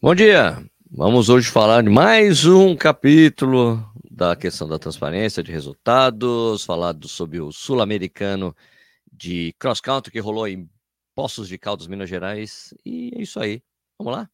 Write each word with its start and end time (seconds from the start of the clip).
Bom 0.00 0.14
dia! 0.14 0.64
Vamos 0.88 1.28
hoje 1.28 1.50
falar 1.50 1.82
de 1.82 1.90
mais 1.90 2.46
um 2.46 2.76
capítulo 2.76 3.84
da 4.08 4.36
questão 4.36 4.68
da 4.68 4.78
transparência 4.78 5.42
de 5.42 5.50
resultados, 5.50 6.64
falar 6.64 6.94
sobre 7.02 7.40
o 7.40 7.50
sul-americano 7.50 8.54
de 9.12 9.52
cross 9.58 9.80
country 9.80 10.12
que 10.12 10.20
rolou 10.20 10.46
em 10.46 10.70
Poços 11.16 11.48
de 11.48 11.58
Caldas, 11.58 11.88
Minas 11.88 12.08
Gerais. 12.08 12.72
E 12.86 13.10
é 13.16 13.22
isso 13.22 13.40
aí. 13.40 13.60
Vamos 13.98 14.12
lá? 14.14 14.30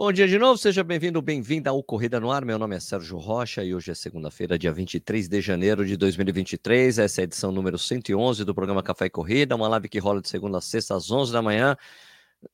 Bom 0.00 0.12
dia 0.12 0.28
de 0.28 0.38
novo, 0.38 0.56
seja 0.56 0.84
bem-vindo, 0.84 1.20
bem-vinda 1.20 1.70
ao 1.70 1.82
Corrida 1.82 2.20
no 2.20 2.30
Ar. 2.30 2.44
Meu 2.44 2.56
nome 2.56 2.76
é 2.76 2.78
Sérgio 2.78 3.18
Rocha 3.18 3.64
e 3.64 3.74
hoje 3.74 3.90
é 3.90 3.94
segunda-feira, 3.96 4.56
dia 4.56 4.70
23 4.70 5.28
de 5.28 5.40
janeiro 5.40 5.84
de 5.84 5.96
2023. 5.96 7.00
Essa 7.00 7.20
é 7.20 7.22
a 7.22 7.24
edição 7.24 7.50
número 7.50 7.76
111 7.76 8.44
do 8.44 8.54
programa 8.54 8.80
Café 8.80 9.06
e 9.06 9.10
Corrida, 9.10 9.56
uma 9.56 9.66
live 9.66 9.88
que 9.88 9.98
rola 9.98 10.22
de 10.22 10.28
segunda 10.28 10.58
a 10.58 10.60
sexta 10.60 10.94
às 10.94 11.10
11 11.10 11.32
da 11.32 11.42
manhã. 11.42 11.76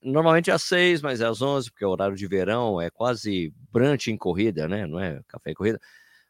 Normalmente 0.02 0.50
às 0.50 0.62
6, 0.62 1.02
mas 1.02 1.20
é 1.20 1.26
às 1.26 1.42
11, 1.42 1.70
porque 1.70 1.84
é 1.84 1.86
horário 1.86 2.16
de 2.16 2.26
verão, 2.26 2.80
é 2.80 2.88
quase 2.88 3.52
brunch 3.70 4.10
em 4.10 4.16
corrida, 4.16 4.66
né? 4.66 4.86
Não 4.86 4.98
é 4.98 5.20
café 5.28 5.50
e 5.50 5.54
corrida 5.54 5.78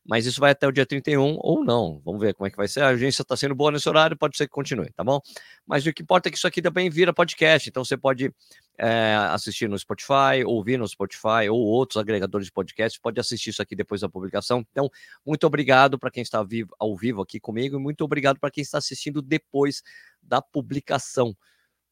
mas 0.05 0.27
isso 0.27 0.39
vai 0.39 0.51
até 0.51 0.67
o 0.67 0.73
dia 0.73 0.85
31 0.85 1.39
ou 1.41 1.65
não. 1.65 2.01
Vamos 2.05 2.21
ver 2.21 2.35
como 2.35 2.47
é 2.47 2.51
que 2.51 2.57
vai 2.57 2.69
ser. 2.69 2.83
A 2.83 2.89
agência 2.89 3.23
está 3.23 3.37
sendo 3.37 3.55
boa 3.55 3.73
nesse 3.73 3.89
horário, 3.89 4.17
pode 4.17 4.37
ser 4.37 4.47
que 4.47 4.53
continue, 4.53 4.91
tá 4.93 5.03
bom? 5.03 5.19
Mas 5.67 5.87
o 5.87 5.93
que 5.93 6.03
importa 6.03 6.29
é 6.29 6.31
que 6.31 6.37
isso 6.37 6.47
aqui 6.47 6.61
também 6.61 6.91
vira 6.91 7.13
podcast, 7.13 7.69
então 7.69 7.83
você 7.83 7.97
pode 7.97 8.31
é, 8.79 9.15
assistir 9.31 9.69
no 9.69 9.79
Spotify, 9.79 10.45
ouvir 10.45 10.79
no 10.79 10.87
Spotify 10.87 11.49
ou 11.51 11.59
outros 11.59 11.97
agregadores 11.97 12.47
de 12.47 12.53
podcast, 12.53 13.01
pode 13.01 13.19
assistir 13.19 13.51
isso 13.51 13.63
aqui 13.63 13.75
depois 13.75 14.03
da 14.03 14.09
publicação. 14.09 14.65
Então, 14.71 14.91
muito 15.25 15.47
obrigado 15.47 15.99
para 15.99 16.11
quem 16.11 16.23
está 16.23 16.43
vivo, 16.43 16.75
ao 16.79 16.95
vivo 16.95 17.23
aqui 17.23 17.41
comigo 17.41 17.77
e 17.77 17.81
muito 17.81 18.05
obrigado 18.05 18.39
para 18.39 18.51
quem 18.51 18.63
está 18.63 18.79
assistindo 18.79 19.23
depois 19.23 19.83
da 20.23 20.43
publicação. 20.43 21.35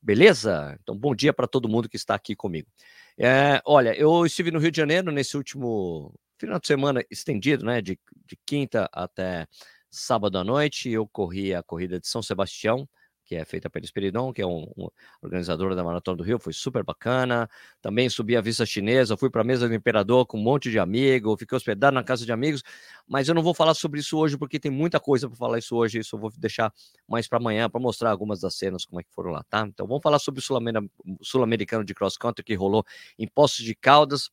Beleza? 0.02 0.76
Então, 0.82 0.98
bom 0.98 1.14
dia 1.14 1.32
para 1.32 1.46
todo 1.46 1.68
mundo 1.68 1.88
que 1.88 1.96
está 1.96 2.14
aqui 2.14 2.34
comigo. 2.34 2.68
É, 3.16 3.62
olha, 3.64 3.94
eu 3.94 4.26
estive 4.26 4.50
no 4.50 4.58
Rio 4.58 4.70
de 4.70 4.76
Janeiro 4.76 5.12
nesse 5.12 5.36
último 5.36 6.12
final 6.42 6.58
de 6.58 6.66
semana 6.66 7.04
estendido, 7.10 7.64
né? 7.64 7.80
De, 7.80 7.98
de 8.26 8.36
quinta 8.44 8.88
até 8.92 9.46
sábado 9.90 10.38
à 10.38 10.44
noite, 10.44 10.90
eu 10.90 11.06
corri 11.06 11.54
a 11.54 11.62
corrida 11.62 12.00
de 12.00 12.08
São 12.08 12.22
Sebastião, 12.22 12.88
que 13.24 13.36
é 13.36 13.44
feita 13.44 13.70
pelo 13.70 13.84
Espiridon, 13.84 14.32
que 14.32 14.42
é 14.42 14.46
um, 14.46 14.66
um 14.76 14.88
organizador 15.22 15.76
da 15.76 15.84
Maratona 15.84 16.16
do 16.16 16.24
Rio, 16.24 16.40
foi 16.40 16.52
super 16.52 16.82
bacana. 16.82 17.48
Também 17.80 18.10
subi 18.10 18.36
a 18.36 18.40
vista 18.40 18.66
chinesa, 18.66 19.16
fui 19.16 19.30
para 19.30 19.42
a 19.42 19.44
mesa 19.44 19.68
do 19.68 19.74
imperador 19.74 20.26
com 20.26 20.36
um 20.36 20.42
monte 20.42 20.68
de 20.70 20.78
amigos, 20.80 21.36
fiquei 21.38 21.56
hospedado 21.56 21.94
na 21.94 22.02
casa 22.02 22.26
de 22.26 22.32
amigos, 22.32 22.62
mas 23.06 23.28
eu 23.28 23.34
não 23.34 23.42
vou 23.42 23.54
falar 23.54 23.74
sobre 23.74 24.00
isso 24.00 24.18
hoje 24.18 24.36
porque 24.36 24.58
tem 24.58 24.70
muita 24.72 24.98
coisa 24.98 25.28
para 25.28 25.36
falar 25.36 25.58
isso 25.58 25.76
hoje, 25.76 26.00
isso 26.00 26.16
eu 26.16 26.20
vou 26.20 26.32
deixar 26.36 26.72
mais 27.06 27.28
para 27.28 27.38
amanhã 27.38 27.70
para 27.70 27.80
mostrar 27.80 28.10
algumas 28.10 28.40
das 28.40 28.56
cenas 28.56 28.84
como 28.84 29.00
é 29.00 29.04
que 29.04 29.12
foram 29.12 29.30
lá, 29.30 29.44
tá? 29.48 29.64
Então 29.68 29.86
vamos 29.86 30.02
falar 30.02 30.18
sobre 30.18 30.40
o 30.40 31.22
sul-americano 31.22 31.84
de 31.84 31.94
cross 31.94 32.16
country 32.16 32.42
que 32.44 32.54
rolou 32.54 32.84
em 33.16 33.28
Poços 33.28 33.64
de 33.64 33.74
Caldas, 33.76 34.30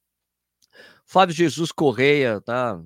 Fábio 1.09 1.33
Jesus 1.35 1.71
Correia, 1.71 2.39
tá? 2.39 2.79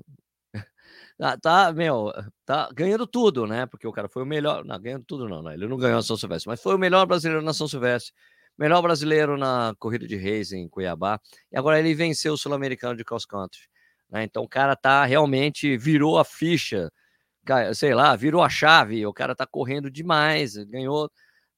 Tá, 1.18 1.38
tá, 1.38 1.74
meu, 1.74 2.12
tá 2.46 2.70
ganhando 2.74 3.06
tudo, 3.06 3.46
né? 3.46 3.66
Porque 3.66 3.86
o 3.86 3.92
cara 3.92 4.08
foi 4.08 4.24
o 4.24 4.26
melhor. 4.26 4.64
Não, 4.66 4.80
ganhando 4.82 5.04
tudo, 5.06 5.28
não, 5.28 5.44
né? 5.44 5.54
Ele 5.54 5.68
não 5.68 5.78
ganhou 5.78 6.00
a 6.00 6.02
São 6.02 6.18
Silvestre, 6.18 6.50
mas 6.50 6.62
foi 6.62 6.74
o 6.74 6.78
melhor 6.80 7.06
brasileiro 7.06 7.44
na 7.44 7.54
São 7.54 7.68
Silvestre, 7.68 8.14
melhor 8.58 8.82
brasileiro 8.82 9.38
na 9.38 9.76
corrida 9.78 10.08
de 10.08 10.16
reis 10.16 10.54
em 10.54 10.70
Cuiabá. 10.70 11.20
E 11.52 11.58
agora 11.58 11.80
ele 11.80 11.94
venceu 11.94 12.34
o 12.34 12.38
Sul-Americano 12.38 12.96
de 12.96 13.04
Cross 13.04 13.26
Country. 13.26 13.62
Né? 14.10 14.24
Então 14.24 14.44
o 14.44 14.50
cara 14.50 14.76
tá 14.76 15.06
realmente 15.06 15.78
virou 15.78 16.18
a 16.18 16.26
ficha, 16.26 16.90
sei 17.76 17.94
lá, 17.94 18.16
virou 18.16 18.42
a 18.42 18.50
chave. 18.50 19.06
O 19.06 19.14
cara 19.14 19.36
tá 19.36 19.46
correndo 19.46 19.92
demais, 19.92 20.56
ganhou 20.56 21.12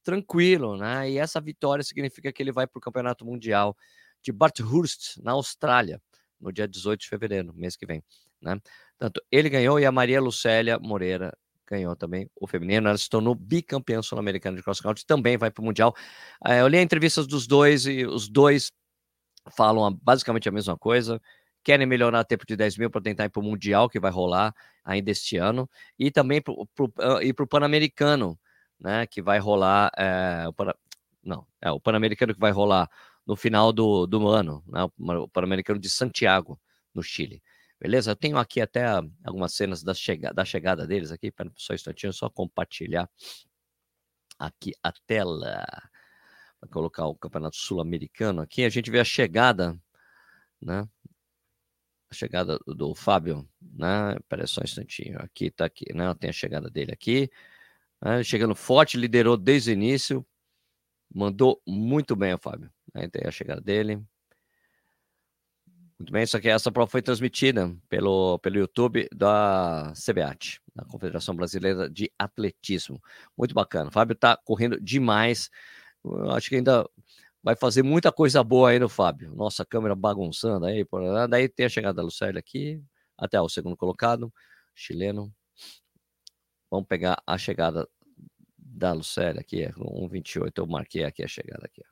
tranquilo, 0.03 0.77
né? 0.77 1.11
E 1.11 1.17
essa 1.19 1.39
vitória 1.39 1.83
significa 1.83 2.33
que 2.33 2.42
ele 2.43 2.52
vai 2.52 2.67
para 2.67 2.80
o 2.80 2.82
Campeonato 2.82 3.26
Mundial 3.26 3.77
de 4.23 4.32
Bathurst, 4.32 5.17
na 5.23 5.33
Austrália 5.33 6.02
no 6.39 6.51
dia 6.51 6.67
18 6.67 7.01
de 7.01 7.09
fevereiro, 7.09 7.53
mês 7.53 7.75
que 7.75 7.85
vem, 7.85 8.03
né? 8.41 8.59
Tanto 8.97 9.21
ele 9.31 9.49
ganhou 9.49 9.79
e 9.79 9.85
a 9.85 9.91
Maria 9.91 10.21
Lucélia 10.21 10.79
Moreira 10.79 11.35
ganhou 11.67 11.95
também 11.95 12.29
o 12.39 12.47
feminino. 12.47 12.87
Ela 12.87 12.97
se 12.97 13.09
tornou 13.09 13.35
bicampeã 13.35 14.01
sul-americana 14.01 14.57
de 14.57 14.63
cross 14.63 14.79
country, 14.79 15.05
também 15.05 15.37
vai 15.37 15.51
para 15.51 15.61
o 15.61 15.65
Mundial. 15.65 15.93
Eh, 16.45 16.61
eu 16.61 16.67
li 16.67 16.77
entrevistas 16.79 17.27
dos 17.27 17.47
dois 17.47 17.85
e 17.85 18.05
os 18.05 18.29
dois 18.29 18.71
falam 19.55 19.93
basicamente 20.01 20.47
a 20.49 20.51
mesma 20.51 20.77
coisa. 20.77 21.21
Querem 21.63 21.87
melhorar 21.87 22.19
o 22.21 22.25
tempo 22.25 22.45
de 22.47 22.55
10 22.55 22.77
mil 22.77 22.89
para 22.91 23.02
tentar 23.02 23.25
ir 23.25 23.29
para 23.29 23.39
o 23.41 23.43
Mundial, 23.43 23.89
que 23.89 23.99
vai 23.99 24.11
rolar 24.11 24.53
ainda 24.83 25.11
este 25.11 25.37
ano, 25.37 25.69
e 25.97 26.11
também 26.11 26.41
para 26.41 26.53
ah, 26.53 27.19
para 27.35 27.43
o 27.43 27.47
Pan-Americano, 27.47 28.39
né? 28.79 29.07
Que 29.07 29.21
vai 29.21 29.39
rolar. 29.39 29.91
É, 29.97 30.47
o 30.47 30.53
Pan, 30.53 30.73
não, 31.23 31.47
é 31.61 31.71
o 31.71 31.79
Pan-Americano 31.79 32.33
que 32.33 32.39
vai 32.39 32.52
rolar 32.52 32.89
no 33.25 33.36
final 33.36 33.73
do, 33.73 34.05
do 34.05 34.27
ano, 34.27 34.63
né, 34.67 34.83
o 34.97 35.27
Pan-Americano 35.27 35.80
de 35.80 35.89
Santiago, 35.89 36.59
no 36.93 37.03
Chile. 37.03 37.41
Beleza? 37.80 38.11
Eu 38.11 38.15
tenho 38.15 38.37
aqui 38.37 38.61
até 38.61 38.86
algumas 39.23 39.53
cenas 39.53 39.83
da, 39.83 39.93
chega, 39.93 40.33
da 40.33 40.45
chegada 40.45 40.87
deles 40.87 41.11
aqui, 41.11 41.31
para 41.31 41.52
só 41.55 41.73
um 41.73 41.75
instantinho, 41.75 42.14
só 42.14 42.30
compartilhar 42.30 43.09
aqui 44.39 44.71
a 44.81 44.91
tela. 44.91 45.65
Para 46.59 46.69
colocar 46.69 47.05
o 47.05 47.15
Campeonato 47.15 47.58
Sul-Americano 47.58 48.41
aqui, 48.41 48.64
a 48.64 48.69
gente 48.69 48.89
vê 48.89 48.99
a 48.99 49.03
chegada, 49.03 49.77
né? 50.61 50.87
A 52.09 52.14
chegada 52.14 52.58
do 52.65 52.95
Fábio, 52.95 53.47
né? 53.61 54.15
Espera 54.15 54.47
só 54.47 54.61
um 54.61 54.64
instantinho. 54.64 55.19
Aqui 55.21 55.52
tá 55.52 55.65
aqui, 55.65 55.93
né? 55.93 56.14
Tem 56.15 56.30
a 56.30 56.33
chegada 56.33 56.69
dele 56.69 56.93
aqui. 56.93 57.30
Né? 58.02 58.23
Chegando 58.23 58.55
forte, 58.55 58.97
liderou 58.97 59.35
desde 59.35 59.71
o 59.71 59.73
início. 59.73 60.25
Mandou 61.15 61.61
muito 61.65 62.14
bem 62.14 62.33
o 62.33 62.37
Fábio. 62.37 62.70
Aí 62.93 63.08
tem 63.09 63.26
a 63.26 63.31
chegada 63.31 63.61
dele. 63.61 64.03
Muito 65.98 66.11
bem, 66.11 66.26
só 66.26 66.42
que 66.42 66.49
essa 66.49 66.70
prova 66.70 66.92
foi 66.92 67.02
transmitida 67.02 67.73
pelo, 67.87 68.37
pelo 68.39 68.58
YouTube 68.58 69.08
da 69.15 69.93
CBAT, 69.95 70.59
da 70.76 70.83
Confederação 70.83 71.33
Brasileira 71.33 71.89
de 71.89 72.11
Atletismo. 72.20 73.02
Muito 73.37 73.55
bacana. 73.55 73.87
O 73.87 73.93
Fábio 73.93 74.11
está 74.11 74.36
correndo 74.36 74.77
demais. 74.81 75.49
Eu 76.03 76.31
acho 76.31 76.49
que 76.49 76.58
ainda 76.58 76.86
vai 77.42 77.55
fazer 77.55 77.82
muita 77.82 78.11
coisa 78.11 78.43
boa 78.43 78.71
aí 78.71 78.80
no 78.80 78.89
Fábio. 78.89 79.33
Nossa 79.33 79.65
câmera 79.65 79.95
bagunçando 79.95 80.65
aí. 80.65 80.83
Por... 80.83 81.02
Daí 81.30 81.47
tem 81.47 81.65
a 81.65 81.70
chegada 81.70 81.93
da 81.93 82.03
Lucélia 82.03 82.39
aqui, 82.39 82.83
até 83.17 83.39
o 83.39 83.47
segundo 83.47 83.77
colocado, 83.77 84.33
chileno. 84.76 85.33
Vamos 86.70 86.87
pegar 86.89 87.23
a 87.26 87.37
chegada 87.37 87.87
da 88.75 88.91
Lucélia 88.93 89.41
aqui, 89.41 89.63
é 89.63 89.71
1,28. 89.71 90.52
Eu 90.58 90.67
marquei 90.67 91.03
aqui 91.03 91.23
a 91.23 91.27
chegada 91.27 91.65
aqui. 91.65 91.83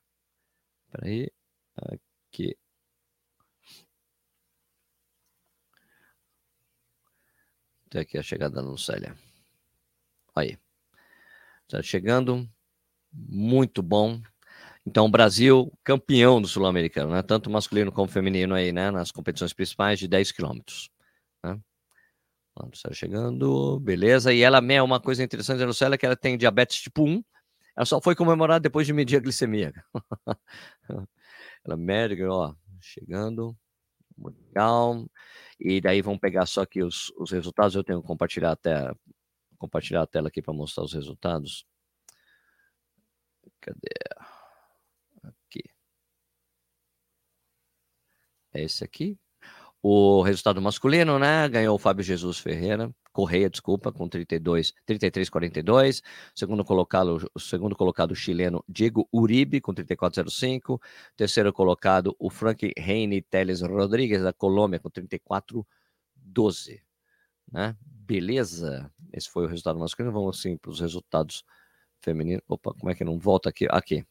Espera 0.85 1.07
aí. 1.07 1.31
Aqui. 2.31 2.57
Tem 7.89 8.01
aqui 8.01 8.17
a 8.17 8.23
chegada 8.23 8.55
da 8.55 8.61
Lucélia. 8.61 9.15
Aí. 10.35 10.57
Está 11.63 11.81
chegando. 11.81 12.49
Muito 13.11 13.81
bom. 13.81 14.21
Então, 14.85 15.09
Brasil 15.09 15.71
campeão 15.83 16.41
do 16.41 16.47
Sul-Americano, 16.47 17.13
né? 17.13 17.21
Tanto 17.21 17.49
masculino 17.49 17.91
como 17.91 18.09
feminino 18.09 18.53
aí, 18.53 18.73
né? 18.73 18.91
Nas 18.91 19.11
competições 19.11 19.53
principais 19.53 19.99
de 19.99 20.07
10 20.07 20.31
quilômetros. 20.33 20.89
Né? 21.43 21.59
Lucélia 22.61 22.95
chegando, 22.95 23.79
beleza. 23.79 24.33
E 24.33 24.41
ela 24.41 24.59
é 24.59 24.81
uma 24.81 24.99
coisa 24.99 25.23
interessante 25.23 25.59
da 25.59 25.65
Lucélia 25.65 25.97
que 25.97 26.05
ela 26.05 26.15
tem 26.15 26.37
diabetes 26.37 26.81
tipo 26.81 27.03
1. 27.03 27.23
Ela 27.75 27.85
só 27.85 27.99
foi 27.99 28.15
comemorada 28.15 28.59
depois 28.61 28.85
de 28.85 28.93
medir 28.93 29.17
a 29.17 29.19
glicemia. 29.19 29.73
ela 31.65 31.77
médica, 31.77 32.29
ó, 32.29 32.53
chegando. 32.79 33.57
Legal. 34.17 35.09
E 35.59 35.81
daí 35.81 36.01
vamos 36.01 36.19
pegar 36.19 36.45
só 36.45 36.61
aqui 36.61 36.83
os, 36.83 37.09
os 37.17 37.31
resultados. 37.31 37.75
Eu 37.75 37.83
tenho 37.83 38.01
que 38.01 38.07
compartilhar 38.07 38.51
até 38.51 38.93
compartilhar 39.57 40.01
a 40.03 40.07
tela 40.07 40.27
aqui 40.27 40.41
para 40.41 40.53
mostrar 40.53 40.83
os 40.83 40.93
resultados. 40.93 41.65
Cadê? 43.61 43.89
Aqui. 45.23 45.63
É 48.53 48.63
esse 48.63 48.83
aqui. 48.83 49.17
O 49.85 50.21
resultado 50.21 50.61
masculino, 50.61 51.19
né? 51.19 51.49
Ganhou 51.49 51.75
o 51.75 51.77
Fábio 51.77 52.05
Jesus 52.05 52.39
Ferreira, 52.39 52.89
Correia, 53.11 53.49
desculpa, 53.49 53.91
com 53.91 54.07
32, 54.07 54.73
33 54.85 55.29
42. 55.29 56.01
Segundo 56.33 56.63
colocado, 56.63 57.29
o 57.35 57.39
segundo 57.39 57.75
colocado 57.75 58.15
chileno 58.15 58.63
Diego 58.65 59.09
Uribe 59.11 59.59
com 59.59 59.73
34,05. 59.73 60.79
Terceiro 61.17 61.51
colocado 61.51 62.15
o 62.17 62.29
Frank 62.29 62.71
Reine 62.77 63.21
Teles 63.21 63.61
Rodrigues 63.61 64.23
da 64.23 64.31
Colômbia 64.31 64.79
com 64.79 64.89
34,12. 64.89 66.79
Né? 67.51 67.75
Beleza? 67.81 68.89
Esse 69.11 69.29
foi 69.29 69.43
o 69.43 69.49
resultado 69.49 69.77
masculino. 69.77 70.13
Vamos 70.13 70.39
assim 70.39 70.55
para 70.55 70.71
os 70.71 70.79
resultados 70.79 71.43
femininos. 72.01 72.41
Opa, 72.47 72.73
como 72.73 72.89
é 72.89 72.95
que 72.95 73.03
não 73.03 73.19
volta 73.19 73.49
aqui? 73.49 73.67
Aqui. 73.69 74.05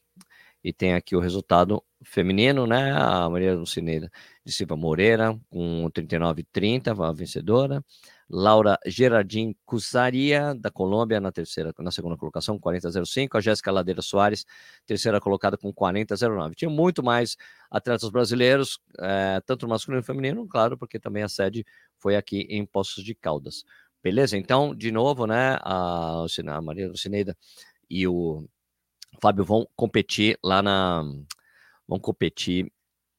E 0.63 0.71
tem 0.71 0.93
aqui 0.93 1.15
o 1.15 1.19
resultado 1.19 1.83
feminino, 2.03 2.65
né? 2.65 2.91
A 2.93 3.29
Maria 3.29 3.55
Lucineira 3.55 4.09
de 4.45 4.51
Silva 4.51 4.75
Moreira, 4.75 5.37
com 5.49 5.89
39,30, 5.91 7.03
a 7.03 7.11
vencedora. 7.11 7.83
Laura 8.29 8.79
Gerardin 8.85 9.55
Cusaria, 9.65 10.55
da 10.55 10.71
Colômbia, 10.71 11.19
na 11.19 11.31
terceira, 11.31 11.73
na 11.79 11.91
segunda 11.91 12.17
colocação, 12.17 12.57
40,05. 12.57 13.37
A 13.37 13.41
Jéssica 13.41 13.71
Ladeira 13.71 14.01
Soares, 14.01 14.45
terceira 14.85 15.19
colocada 15.19 15.57
com 15.57 15.71
40,09. 15.73 16.55
Tinha 16.55 16.69
muito 16.69 17.03
mais 17.03 17.37
atletas 17.69 18.09
brasileiros, 18.09 18.79
é, 18.99 19.41
tanto 19.45 19.67
masculino 19.67 20.01
e 20.01 20.05
feminino, 20.05 20.47
claro, 20.47 20.77
porque 20.77 20.99
também 20.99 21.23
a 21.23 21.29
sede 21.29 21.65
foi 21.99 22.15
aqui 22.15 22.47
em 22.49 22.65
Poços 22.65 23.03
de 23.03 23.13
Caldas. 23.13 23.63
Beleza? 24.01 24.37
Então, 24.37 24.73
de 24.75 24.91
novo, 24.91 25.27
né, 25.27 25.57
a, 25.61 26.25
a 26.47 26.61
Maria 26.61 26.87
Lucineida 26.89 27.37
e 27.89 28.07
o 28.07 28.47
Fábio 29.21 29.43
vão 29.45 29.67
competir 29.75 30.37
lá 30.43 30.61
na. 30.61 31.03
vão 31.87 31.99
competir 31.99 32.71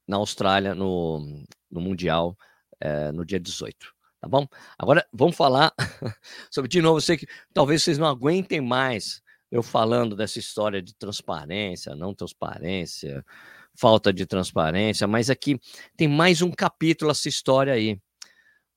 na 0.07 0.17
Austrália, 0.17 0.75
no, 0.75 1.45
no 1.71 1.81
Mundial, 1.81 2.37
é, 2.81 3.11
no 3.13 3.25
dia 3.25 3.41
18 3.41 3.95
tá 4.25 4.29
bom? 4.29 4.47
Agora 4.79 5.07
vamos 5.13 5.37
falar 5.37 5.75
sobre, 6.51 6.69
de 6.69 6.81
novo, 6.81 6.97
eu 6.97 7.03
sei 7.03 7.19
que 7.19 7.27
talvez 7.53 7.83
vocês 7.83 7.99
não 7.99 8.07
aguentem 8.07 8.59
mais 8.59 9.23
eu 9.51 9.63
falando 9.63 10.17
dessa 10.17 10.39
história 10.39 10.83
de 10.83 10.95
transparência, 10.95 11.95
não 11.95 12.15
transparência, 12.15 13.25
falta 13.79 14.13
de 14.13 14.27
transparência, 14.27 15.07
mas 15.07 15.31
aqui 15.31 15.61
tem 15.97 16.09
mais 16.09 16.43
um 16.43 16.51
capítulo 16.51 17.11
essa 17.11 17.29
história 17.29 17.73
aí, 17.73 18.01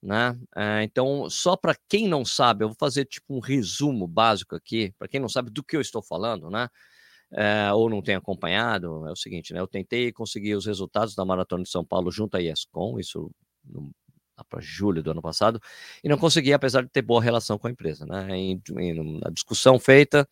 né? 0.02 0.38
É, 0.54 0.82
então, 0.84 1.28
só 1.30 1.56
para 1.56 1.74
quem 1.88 2.06
não 2.06 2.24
sabe, 2.24 2.62
eu 2.64 2.68
vou 2.68 2.76
fazer 2.78 3.06
tipo 3.06 3.34
um 3.34 3.40
resumo 3.40 4.06
básico 4.06 4.54
aqui, 4.54 4.94
para 4.98 5.08
quem 5.08 5.18
não 5.18 5.28
sabe 5.28 5.50
do 5.50 5.64
que 5.64 5.76
eu 5.76 5.80
estou 5.80 6.02
falando, 6.02 6.50
né? 6.50 6.68
É, 7.32 7.70
ou 7.72 7.90
não 7.90 8.00
tem 8.00 8.14
acompanhado, 8.14 9.06
é 9.06 9.12
o 9.12 9.16
seguinte, 9.16 9.52
né? 9.52 9.60
Eu 9.60 9.66
tentei 9.68 10.10
conseguir 10.12 10.54
os 10.54 10.64
resultados 10.64 11.14
da 11.14 11.24
Maratona 11.24 11.62
de 11.62 11.68
São 11.68 11.84
Paulo 11.84 12.10
junto 12.10 12.36
à 12.36 12.42
ESCOM, 12.42 12.98
isso 12.98 13.30
no 13.64 13.90
para 14.48 14.60
julho 14.60 15.02
do 15.02 15.10
ano 15.10 15.20
passado, 15.20 15.60
e 16.02 16.08
não 16.08 16.16
consegui, 16.16 16.52
apesar 16.52 16.82
de 16.82 16.88
ter 16.88 17.02
boa 17.02 17.22
relação 17.22 17.58
com 17.58 17.66
a 17.66 17.70
empresa. 17.70 18.06
Né? 18.06 18.36
Em, 18.36 18.62
em 18.78 19.20
discussão 19.32 19.80
feita 19.80 20.28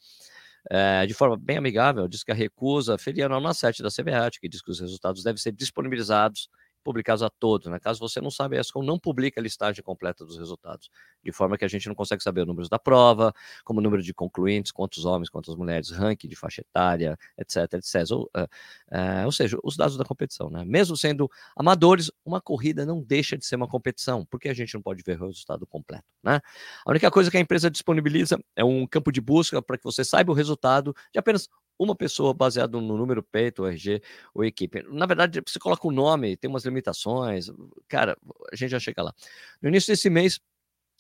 é, 0.71 1.07
de 1.07 1.15
forma 1.15 1.37
bem 1.37 1.59
amigável, 1.59 2.09
diz 2.09 2.25
que 2.25 2.33
a 2.33 2.35
recusa 2.35 2.99
feria 2.99 3.27
a 3.27 3.29
norma 3.29 3.55
7 3.55 3.83
da 3.83 3.89
CBAT, 3.89 4.41
que 4.41 4.49
diz 4.49 4.63
que 4.63 4.71
os 4.71 4.81
resultados 4.81 5.23
devem 5.23 5.39
ser 5.39 5.53
disponibilizados 5.53 6.49
publicados 6.87 7.21
a 7.21 7.29
todos. 7.29 7.67
Né? 7.67 7.81
Caso 7.81 7.99
você 7.99 8.21
não 8.21 8.31
saiba, 8.31 8.55
a 8.55 8.61
ESCOM 8.61 8.85
não 8.85 8.97
publica 8.97 9.41
a 9.41 9.43
listagem 9.43 9.83
completa 9.83 10.25
dos 10.25 10.38
resultados, 10.38 10.88
de 11.21 11.33
forma 11.33 11.59
que 11.59 11.65
a 11.65 11.69
gente 11.69 11.88
não 11.88 11.97
consegue 11.97 12.23
saber 12.23 12.43
o 12.43 12.47
número 12.47 12.69
da 12.69 12.79
prova, 12.79 13.35
como 13.65 13.81
o 13.81 13.83
número 13.83 14.00
de 14.00 14.15
concluintes, 14.15 14.71
quantos 14.71 15.05
homens, 15.05 15.29
quantas 15.29 15.56
mulheres, 15.56 15.91
ranking 15.91 16.29
de 16.29 16.37
faixa 16.37 16.61
etária, 16.61 17.19
etc, 17.37 17.56
etc. 17.75 18.09
Ou, 18.12 18.31
uh, 18.37 18.44
uh, 18.44 19.25
ou 19.25 19.33
seja, 19.33 19.59
os 19.65 19.77
dados 19.77 19.97
da 19.97 20.05
competição. 20.05 20.49
Né? 20.49 20.65
Mesmo 20.65 20.97
sendo 20.97 21.29
amadores, 21.56 22.09
uma 22.25 22.41
corrida 22.41 22.87
não 22.87 23.03
deixa 23.03 23.37
de 23.37 23.44
ser 23.44 23.56
uma 23.56 23.67
competição, 23.67 24.25
porque 24.25 24.49
a 24.49 24.55
gente 24.55 24.73
não 24.75 24.81
pode 24.81 25.03
ver 25.05 25.21
o 25.21 25.27
resultado 25.27 25.67
completo. 25.67 26.05
Né? 26.23 26.41
A 26.87 26.91
única 26.91 27.11
coisa 27.11 27.33
que 27.33 27.37
a 27.37 27.41
empresa 27.41 27.69
disponibiliza 27.69 28.38
é 28.55 28.65
um 28.65 28.87
campo 28.87 29.11
de 29.11 29.21
busca 29.21 29.61
para 29.61 29.77
que 29.77 29.83
você 29.83 30.05
saiba 30.05 30.31
o 30.31 30.35
resultado 30.35 30.94
de 31.12 31.19
apenas 31.19 31.49
uma 31.78 31.94
pessoa 31.94 32.32
baseado 32.32 32.81
no 32.81 32.96
número 32.96 33.23
peito, 33.23 33.67
RG 33.67 34.02
ou 34.34 34.44
equipe. 34.44 34.82
Na 34.90 35.06
verdade, 35.06 35.43
você 35.46 35.58
coloca 35.58 35.87
o 35.87 35.93
nome, 35.93 36.37
tem 36.37 36.49
umas 36.49 36.64
limitações. 36.64 37.50
Cara, 37.88 38.17
a 38.52 38.56
gente 38.56 38.70
já 38.70 38.81
chega 38.81 39.02
lá. 39.02 39.14
No 39.61 39.69
início 39.69 39.93
desse 39.93 40.08
mês, 40.08 40.40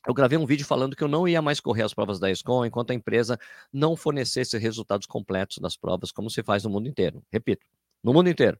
eu 0.06 0.14
gravei 0.14 0.38
um 0.38 0.46
vídeo 0.46 0.64
falando 0.64 0.94
que 0.94 1.02
eu 1.02 1.08
não 1.08 1.26
ia 1.26 1.42
mais 1.42 1.58
correr 1.58 1.82
as 1.82 1.92
provas 1.92 2.20
da 2.20 2.30
ESCOM 2.30 2.64
enquanto 2.64 2.92
a 2.92 2.94
empresa 2.94 3.38
não 3.72 3.96
fornecesse 3.96 4.56
resultados 4.56 5.06
completos 5.06 5.58
das 5.58 5.76
provas, 5.76 6.12
como 6.12 6.30
se 6.30 6.42
faz 6.42 6.62
no 6.62 6.70
mundo 6.70 6.88
inteiro. 6.88 7.22
Repito, 7.32 7.66
no 8.02 8.12
mundo 8.12 8.28
inteiro. 8.28 8.58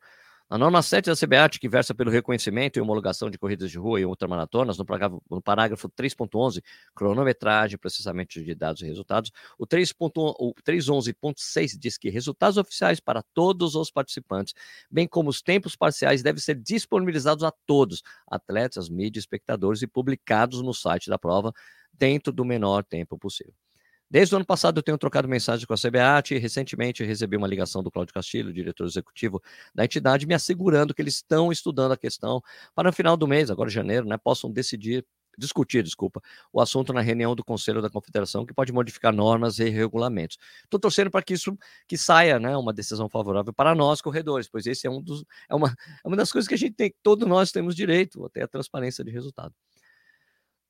A 0.48 0.56
norma 0.56 0.80
7 0.80 1.06
da 1.06 1.16
CBAT, 1.16 1.58
que 1.58 1.68
versa 1.68 1.92
pelo 1.92 2.08
reconhecimento 2.08 2.78
e 2.78 2.80
homologação 2.80 3.28
de 3.28 3.36
corridas 3.36 3.68
de 3.68 3.78
rua 3.78 4.00
e 4.00 4.06
ultramaratonas, 4.06 4.78
no 4.78 4.86
parágrafo, 4.86 5.20
no 5.28 5.42
parágrafo 5.42 5.88
3.11, 5.88 6.62
cronometragem, 6.94 7.76
processamento 7.76 8.40
de 8.40 8.54
dados 8.54 8.80
e 8.80 8.86
resultados, 8.86 9.32
o 9.58 9.66
3.11.6 9.66 11.76
diz 11.76 11.98
que 11.98 12.08
resultados 12.10 12.58
oficiais 12.58 13.00
para 13.00 13.24
todos 13.34 13.74
os 13.74 13.90
participantes, 13.90 14.54
bem 14.88 15.08
como 15.08 15.30
os 15.30 15.42
tempos 15.42 15.74
parciais, 15.74 16.22
devem 16.22 16.40
ser 16.40 16.54
disponibilizados 16.54 17.42
a 17.42 17.50
todos, 17.66 18.04
atletas, 18.28 18.88
mídia, 18.88 19.18
espectadores 19.18 19.82
e 19.82 19.88
publicados 19.88 20.62
no 20.62 20.72
site 20.72 21.10
da 21.10 21.18
prova 21.18 21.52
dentro 21.92 22.32
do 22.32 22.44
menor 22.44 22.84
tempo 22.84 23.18
possível. 23.18 23.65
Desde 24.08 24.34
o 24.34 24.36
ano 24.36 24.46
passado 24.46 24.78
eu 24.78 24.82
tenho 24.82 24.96
trocado 24.96 25.26
mensagem 25.28 25.66
com 25.66 25.74
a 25.74 25.76
CBAT 25.76 26.34
e 26.34 26.38
recentemente 26.38 27.04
recebi 27.04 27.36
uma 27.36 27.48
ligação 27.48 27.82
do 27.82 27.90
Cláudio 27.90 28.14
Castilho, 28.14 28.52
diretor 28.52 28.86
executivo 28.86 29.42
da 29.74 29.84
entidade, 29.84 30.26
me 30.26 30.34
assegurando 30.34 30.94
que 30.94 31.02
eles 31.02 31.16
estão 31.16 31.50
estudando 31.50 31.92
a 31.92 31.96
questão 31.96 32.40
para 32.74 32.88
no 32.88 32.92
final 32.92 33.16
do 33.16 33.26
mês, 33.26 33.50
agora 33.50 33.68
janeiro, 33.68 34.06
né, 34.06 34.16
possam 34.16 34.50
decidir 34.50 35.04
discutir, 35.38 35.82
desculpa, 35.82 36.20
o 36.52 36.60
assunto 36.60 36.92
na 36.92 37.00
reunião 37.00 37.34
do 37.34 37.44
Conselho 37.44 37.82
da 37.82 37.90
Confederação, 37.90 38.46
que 38.46 38.54
pode 38.54 38.72
modificar 38.72 39.12
normas 39.12 39.58
e 39.58 39.68
regulamentos. 39.68 40.38
Estou 40.64 40.80
torcendo 40.80 41.10
para 41.10 41.22
que 41.22 41.34
isso 41.34 41.56
que 41.86 41.98
saia, 41.98 42.38
né, 42.38 42.56
uma 42.56 42.72
decisão 42.72 43.08
favorável 43.08 43.52
para 43.52 43.74
nós 43.74 44.00
corredores, 44.00 44.48
pois 44.48 44.66
esse 44.66 44.86
é 44.86 44.90
um 44.90 45.02
dos 45.02 45.24
é 45.48 45.54
uma, 45.54 45.68
é 46.04 46.08
uma 46.08 46.16
das 46.16 46.32
coisas 46.32 46.48
que 46.48 46.54
a 46.54 46.58
gente 46.58 46.74
tem, 46.74 46.94
todos 47.02 47.28
nós 47.28 47.52
temos 47.52 47.74
direito, 47.74 48.24
até 48.24 48.42
a 48.42 48.48
transparência 48.48 49.04
de 49.04 49.10
resultado. 49.10 49.54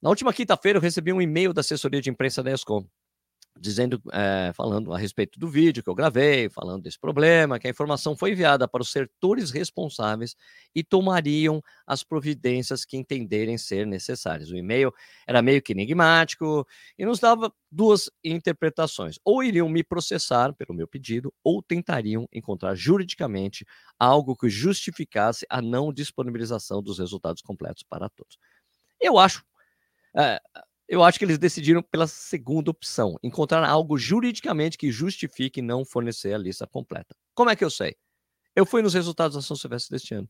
Na 0.03 0.11
última 0.11 0.32
quinta-feira 0.32 0.79
eu 0.79 0.82
recebi 0.82 1.12
um 1.12 1.23
e-mail 1.23 1.53
da 1.53 1.61
assessoria 1.61 2.00
de 2.00 2.11
imprensa 2.11 2.43
da 2.43 2.50
ESCOM, 2.50 2.87
dizendo, 3.58 4.00
é, 4.12 4.53
falando 4.55 4.93
a 4.93 4.99
respeito 4.99 5.38
do 5.38 5.49
vídeo 5.49 5.82
que 5.82 5.88
eu 5.88 5.94
gravei, 5.94 6.49
falando 6.49 6.82
desse 6.82 6.99
problema, 6.99 7.58
que 7.58 7.67
a 7.67 7.70
informação 7.70 8.17
foi 8.17 8.32
enviada 8.32 8.69
para 8.69 8.82
os 8.82 8.91
setores 8.91 9.50
responsáveis 9.50 10.37
e 10.75 10.85
tomariam 10.85 11.62
as 11.87 12.03
providências 12.03 12.85
que 12.85 12.97
entenderem 12.97 13.56
ser 13.58 13.87
necessárias. 13.87 14.50
O 14.50 14.56
e-mail 14.56 14.93
era 15.26 15.43
meio 15.43 15.62
que 15.62 15.73
enigmático 15.73 16.67
e 16.99 17.05
nos 17.05 17.19
dava 17.19 17.53
duas 17.70 18.11
interpretações: 18.23 19.19
ou 19.25 19.43
iriam 19.43 19.69
me 19.69 19.82
processar 19.82 20.53
pelo 20.55 20.75
meu 20.75 20.87
pedido, 20.87 21.32
ou 21.43 21.62
tentariam 21.62 22.29
encontrar 22.32 22.75
juridicamente 22.75 23.64
algo 23.99 24.37
que 24.37 24.49
justificasse 24.49 25.47
a 25.49 25.62
não 25.62 25.93
disponibilização 25.93 26.82
dos 26.82 26.99
resultados 26.99 27.43
completos 27.43 27.82
para 27.82 28.08
todos. 28.08 28.38
Eu 29.00 29.19
acho 29.19 29.44
é, 30.17 30.41
eu 30.88 31.03
acho 31.03 31.19
que 31.19 31.25
eles 31.25 31.38
decidiram 31.38 31.83
pela 31.83 32.06
segunda 32.06 32.71
opção, 32.71 33.19
encontrar 33.23 33.69
algo 33.69 33.99
juridicamente 33.99 34.79
que 34.79 34.93
justifique 34.93 35.61
não 35.61 35.85
fornecer 35.85 36.33
a 36.33 36.38
lista 36.38 36.67
completa. 36.67 37.15
Como 37.35 37.50
é 37.50 37.56
que 37.56 37.65
eu 37.65 37.71
sei? 37.71 37.97
Eu 38.55 38.65
fui 38.65 38.83
nos 38.83 38.94
resultados 38.94 39.37
da 39.37 39.43
São 39.43 39.56
Silvestre 39.56 39.91
deste 39.91 40.15
ano 40.15 40.29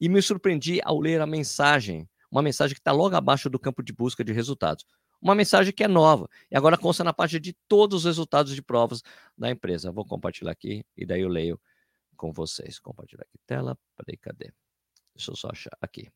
e 0.00 0.08
me 0.08 0.20
surpreendi 0.20 0.80
ao 0.84 0.98
ler 0.98 1.20
a 1.20 1.26
mensagem, 1.26 2.08
uma 2.30 2.42
mensagem 2.42 2.74
que 2.74 2.80
está 2.80 2.92
logo 2.92 3.14
abaixo 3.14 3.48
do 3.48 3.58
campo 3.58 3.82
de 3.82 3.92
busca 3.92 4.24
de 4.24 4.32
resultados. 4.32 4.84
Uma 5.22 5.34
mensagem 5.34 5.72
que 5.72 5.84
é 5.84 5.88
nova 5.88 6.28
e 6.50 6.56
agora 6.56 6.76
consta 6.76 7.02
na 7.04 7.12
página 7.12 7.40
de 7.40 7.54
todos 7.68 7.98
os 7.98 8.04
resultados 8.04 8.54
de 8.54 8.60
provas 8.60 9.00
da 9.38 9.50
empresa. 9.50 9.92
vou 9.92 10.04
compartilhar 10.04 10.50
aqui 10.50 10.84
e 10.96 11.06
daí 11.06 11.22
eu 11.22 11.28
leio 11.28 11.58
com 12.16 12.32
vocês. 12.32 12.78
Compartilhar 12.78 13.22
aqui 13.22 13.38
tela. 13.46 13.78
Peraí, 13.96 14.18
cadê? 14.18 14.52
Deixa 15.14 15.30
eu 15.30 15.36
só 15.36 15.48
achar 15.50 15.76
aqui. 15.80 16.10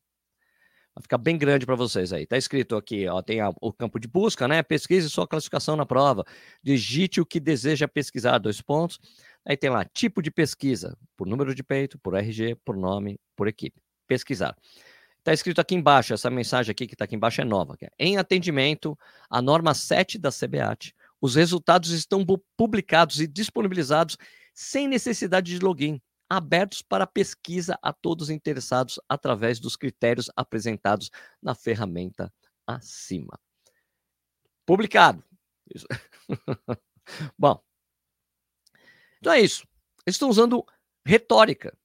Vai 0.95 1.01
ficar 1.03 1.17
bem 1.17 1.37
grande 1.37 1.65
para 1.65 1.75
vocês 1.75 2.11
aí. 2.11 2.25
Tá 2.25 2.37
escrito 2.37 2.75
aqui, 2.75 3.07
ó, 3.07 3.21
tem 3.21 3.41
a, 3.41 3.51
o 3.61 3.71
campo 3.71 3.99
de 3.99 4.07
busca, 4.07 4.47
né? 4.47 4.61
Pesquise 4.63 5.09
sua 5.09 5.27
classificação 5.27 5.75
na 5.75 5.85
prova. 5.85 6.25
Digite 6.61 7.21
o 7.21 7.25
que 7.25 7.39
deseja 7.39 7.87
pesquisar, 7.87 8.37
dois 8.37 8.61
pontos. 8.61 8.99
Aí 9.45 9.55
tem 9.55 9.69
lá, 9.69 9.85
tipo 9.85 10.21
de 10.21 10.29
pesquisa, 10.29 10.97
por 11.15 11.27
número 11.27 11.55
de 11.55 11.63
peito, 11.63 11.97
por 11.99 12.15
RG, 12.15 12.55
por 12.65 12.75
nome, 12.75 13.19
por 13.35 13.47
equipe. 13.47 13.81
Pesquisar. 14.07 14.55
Está 15.19 15.33
escrito 15.33 15.59
aqui 15.61 15.75
embaixo, 15.75 16.13
essa 16.13 16.29
mensagem 16.29 16.71
aqui 16.71 16.87
que 16.87 16.95
está 16.95 17.05
aqui 17.05 17.15
embaixo 17.15 17.41
é 17.41 17.45
nova. 17.45 17.75
É, 17.81 17.89
em 17.99 18.17
atendimento 18.17 18.97
à 19.29 19.41
norma 19.41 19.73
7 19.73 20.17
da 20.17 20.29
CBAT, 20.31 20.93
os 21.21 21.35
resultados 21.35 21.91
estão 21.91 22.25
publicados 22.57 23.19
e 23.19 23.27
disponibilizados 23.27 24.17
sem 24.53 24.87
necessidade 24.87 25.51
de 25.51 25.59
login 25.63 26.01
abertos 26.29 26.81
para 26.81 27.07
pesquisa 27.07 27.77
a 27.81 27.91
todos 27.91 28.29
interessados 28.29 28.99
através 29.09 29.59
dos 29.59 29.75
critérios 29.75 30.29
apresentados 30.35 31.09
na 31.41 31.55
ferramenta 31.55 32.31
acima. 32.67 33.39
Publicado. 34.65 35.23
Bom, 37.37 37.59
então 39.17 39.33
é 39.33 39.41
isso. 39.41 39.67
Eles 40.05 40.15
estão 40.15 40.29
usando 40.29 40.65
retórica 41.05 41.75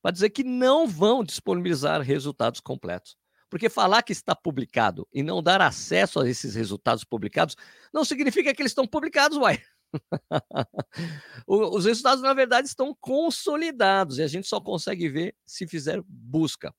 para 0.00 0.10
dizer 0.10 0.30
que 0.30 0.42
não 0.42 0.86
vão 0.86 1.22
disponibilizar 1.22 2.00
resultados 2.00 2.60
completos. 2.60 3.16
Porque 3.48 3.68
falar 3.68 4.02
que 4.02 4.12
está 4.12 4.34
publicado 4.34 5.06
e 5.12 5.22
não 5.22 5.42
dar 5.42 5.60
acesso 5.60 6.20
a 6.20 6.28
esses 6.28 6.54
resultados 6.54 7.04
publicados 7.04 7.54
não 7.92 8.04
significa 8.04 8.54
que 8.54 8.62
eles 8.62 8.70
estão 8.70 8.86
publicados, 8.86 9.36
uai. 9.36 9.62
Os 11.46 11.84
resultados, 11.84 12.22
na 12.22 12.34
verdade, 12.34 12.68
estão 12.68 12.94
consolidados 13.00 14.18
e 14.18 14.22
a 14.22 14.26
gente 14.26 14.46
só 14.46 14.60
consegue 14.60 15.08
ver 15.08 15.36
se 15.44 15.66
fizer 15.66 16.02
busca. 16.06 16.74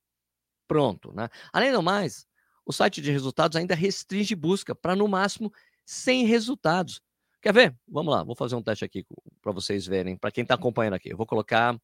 Pronto. 0.68 1.12
Né? 1.14 1.30
Além 1.52 1.72
do 1.72 1.82
mais, 1.82 2.26
o 2.66 2.72
site 2.72 3.02
de 3.02 3.12
resultados 3.12 3.56
ainda 3.56 3.76
restringe 3.76 4.36
busca 4.36 4.74
para, 4.74 4.96
no 4.96 5.08
máximo, 5.08 5.52
100 5.86 6.26
resultados. 6.26 7.02
Quer 7.42 7.54
ver? 7.54 7.78
Vamos 7.88 8.14
lá, 8.14 8.24
vou 8.24 8.36
fazer 8.36 8.56
um 8.56 8.64
teste 8.64 8.86
aqui 8.86 9.06
para 9.42 9.52
vocês 9.52 9.86
verem, 9.86 10.18
para 10.18 10.32
quem 10.32 10.44
está 10.44 10.56
acompanhando 10.56 10.94
aqui. 10.94 11.10
Eu 11.10 11.18
vou 11.18 11.26
colocar 11.26 11.78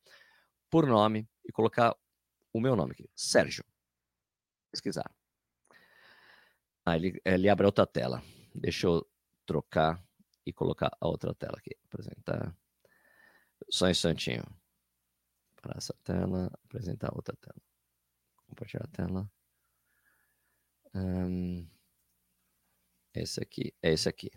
por 0.70 0.88
nome 0.88 1.28
e 1.46 1.52
colocar 1.52 1.96
o 2.54 2.62
meu 2.62 2.76
nome 2.76 2.94
aqui, 2.94 3.10
Sérgio. 3.16 3.64
Pesquisar. 4.72 5.12
Ah, 6.86 6.96
ele, 6.96 7.20
ele 7.26 7.50
abre 7.50 7.66
outra 7.66 7.86
tela. 7.86 8.24
Deixa 8.56 8.88
eu 8.88 9.06
trocar 9.46 10.02
e 10.50 10.54
colocar 10.54 10.92
a 11.00 11.08
outra 11.08 11.34
tela 11.34 11.58
aqui. 11.58 11.76
Apresentar. 11.86 12.56
Só 13.70 13.86
um 13.86 13.90
instantinho. 13.90 14.44
Para 15.62 15.76
essa 15.78 15.94
tela, 16.04 16.52
apresentar 16.66 17.12
outra 17.14 17.36
tela. 17.38 17.62
Compartilhar 18.48 18.86
a 18.86 18.88
tela. 18.88 19.32
Um, 20.94 21.68
esse 23.14 23.42
aqui, 23.42 23.74
é 23.82 23.92
esse 23.92 24.08
aqui. 24.10 24.32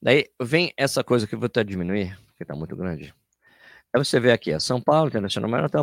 Daí 0.00 0.30
vem 0.40 0.72
essa 0.76 1.02
coisa 1.02 1.26
que 1.26 1.34
eu 1.34 1.38
vou 1.38 1.46
até 1.46 1.64
diminuir, 1.64 2.16
porque 2.26 2.42
está 2.42 2.54
muito 2.54 2.76
grande. 2.76 3.14
Aí 3.92 4.04
você 4.04 4.20
vê 4.20 4.32
aqui, 4.32 4.52
é 4.52 4.58
São 4.58 4.80
Paulo, 4.80 5.08
Internacional 5.08 5.48
Maratão, 5.50 5.82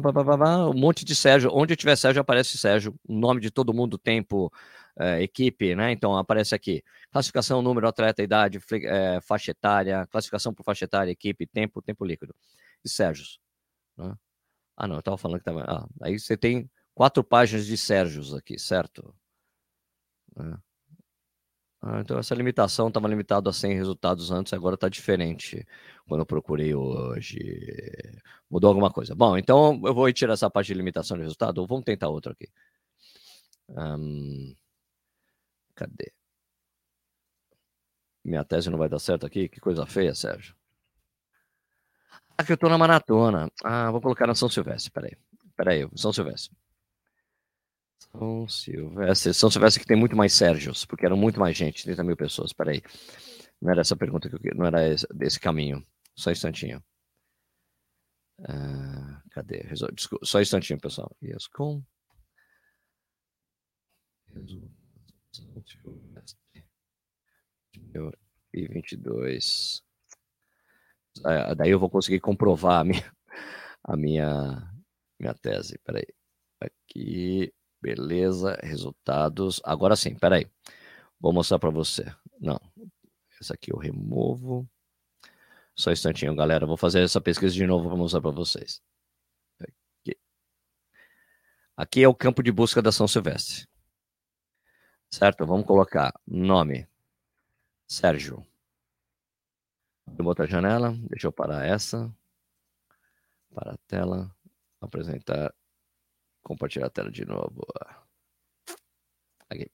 um 0.69 0.79
monte 0.79 1.03
de 1.03 1.15
Sérgio. 1.15 1.49
Onde 1.51 1.75
tiver 1.75 1.95
Sérgio, 1.95 2.21
aparece 2.21 2.57
Sérgio. 2.57 2.93
O 3.07 3.13
nome 3.13 3.41
de 3.41 3.49
todo 3.49 3.73
mundo, 3.73 3.97
tempo, 3.97 4.51
é, 4.99 5.21
equipe, 5.23 5.73
né? 5.75 5.91
Então 5.91 6.15
aparece 6.15 6.53
aqui. 6.53 6.83
Classificação, 7.13 7.61
número, 7.61 7.87
atleta, 7.87 8.23
idade, 8.23 8.59
é, 8.85 9.21
faixa 9.21 9.51
etária, 9.51 10.07
classificação 10.07 10.51
por 10.51 10.63
faixa 10.63 10.85
etária, 10.85 11.11
equipe, 11.11 11.45
tempo, 11.45 11.79
tempo 11.79 12.03
líquido. 12.03 12.35
E 12.83 12.89
Sérgios. 12.89 13.39
Né? 13.95 14.15
Ah, 14.75 14.87
não, 14.87 14.95
eu 14.95 14.99
estava 14.99 15.17
falando 15.17 15.37
que 15.39 15.45
tava. 15.45 15.63
Ah, 15.67 15.87
aí 16.01 16.19
você 16.19 16.35
tem 16.35 16.69
quatro 16.95 17.23
páginas 17.23 17.67
de 17.67 17.77
Sérgios 17.77 18.33
aqui, 18.33 18.57
certo? 18.57 19.13
Né? 20.35 20.57
Ah, 21.81 21.99
então 21.99 22.17
essa 22.17 22.33
limitação 22.33 22.87
estava 22.87 23.07
limitada 23.07 23.49
a 23.49 23.53
100 23.53 23.75
resultados 23.75 24.31
antes, 24.31 24.53
agora 24.53 24.75
está 24.75 24.89
diferente 24.89 25.67
quando 26.07 26.21
eu 26.21 26.25
procurei 26.25 26.73
hoje. 26.73 27.37
Mudou 28.49 28.69
alguma 28.69 28.91
coisa. 28.91 29.13
Bom, 29.13 29.37
então 29.37 29.79
eu 29.85 29.93
vou 29.93 30.11
tirar 30.11 30.33
essa 30.33 30.49
parte 30.49 30.67
de 30.67 30.73
limitação 30.75 31.17
de 31.17 31.23
resultado, 31.23 31.59
ou 31.59 31.67
vamos 31.67 31.83
tentar 31.83 32.09
outra 32.09 32.31
aqui. 32.33 32.47
Um, 33.69 34.55
cadê? 35.75 36.11
Minha 38.23 38.43
tese 38.45 38.69
não 38.69 38.77
vai 38.77 38.87
dar 38.87 38.99
certo 38.99 39.25
aqui? 39.25 39.49
Que 39.49 39.59
coisa 39.59 39.85
feia, 39.85 40.15
Sérgio. 40.15 40.55
Ah, 42.37 42.43
que 42.43 42.51
eu 42.51 42.55
estou 42.55 42.69
na 42.69 42.77
maratona. 42.77 43.51
Ah, 43.63 43.91
vou 43.91 44.01
colocar 44.01 44.25
na 44.25 44.33
São 44.35 44.49
Silvestre, 44.49 44.91
peraí. 44.91 45.17
Peraí, 45.55 45.87
São 45.95 46.13
Silvestre. 46.13 46.55
São 47.99 48.47
Silvestre. 48.47 49.33
São 49.33 49.51
Silvestre 49.51 49.81
que 49.81 49.87
tem 49.87 49.97
muito 49.97 50.15
mais 50.15 50.33
Sérgios, 50.33 50.85
porque 50.85 51.05
eram 51.05 51.17
muito 51.17 51.39
mais 51.39 51.55
gente, 51.55 51.83
30 51.83 52.03
mil 52.03 52.15
pessoas. 52.15 52.53
Peraí. 52.53 52.81
Não 53.61 53.71
era 53.71 53.81
essa 53.81 53.95
pergunta 53.95 54.29
que 54.29 54.35
eu 54.35 54.55
Não 54.55 54.65
era 54.65 54.87
esse, 54.87 55.07
desse 55.13 55.39
caminho. 55.39 55.85
Só 56.15 56.29
um 56.29 56.33
instantinho. 56.33 56.83
Uh, 58.39 59.29
cadê? 59.31 59.63
Desculpa, 59.93 60.25
só 60.25 60.39
um 60.39 60.41
instantinho, 60.41 60.79
pessoal. 60.79 61.15
Yes, 61.21 61.47
com. 61.47 61.83
2022. 67.93 69.83
Ah, 71.23 71.53
daí 71.53 71.69
eu 71.71 71.79
vou 71.79 71.89
conseguir 71.89 72.19
comprovar 72.19 72.81
a 72.81 72.83
minha, 72.83 73.13
a 73.83 73.95
minha, 73.97 74.73
minha 75.19 75.33
tese. 75.33 75.77
Peraí. 75.79 76.07
Aqui. 76.59 77.53
Beleza, 77.83 78.57
resultados. 78.63 79.59
Agora 79.63 79.95
sim, 79.97 80.15
peraí. 80.15 80.47
Vou 81.19 81.33
mostrar 81.33 81.59
para 81.59 81.69
você. 81.69 82.05
Não, 82.39 82.57
essa 83.41 83.55
aqui 83.55 83.73
eu 83.73 83.77
removo. 83.77 84.65
Só 85.75 85.89
um 85.89 85.93
instantinho, 85.93 86.33
galera. 86.33 86.65
Vou 86.65 86.77
fazer 86.77 87.03
essa 87.03 87.19
pesquisa 87.19 87.53
de 87.53 87.67
novo 87.67 87.89
para 87.89 87.97
mostrar 87.97 88.21
para 88.21 88.31
vocês. 88.31 88.81
Aqui. 89.59 90.17
aqui 91.75 92.03
é 92.03 92.07
o 92.07 92.15
campo 92.15 92.41
de 92.41 92.53
busca 92.53 92.81
da 92.81 92.91
São 92.91 93.07
Silvestre. 93.07 93.67
Certo? 95.11 95.45
Vamos 95.45 95.65
colocar 95.65 96.13
nome. 96.25 96.87
Sérgio. 97.87 98.45
Vou 100.05 100.25
botar 100.25 100.43
a 100.43 100.47
janela. 100.47 100.93
Deixa 101.09 101.27
eu 101.27 101.31
parar 101.31 101.65
essa. 101.65 102.13
Para 103.53 103.73
a 103.73 103.77
tela. 103.87 104.35
Apresentar 104.81 105.53
Compartilhar 106.43 106.87
a 106.87 106.89
tela 106.89 107.09
de 107.09 107.25
novo. 107.25 107.65
Aqui. 109.49 109.71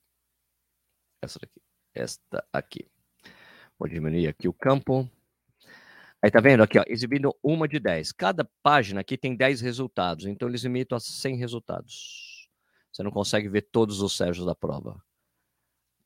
Essa 1.22 1.40
daqui. 1.40 1.62
Esta 1.96 2.48
aqui. 2.54 2.88
Vou 3.78 3.90
diminuir 3.90 4.28
aqui 4.28 4.48
o 4.48 4.54
campo. 4.54 5.10
Aí 6.22 6.30
tá 6.30 6.40
vendo 6.40 6.62
aqui, 6.62 6.78
ó, 6.78 6.84
exibindo 6.86 7.36
uma 7.42 7.68
de 7.68 7.80
10. 7.80 8.12
Cada 8.12 8.48
página 8.62 9.02
aqui 9.02 9.18
tem 9.18 9.36
10 9.36 9.62
resultados, 9.62 10.26
então 10.26 10.48
eles 10.50 10.64
limitam 10.64 10.98
a 10.98 11.00
100 11.00 11.38
resultados. 11.38 12.50
Você 12.92 13.02
não 13.02 13.12
consegue 13.12 13.48
ver 13.48 13.64
todos 13.72 14.02
os 14.02 14.16
Sérgios 14.16 14.46
da 14.46 14.54
prova. 14.54 15.02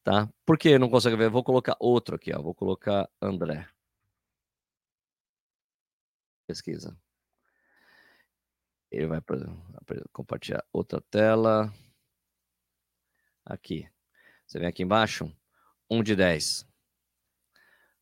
Tá? 0.03 0.29
Por 0.45 0.57
que 0.57 0.77
não 0.77 0.89
consegue 0.89 1.15
ver? 1.15 1.29
Vou 1.29 1.43
colocar 1.43 1.77
outro 1.79 2.15
aqui, 2.15 2.33
ó. 2.33 2.41
Vou 2.41 2.53
colocar 2.53 3.09
André. 3.21 3.67
Pesquisa. 6.45 6.97
Ele 8.91 9.07
vai 9.07 9.21
compartilhar 10.11 10.63
outra 10.73 11.01
tela. 11.01 11.73
Aqui. 13.45 13.89
Você 14.45 14.59
vem 14.59 14.67
aqui 14.67 14.83
embaixo. 14.83 15.33
1 15.89 16.03
de 16.03 16.15
10. 16.15 16.67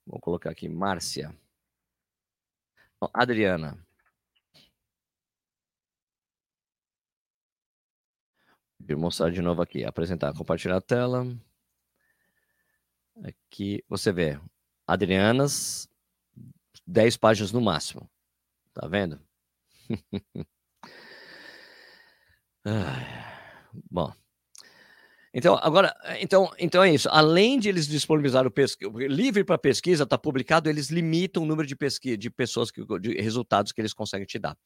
Vou 0.05 0.19
colocar 0.19 0.49
aqui 0.49 0.67
Márcia. 0.67 1.35
Adriana. 3.13 3.77
Vou 8.79 8.97
mostrar 8.97 9.29
de 9.31 9.41
novo 9.41 9.61
aqui. 9.61 9.85
Apresentar, 9.85 10.33
compartilhar 10.33 10.77
a 10.77 10.81
tela. 10.81 11.25
Aqui 13.23 13.83
você 13.87 14.11
vê. 14.11 14.39
Adrianas, 14.87 15.87
10 16.87 17.17
páginas 17.17 17.51
no 17.51 17.61
máximo. 17.61 18.09
Tá 18.73 18.87
vendo? 18.87 19.21
bom. 23.89 24.11
Então, 25.33 25.57
agora, 25.61 25.95
então, 26.19 26.51
então 26.59 26.83
é 26.83 26.93
isso. 26.93 27.07
Além 27.09 27.57
de 27.57 27.69
eles 27.69 27.87
disponibilizar 27.87 28.45
o 28.45 28.51
livre 29.07 29.45
para 29.45 29.57
pesquisa, 29.57 30.03
está 30.03 30.17
publicado, 30.17 30.69
eles 30.69 30.89
limitam 30.89 31.43
o 31.43 31.45
número 31.45 31.65
de 31.67 31.75
pesquisa, 31.75 32.17
de 32.17 32.29
pessoas, 32.29 32.69
que, 32.69 32.83
de 32.99 33.13
resultados 33.21 33.71
que 33.71 33.79
eles 33.79 33.93
conseguem 33.93 34.27
te 34.27 34.37
dar. 34.37 34.57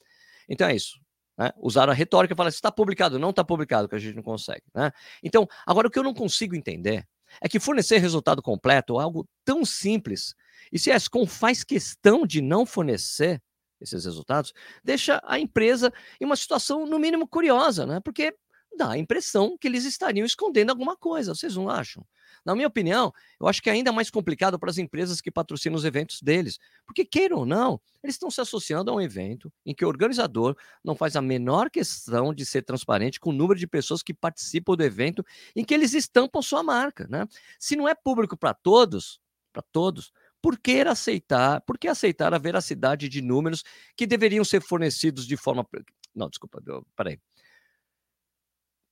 Então 0.49 0.67
é 0.67 0.75
isso. 0.75 0.99
Né? 1.37 1.51
Usaram 1.57 1.91
a 1.91 1.95
retórica 1.95 2.33
e 2.33 2.37
falaram: 2.37 2.49
está 2.49 2.71
publicado, 2.71 3.19
não 3.19 3.29
está 3.29 3.43
publicado, 3.43 3.87
que 3.87 3.95
a 3.95 3.99
gente 3.99 4.15
não 4.15 4.23
consegue. 4.23 4.63
Né? 4.73 4.91
Então, 5.21 5.47
agora 5.67 5.87
o 5.87 5.91
que 5.91 5.99
eu 5.99 6.03
não 6.03 6.13
consigo 6.13 6.55
entender 6.55 7.07
é 7.41 7.49
que 7.49 7.59
fornecer 7.59 7.97
resultado 7.97 8.41
completo 8.41 8.99
é 8.99 9.03
algo 9.03 9.27
tão 9.43 9.65
simples. 9.65 10.35
E 10.71 10.79
se 10.79 10.91
a 10.91 10.95
ESCOM 10.95 11.25
faz 11.25 11.63
questão 11.63 12.25
de 12.25 12.41
não 12.41 12.65
fornecer, 12.65 13.41
esses 13.81 14.05
resultados, 14.05 14.53
deixa 14.83 15.21
a 15.23 15.39
empresa 15.39 15.91
em 16.19 16.25
uma 16.25 16.35
situação, 16.35 16.85
no 16.85 16.97
mínimo, 16.97 17.27
curiosa, 17.27 17.85
né? 17.85 17.99
Porque 17.99 18.35
dá 18.75 18.91
a 18.91 18.97
impressão 18.97 19.57
que 19.57 19.67
eles 19.67 19.85
estariam 19.85 20.25
escondendo 20.25 20.69
alguma 20.69 20.95
coisa, 20.95 21.33
vocês 21.33 21.55
não 21.55 21.69
acham? 21.69 22.05
Na 22.45 22.53
minha 22.55 22.67
opinião, 22.67 23.11
eu 23.39 23.47
acho 23.47 23.61
que 23.61 23.69
é 23.69 23.73
ainda 23.73 23.91
mais 23.91 24.09
complicado 24.09 24.59
para 24.59 24.69
as 24.69 24.77
empresas 24.77 25.19
que 25.19 25.31
patrocinam 25.31 25.75
os 25.75 25.85
eventos 25.85 26.21
deles, 26.21 26.59
porque 26.85 27.03
queiram 27.03 27.39
ou 27.39 27.45
não, 27.45 27.81
eles 28.03 28.15
estão 28.15 28.29
se 28.29 28.39
associando 28.39 28.91
a 28.91 28.95
um 28.95 29.01
evento 29.01 29.51
em 29.65 29.73
que 29.73 29.83
o 29.83 29.87
organizador 29.87 30.55
não 30.83 30.95
faz 30.95 31.15
a 31.15 31.21
menor 31.21 31.69
questão 31.71 32.33
de 32.33 32.45
ser 32.45 32.61
transparente 32.61 33.19
com 33.19 33.31
o 33.31 33.33
número 33.33 33.59
de 33.59 33.65
pessoas 33.65 34.03
que 34.03 34.13
participam 34.13 34.75
do 34.75 34.83
evento 34.83 35.25
em 35.55 35.65
que 35.65 35.73
eles 35.73 35.93
estampam 35.93 36.41
sua 36.41 36.61
marca, 36.61 37.07
né? 37.09 37.25
Se 37.59 37.75
não 37.75 37.87
é 37.87 37.95
público 37.95 38.37
para 38.37 38.53
todos, 38.53 39.19
para 39.51 39.63
todos, 39.71 40.11
por 40.41 40.59
que 40.59 40.81
aceitar, 40.81 41.61
por 41.61 41.77
que 41.77 41.87
aceitar 41.87 42.31
a 42.33 42.37
veracidade 42.37 43.09
de 43.09 43.21
números 43.21 43.63
que 43.97 44.05
deveriam 44.05 44.45
ser 44.45 44.61
fornecidos 44.61 45.25
de 45.25 45.35
forma. 45.35 45.67
Não, 46.13 46.29
desculpa, 46.29 46.61
peraí. 46.95 47.19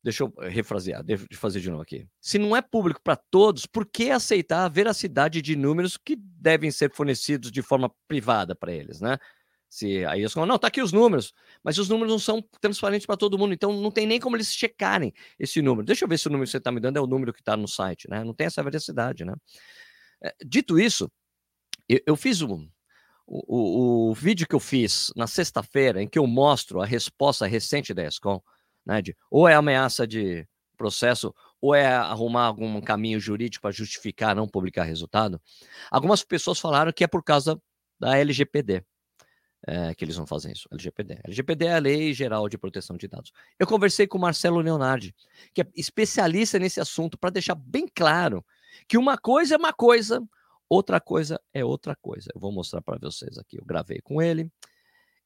Deixa 0.04 0.24
eu 0.24 0.34
refrasear, 0.50 1.02
deixa 1.02 1.26
eu 1.32 1.38
fazer 1.38 1.62
de 1.62 1.70
novo 1.70 1.82
aqui. 1.82 2.06
Se 2.20 2.38
não 2.38 2.56
é 2.56 2.62
público 2.62 3.00
para 3.02 3.16
todos, 3.16 3.66
por 3.66 3.86
que 3.86 4.12
aceitar 4.12 4.66
a 4.66 4.68
veracidade 4.68 5.42
de 5.42 5.56
números 5.56 5.96
que 5.96 6.18
devem 6.18 6.70
ser 6.72 6.92
fornecidos 6.94 7.50
de 7.50 7.62
forma 7.62 7.90
privada 8.08 8.54
para 8.54 8.74
eles, 8.74 9.00
né? 9.00 9.18
Se 9.70 10.06
aí 10.06 10.20
eles 10.20 10.34
falam, 10.34 10.46
não, 10.46 10.60
tá 10.60 10.68
aqui 10.68 10.82
os 10.82 10.92
números, 10.92 11.34
mas 11.64 11.78
os 11.78 11.90
números 11.90 12.12
não 12.12 12.20
são 12.20 12.44
transparentes 12.62 13.08
para 13.08 13.18
todo 13.18 13.38
mundo, 13.38 13.54
então 13.54 13.74
não 13.74 13.90
tem 13.90 14.06
nem 14.06 14.20
como 14.20 14.36
eles 14.36 14.54
checarem 14.54 15.14
esse 15.40 15.62
número. 15.62 15.86
Deixa 15.86 16.04
eu 16.04 16.10
ver 16.10 16.20
se 16.20 16.28
o 16.28 16.30
número 16.30 16.46
que 16.46 16.52
você 16.52 16.58
está 16.58 16.72
me 16.72 16.80
dando 16.80 16.98
é 16.98 17.02
o 17.02 17.08
número 17.08 17.34
que 17.34 17.40
está 17.40 17.58
no 17.58 17.68
site, 17.68 18.08
né? 18.10 18.24
Não 18.24 18.34
tem 18.34 18.46
essa 18.46 18.62
veracidade, 18.62 19.24
né? 19.24 19.34
É, 20.22 20.36
dito 20.46 20.78
isso, 20.78 21.10
eu, 21.88 22.00
eu 22.06 22.16
fiz 22.16 22.42
um, 22.42 22.70
o, 23.26 24.10
o, 24.10 24.14
vídeo 24.14 24.48
que 24.48 24.54
eu 24.54 24.60
fiz 24.60 25.12
na 25.16 25.28
sexta-feira, 25.28 26.02
em 26.02 26.08
que 26.08 26.20
eu 26.20 26.28
mostro 26.28 26.82
a 26.82 26.86
resposta 26.86 27.46
recente 27.46 27.94
da 27.94 28.06
ESCOM, 28.06 28.42
né, 28.86 29.02
de, 29.02 29.16
ou 29.30 29.48
é 29.48 29.54
ameaça 29.56 30.06
de 30.08 30.48
processo, 30.78 31.34
ou 31.62 31.74
é 31.74 31.86
arrumar 31.88 32.46
algum 32.46 32.82
caminho 32.82 33.20
jurídico 33.20 33.62
para 33.62 33.72
justificar 33.72 34.36
não 34.36 34.48
publicar 34.48 34.84
resultado, 34.84 35.42
algumas 35.90 36.24
pessoas 36.24 36.60
falaram 36.60 36.92
que 36.92 37.04
é 37.04 37.08
por 37.08 37.24
causa 37.24 37.60
da 38.00 38.18
LGPD. 38.18 38.84
é, 39.66 39.96
que 39.96 40.04
eles 40.04 40.18
não 40.18 40.26
fazem 40.28 40.52
isso. 40.52 40.68
LGPD. 40.72 41.20
LGPD 41.24 41.66
é 41.66 41.76
a 41.76 41.80
Lei 41.80 42.14
Geral 42.14 42.50
de 42.50 42.58
Proteção 42.58 42.98
de 42.98 43.08
Dados. 43.08 43.32
Eu 43.58 43.66
conversei 43.66 44.06
com 44.06 44.18
o 44.18 44.22
Marcelo 44.22 44.60
Leonardi, 44.60 45.16
que 45.54 45.62
é 45.62 45.68
especialista 45.76 46.60
nesse 46.60 46.82
assunto, 46.82 47.18
para 47.18 47.30
deixar 47.30 47.56
bem 47.56 47.88
claro 47.88 48.44
que 48.88 48.98
uma 48.98 49.18
coisa 49.18 49.56
é 49.56 49.58
uma 49.58 49.72
coisa, 49.72 50.22
outra 50.68 51.00
coisa 51.00 51.40
é 51.54 51.64
outra 51.64 51.96
coisa. 51.96 52.30
Eu 52.36 52.42
vou 52.42 52.52
mostrar 52.52 52.82
para 52.82 52.98
vocês 53.00 53.38
aqui. 53.38 53.58
Eu 53.58 53.66
gravei 53.66 54.02
com 54.02 54.22
ele. 54.22 54.52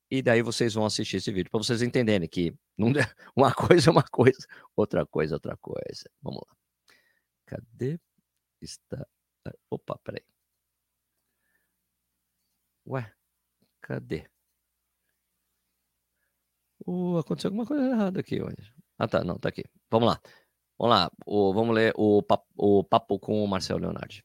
E 0.09 0.21
daí 0.21 0.41
vocês 0.41 0.73
vão 0.73 0.85
assistir 0.85 1.17
esse 1.17 1.31
vídeo 1.31 1.51
para 1.51 1.59
vocês 1.59 1.81
entenderem 1.81 2.27
que 2.29 2.53
uma 3.35 3.53
coisa 3.53 3.89
é 3.89 3.91
uma 3.91 4.03
coisa, 4.03 4.47
outra 4.75 5.05
coisa 5.05 5.33
é 5.33 5.35
outra 5.35 5.57
coisa. 5.57 6.09
Vamos 6.21 6.41
lá. 6.47 6.55
Cadê? 7.45 7.99
Está. 8.61 9.05
Opa, 9.69 9.97
peraí. 10.03 10.23
Ué, 12.85 13.13
cadê? 13.81 14.29
Uh, 16.85 17.17
aconteceu 17.17 17.49
alguma 17.49 17.65
coisa 17.65 17.83
errada 17.85 18.19
aqui 18.21 18.41
hoje. 18.41 18.73
Ah, 18.97 19.07
tá, 19.07 19.23
não, 19.23 19.37
tá 19.37 19.49
aqui. 19.49 19.63
Vamos 19.91 20.07
lá. 20.07 20.21
Vamos 20.79 20.95
lá. 20.95 21.11
O, 21.25 21.53
vamos 21.53 21.75
ler 21.75 21.93
o 21.95 22.23
papo, 22.23 22.45
o 22.55 22.83
papo 22.83 23.19
com 23.19 23.43
o 23.43 23.47
Marcel 23.47 23.77
Leonardi. 23.77 24.23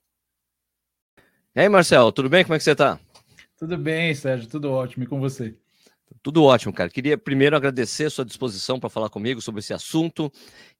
E 1.55 1.61
aí, 1.61 1.69
Marcel, 1.69 2.13
tudo 2.13 2.29
bem? 2.29 2.45
Como 2.45 2.55
é 2.55 2.59
que 2.59 2.65
você 2.65 2.75
tá? 2.75 3.01
Tudo 3.57 3.77
bem, 3.77 4.15
Sérgio, 4.15 4.49
tudo 4.49 4.71
ótimo. 4.71 5.05
E 5.05 5.07
com 5.07 5.21
você? 5.21 5.57
Tudo 6.23 6.45
ótimo, 6.45 6.73
cara. 6.73 6.89
Queria 6.89 7.19
primeiro 7.19 7.57
agradecer 7.57 8.11
sua 8.11 8.25
disposição 8.25 8.79
para 8.79 8.89
falar 8.89 9.11
comigo 9.11 9.41
sobre 9.41 9.59
esse 9.61 9.75
assunto. 9.75 10.33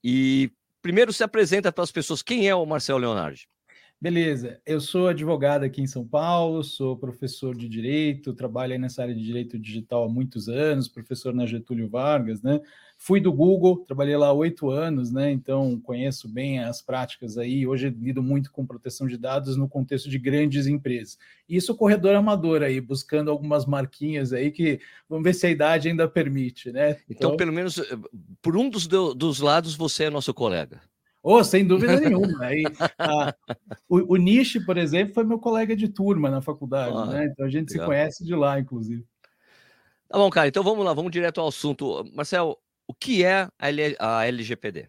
E 0.03 0.53
primeiro 0.81 1.13
se 1.13 1.25
apresenta 1.25 1.73
para 1.73 1.85
as 1.85 1.91
pessoas 1.91 2.23
quem 2.23 2.49
é 2.49 2.55
o 2.55 2.65
Marcel 2.65 2.99
Leonardi. 2.99 3.49
Beleza, 4.03 4.61
eu 4.67 4.81
sou 4.81 5.07
advogado 5.07 5.63
aqui 5.63 5.81
em 5.81 5.87
São 5.87 6.05
Paulo, 6.05 6.65
sou 6.65 6.97
professor 6.97 7.57
de 7.57 7.69
direito, 7.69 8.35
trabalho 8.35 8.77
nessa 8.77 9.03
área 9.03 9.15
de 9.15 9.23
direito 9.23 9.57
digital 9.57 10.03
há 10.03 10.09
muitos 10.09 10.49
anos, 10.49 10.89
professor 10.89 11.33
na 11.33 11.47
Getúlio 11.47 11.89
Vargas, 11.89 12.43
né? 12.43 12.61
Fui 12.97 13.21
do 13.21 13.33
Google, 13.33 13.77
trabalhei 13.87 14.17
lá 14.17 14.33
oito 14.33 14.71
anos, 14.71 15.13
né? 15.13 15.31
Então 15.31 15.79
conheço 15.79 16.29
bem 16.29 16.59
as 16.59 16.83
práticas 16.83 17.39
aí. 17.39 17.65
Hoje 17.65 17.91
lido 17.91 18.21
muito 18.21 18.51
com 18.51 18.67
proteção 18.67 19.07
de 19.07 19.17
dados 19.17 19.57
no 19.57 19.69
contexto 19.69 20.11
de 20.11 20.19
grandes 20.19 20.67
empresas. 20.67 21.17
Isso 21.49 21.77
corredor 21.77 22.17
amador 22.17 22.65
aí, 22.65 22.81
buscando 22.81 23.31
algumas 23.31 23.67
marquinhas 23.67 24.33
aí 24.33 24.51
que 24.51 24.81
vamos 25.09 25.23
ver 25.23 25.33
se 25.33 25.47
a 25.47 25.51
idade 25.51 25.89
ainda 25.89 26.09
permite, 26.09 26.73
né? 26.73 26.97
Então, 27.09 27.31
então 27.31 27.37
pelo 27.37 27.53
menos 27.53 27.79
eh, 27.79 27.97
por 28.43 28.57
um 28.57 28.69
dos, 28.69 28.89
dos 28.89 29.39
lados, 29.39 29.77
você 29.77 30.07
é 30.07 30.11
nosso 30.11 30.35
colega. 30.35 30.81
Oh, 31.23 31.45
sem 31.45 31.65
dúvida 31.65 32.01
nenhuma. 32.01 32.45
Aí, 32.45 32.65
a, 32.99 33.35
o, 33.89 34.15
o 34.15 34.17
Nishi, 34.17 34.65
por 34.65 34.77
exemplo, 34.77 35.15
foi 35.15 35.25
meu 35.25 35.39
colega 35.39 35.77
de 35.77 35.89
turma 35.89 36.29
na 36.29 36.43
faculdade, 36.43 36.97
ah, 36.97 37.07
né? 37.07 37.27
Então 37.27 37.47
a 37.47 37.49
gente 37.49 37.71
legal. 37.71 37.85
se 37.85 37.89
conhece 37.89 38.25
de 38.25 38.35
lá, 38.35 38.59
inclusive. 38.59 39.05
Tá 40.09 40.19
bom, 40.19 40.29
cara. 40.29 40.49
Então 40.49 40.65
vamos 40.65 40.85
lá, 40.85 40.93
vamos 40.93 41.13
direto 41.13 41.41
ao 41.41 41.49
assunto. 41.49 42.05
Marcel, 42.13 42.59
o 42.87 42.93
que 42.93 43.25
é 43.25 43.49
a 43.99 44.27
LGPD? 44.27 44.89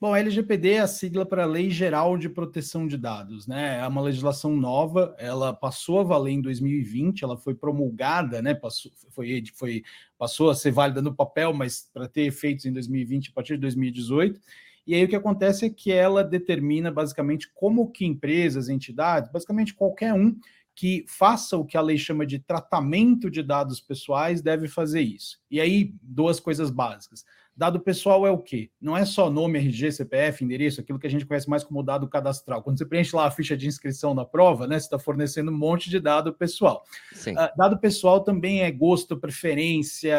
Bom, 0.00 0.12
a 0.12 0.18
LGPD 0.18 0.72
é 0.72 0.80
a 0.80 0.86
sigla 0.86 1.24
para 1.24 1.46
Lei 1.46 1.70
Geral 1.70 2.18
de 2.18 2.28
Proteção 2.28 2.86
de 2.86 2.98
Dados, 2.98 3.46
né? 3.46 3.78
É 3.80 3.86
uma 3.86 4.02
legislação 4.02 4.54
nova, 4.54 5.14
ela 5.18 5.52
passou 5.52 6.00
a 6.00 6.04
valer 6.04 6.32
em 6.32 6.42
2020, 6.42 7.24
ela 7.24 7.36
foi 7.36 7.54
promulgada, 7.54 8.42
né? 8.42 8.54
Passou, 8.54 8.92
foi, 9.10 9.42
foi, 9.54 9.82
passou 10.18 10.50
a 10.50 10.54
ser 10.54 10.72
válida 10.72 11.00
no 11.00 11.14
papel, 11.14 11.54
mas 11.54 11.88
para 11.92 12.06
ter 12.06 12.22
efeitos 12.22 12.66
em 12.66 12.72
2020 12.72 13.30
a 13.30 13.32
partir 13.32 13.54
de 13.54 13.62
2018. 13.62 14.38
E 14.86 14.94
aí 14.94 15.04
o 15.04 15.08
que 15.08 15.16
acontece 15.16 15.66
é 15.66 15.70
que 15.70 15.92
ela 15.92 16.22
determina 16.22 16.90
basicamente 16.90 17.50
como 17.54 17.90
que 17.90 18.04
empresas, 18.04 18.68
entidades, 18.68 19.30
basicamente 19.30 19.74
qualquer 19.74 20.12
um 20.12 20.36
que 20.74 21.04
faça 21.06 21.56
o 21.56 21.64
que 21.64 21.76
a 21.76 21.80
lei 21.80 21.96
chama 21.96 22.26
de 22.26 22.38
tratamento 22.38 23.30
de 23.30 23.42
dados 23.42 23.80
pessoais 23.80 24.42
deve 24.42 24.66
fazer 24.66 25.02
isso. 25.02 25.38
E 25.50 25.60
aí, 25.60 25.94
duas 26.02 26.40
coisas 26.40 26.68
básicas. 26.68 27.24
Dado 27.56 27.78
pessoal 27.78 28.26
é 28.26 28.30
o 28.32 28.38
quê? 28.38 28.68
Não 28.80 28.96
é 28.96 29.04
só 29.04 29.30
nome, 29.30 29.60
RG, 29.60 29.92
CPF, 29.92 30.44
endereço, 30.44 30.80
aquilo 30.80 30.98
que 30.98 31.06
a 31.06 31.10
gente 31.10 31.24
conhece 31.24 31.48
mais 31.48 31.62
como 31.62 31.84
dado 31.84 32.08
cadastral. 32.08 32.64
Quando 32.64 32.78
você 32.78 32.84
preenche 32.84 33.14
lá 33.14 33.26
a 33.26 33.30
ficha 33.30 33.56
de 33.56 33.68
inscrição 33.68 34.12
da 34.12 34.24
prova, 34.24 34.66
né, 34.66 34.76
você 34.76 34.86
está 34.86 34.98
fornecendo 34.98 35.52
um 35.52 35.56
monte 35.56 35.88
de 35.88 36.00
dado 36.00 36.34
pessoal. 36.34 36.82
Uh, 37.30 37.56
dado 37.56 37.78
pessoal 37.78 38.24
também 38.24 38.62
é 38.62 38.72
gosto, 38.72 39.16
preferência, 39.16 40.18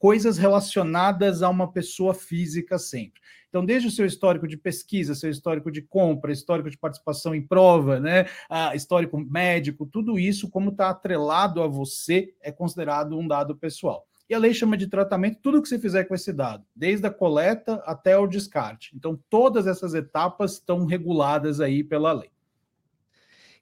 coisas 0.00 0.36
relacionadas 0.36 1.44
a 1.44 1.48
uma 1.48 1.70
pessoa 1.70 2.12
física 2.12 2.76
sempre. 2.76 3.20
Então, 3.56 3.64
desde 3.64 3.88
o 3.88 3.90
seu 3.90 4.04
histórico 4.04 4.46
de 4.46 4.54
pesquisa, 4.54 5.14
seu 5.14 5.30
histórico 5.30 5.72
de 5.72 5.80
compra, 5.80 6.30
histórico 6.30 6.68
de 6.68 6.76
participação 6.76 7.34
em 7.34 7.40
prova, 7.40 7.98
né, 7.98 8.26
histórico 8.74 9.18
médico, 9.18 9.86
tudo 9.86 10.18
isso, 10.18 10.50
como 10.50 10.68
está 10.68 10.90
atrelado 10.90 11.62
a 11.62 11.66
você, 11.66 12.34
é 12.42 12.52
considerado 12.52 13.18
um 13.18 13.26
dado 13.26 13.56
pessoal. 13.56 14.06
E 14.28 14.34
a 14.34 14.38
lei 14.38 14.52
chama 14.52 14.76
de 14.76 14.88
tratamento 14.88 15.38
tudo 15.42 15.62
que 15.62 15.68
você 15.70 15.78
fizer 15.78 16.04
com 16.04 16.14
esse 16.14 16.34
dado, 16.34 16.66
desde 16.76 17.06
a 17.06 17.10
coleta 17.10 17.76
até 17.86 18.18
o 18.18 18.26
descarte. 18.26 18.94
Então, 18.94 19.18
todas 19.30 19.66
essas 19.66 19.94
etapas 19.94 20.52
estão 20.52 20.84
reguladas 20.84 21.58
aí 21.58 21.82
pela 21.82 22.12
lei. 22.12 22.30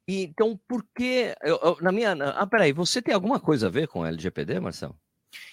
então, 0.08 0.58
por 0.66 0.84
que. 0.92 1.36
Eu, 1.40 1.60
eu, 1.62 1.78
na 1.80 1.92
minha. 1.92 2.14
Ah, 2.14 2.46
peraí, 2.48 2.72
você 2.72 3.00
tem 3.00 3.14
alguma 3.14 3.38
coisa 3.38 3.68
a 3.68 3.70
ver 3.70 3.86
com 3.86 4.04
LGPD, 4.04 4.58
Marcelo? 4.58 4.98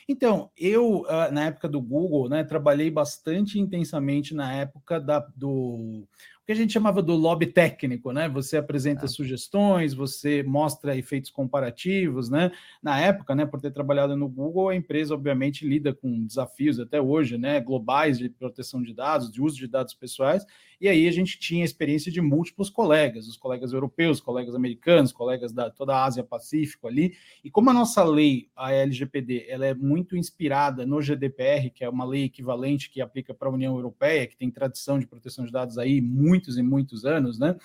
Então, 0.08 0.50
eu, 0.58 1.02
uh, 1.02 1.32
na 1.32 1.46
época 1.46 1.67
do 1.67 1.82
Google, 1.82 2.30
né, 2.30 2.44
trabalhei 2.44 2.89
bastante 2.89 3.60
intensamente 3.60 4.34
na 4.34 4.54
época 4.54 5.00
da, 5.00 5.20
do 5.36 6.08
o 6.41 6.46
que 6.46 6.52
a 6.52 6.56
gente 6.56 6.74
chamava 6.74 7.04
do 7.04 7.13
lobby 7.13 7.46
técnico, 7.46 8.12
né? 8.12 8.28
Você 8.28 8.58
apresenta 8.58 9.06
é. 9.06 9.08
sugestões, 9.08 9.94
você 9.94 10.41
mostra 10.41 10.98
efeitos 10.98 11.30
comparativos, 11.30 12.32
né? 12.32 12.52
Na 12.82 13.00
época, 13.00 13.36
né, 13.36 13.46
por 13.46 13.62
ter 13.62 13.72
trabalhado 13.72 14.17
no 14.17 14.28
Google, 14.28 14.70
a 14.70 14.76
empresa 14.76 15.13
obviamente 15.13 15.67
lida 15.67 15.94
com 15.94 16.26
desafios 16.26 16.80
até 16.80 17.00
hoje, 17.00 17.38
né, 17.38 17.60
globais 17.60 18.17
de 18.17 18.28
proteção 18.28 18.82
de 18.82 18.91
dados, 18.91 19.32
de 19.32 19.39
uso 19.39 19.56
de 19.56 19.67
dados 19.67 19.94
pessoais, 19.94 20.44
e 20.82 20.89
aí 20.89 21.08
a 21.08 21.12
gente 21.12 21.38
tinha 21.38 21.63
experiência 21.63 22.12
de 22.12 22.20
múltiplos 22.20 22.67
colegas, 22.67 23.28
os 23.28 23.38
colegas 23.38 23.72
europeus, 23.72 24.20
colegas 24.20 24.56
americanos, 24.56 25.12
colegas 25.12 25.54
da 25.54 25.70
toda 25.70 25.96
a 25.96 26.04
Ásia 26.04 26.24
Pacífico 26.24 26.88
ali. 26.88 27.15
E 27.44 27.52
como 27.52 27.70
a 27.70 27.74
nossa 27.74 28.04
lei, 28.04 28.50
a 28.56 28.74
LGPD, 28.74 29.46
ela 29.48 29.67
é 29.67 29.76
muito 29.76 30.17
inspirada 30.17 30.84
no 30.84 31.00
GDPR, 31.00 31.70
que 31.70 31.84
é 31.84 31.89
uma 31.89 32.04
lei 32.04 32.24
equivalente 32.24 32.89
que 32.89 33.00
aplica 33.00 33.32
para 33.32 33.48
a 33.48 33.52
União 33.52 33.76
Europeia, 33.76 34.26
que 34.26 34.36
tem 34.36 34.50
tradição 34.50 34.98
de 34.98 35.06
proteção 35.06 35.46
de 35.46 35.52
dados 35.52 35.78
aí 35.78 36.02
muitos 36.02 36.58
e 36.58 36.63
muitos 36.63 37.06
anos, 37.06 37.38
né? 37.38 37.56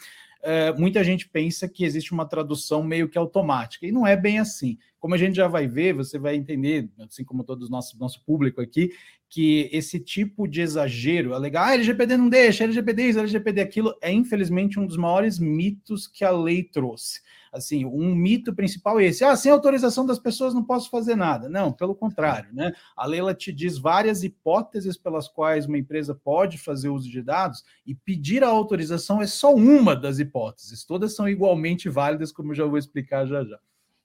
É, 0.43 0.73
muita 0.75 1.03
gente 1.03 1.27
pensa 1.27 1.67
que 1.67 1.85
existe 1.85 2.13
uma 2.13 2.27
tradução 2.27 2.83
meio 2.83 3.09
que 3.09 3.17
automática, 3.17 3.87
e 3.87 3.91
não 3.91 4.07
é 4.07 4.15
bem 4.15 4.39
assim. 4.39 4.79
Como 4.99 5.15
a 5.15 5.19
gente 5.19 5.37
já 5.37 5.47
vai 5.47 5.67
ver, 5.67 5.93
você 5.93 6.19
vai 6.19 6.37
entender, 6.37 6.89
assim 6.99 7.25
como 7.25 7.45
todo 7.45 7.63
o 7.65 7.69
nosso, 7.69 7.99
nosso 7.99 8.25
público 8.25 8.61
aqui, 8.61 8.91
que 9.29 9.69
esse 9.73 9.99
tipo 9.99 10.47
de 10.47 10.61
exagero, 10.61 11.35
é 11.35 11.39
legal, 11.39 11.65
ah, 11.65 11.75
LGPD 11.75 12.17
não 12.17 12.29
deixa, 12.29 12.65
LGPD 12.65 13.03
isso, 13.03 13.19
LGPD 13.19 13.61
aquilo, 13.61 13.95
é 14.01 14.11
infelizmente 14.11 14.79
um 14.79 14.87
dos 14.87 14.97
maiores 14.97 15.39
mitos 15.39 16.07
que 16.07 16.25
a 16.25 16.31
lei 16.31 16.63
trouxe. 16.63 17.21
Assim, 17.53 17.85
um 17.85 18.15
mito 18.15 18.55
principal 18.55 19.01
é 19.01 19.07
esse, 19.07 19.25
ah, 19.25 19.35
sem 19.35 19.51
autorização 19.51 20.05
das 20.05 20.19
pessoas 20.19 20.55
não 20.55 20.63
posso 20.63 20.91
fazer 20.91 21.17
nada. 21.17 21.49
Não, 21.49 21.73
pelo 21.73 21.95
contrário, 21.95 22.53
né? 22.53 22.73
A 22.97 23.07
lei 23.07 23.21
ela 23.21 23.35
te 23.35 23.53
diz 23.53 23.79
várias 23.79 24.23
hipóteses 24.23 24.97
pelas 24.97 25.27
quais 25.27 25.67
uma 25.67 25.79
empresa 25.79 26.15
pode 26.15 26.59
fazer 26.59 26.89
uso 26.89 27.11
de 27.11 27.23
dados 27.23 27.65
e 27.87 27.95
pedir 27.95 28.45
a 28.45 28.49
autorização 28.49 29.23
é 29.23 29.27
só 29.27 29.55
uma 29.55 29.97
das 29.97 30.19
hipóteses, 30.19 30.85
todas 30.85 31.15
são 31.15 31.29
igualmente 31.29 31.89
válidas, 31.89 32.31
como 32.31 32.55
já 32.55 32.65
vou 32.65 32.79
explicar 32.79 33.27
já 33.27 33.43
já. 33.43 33.59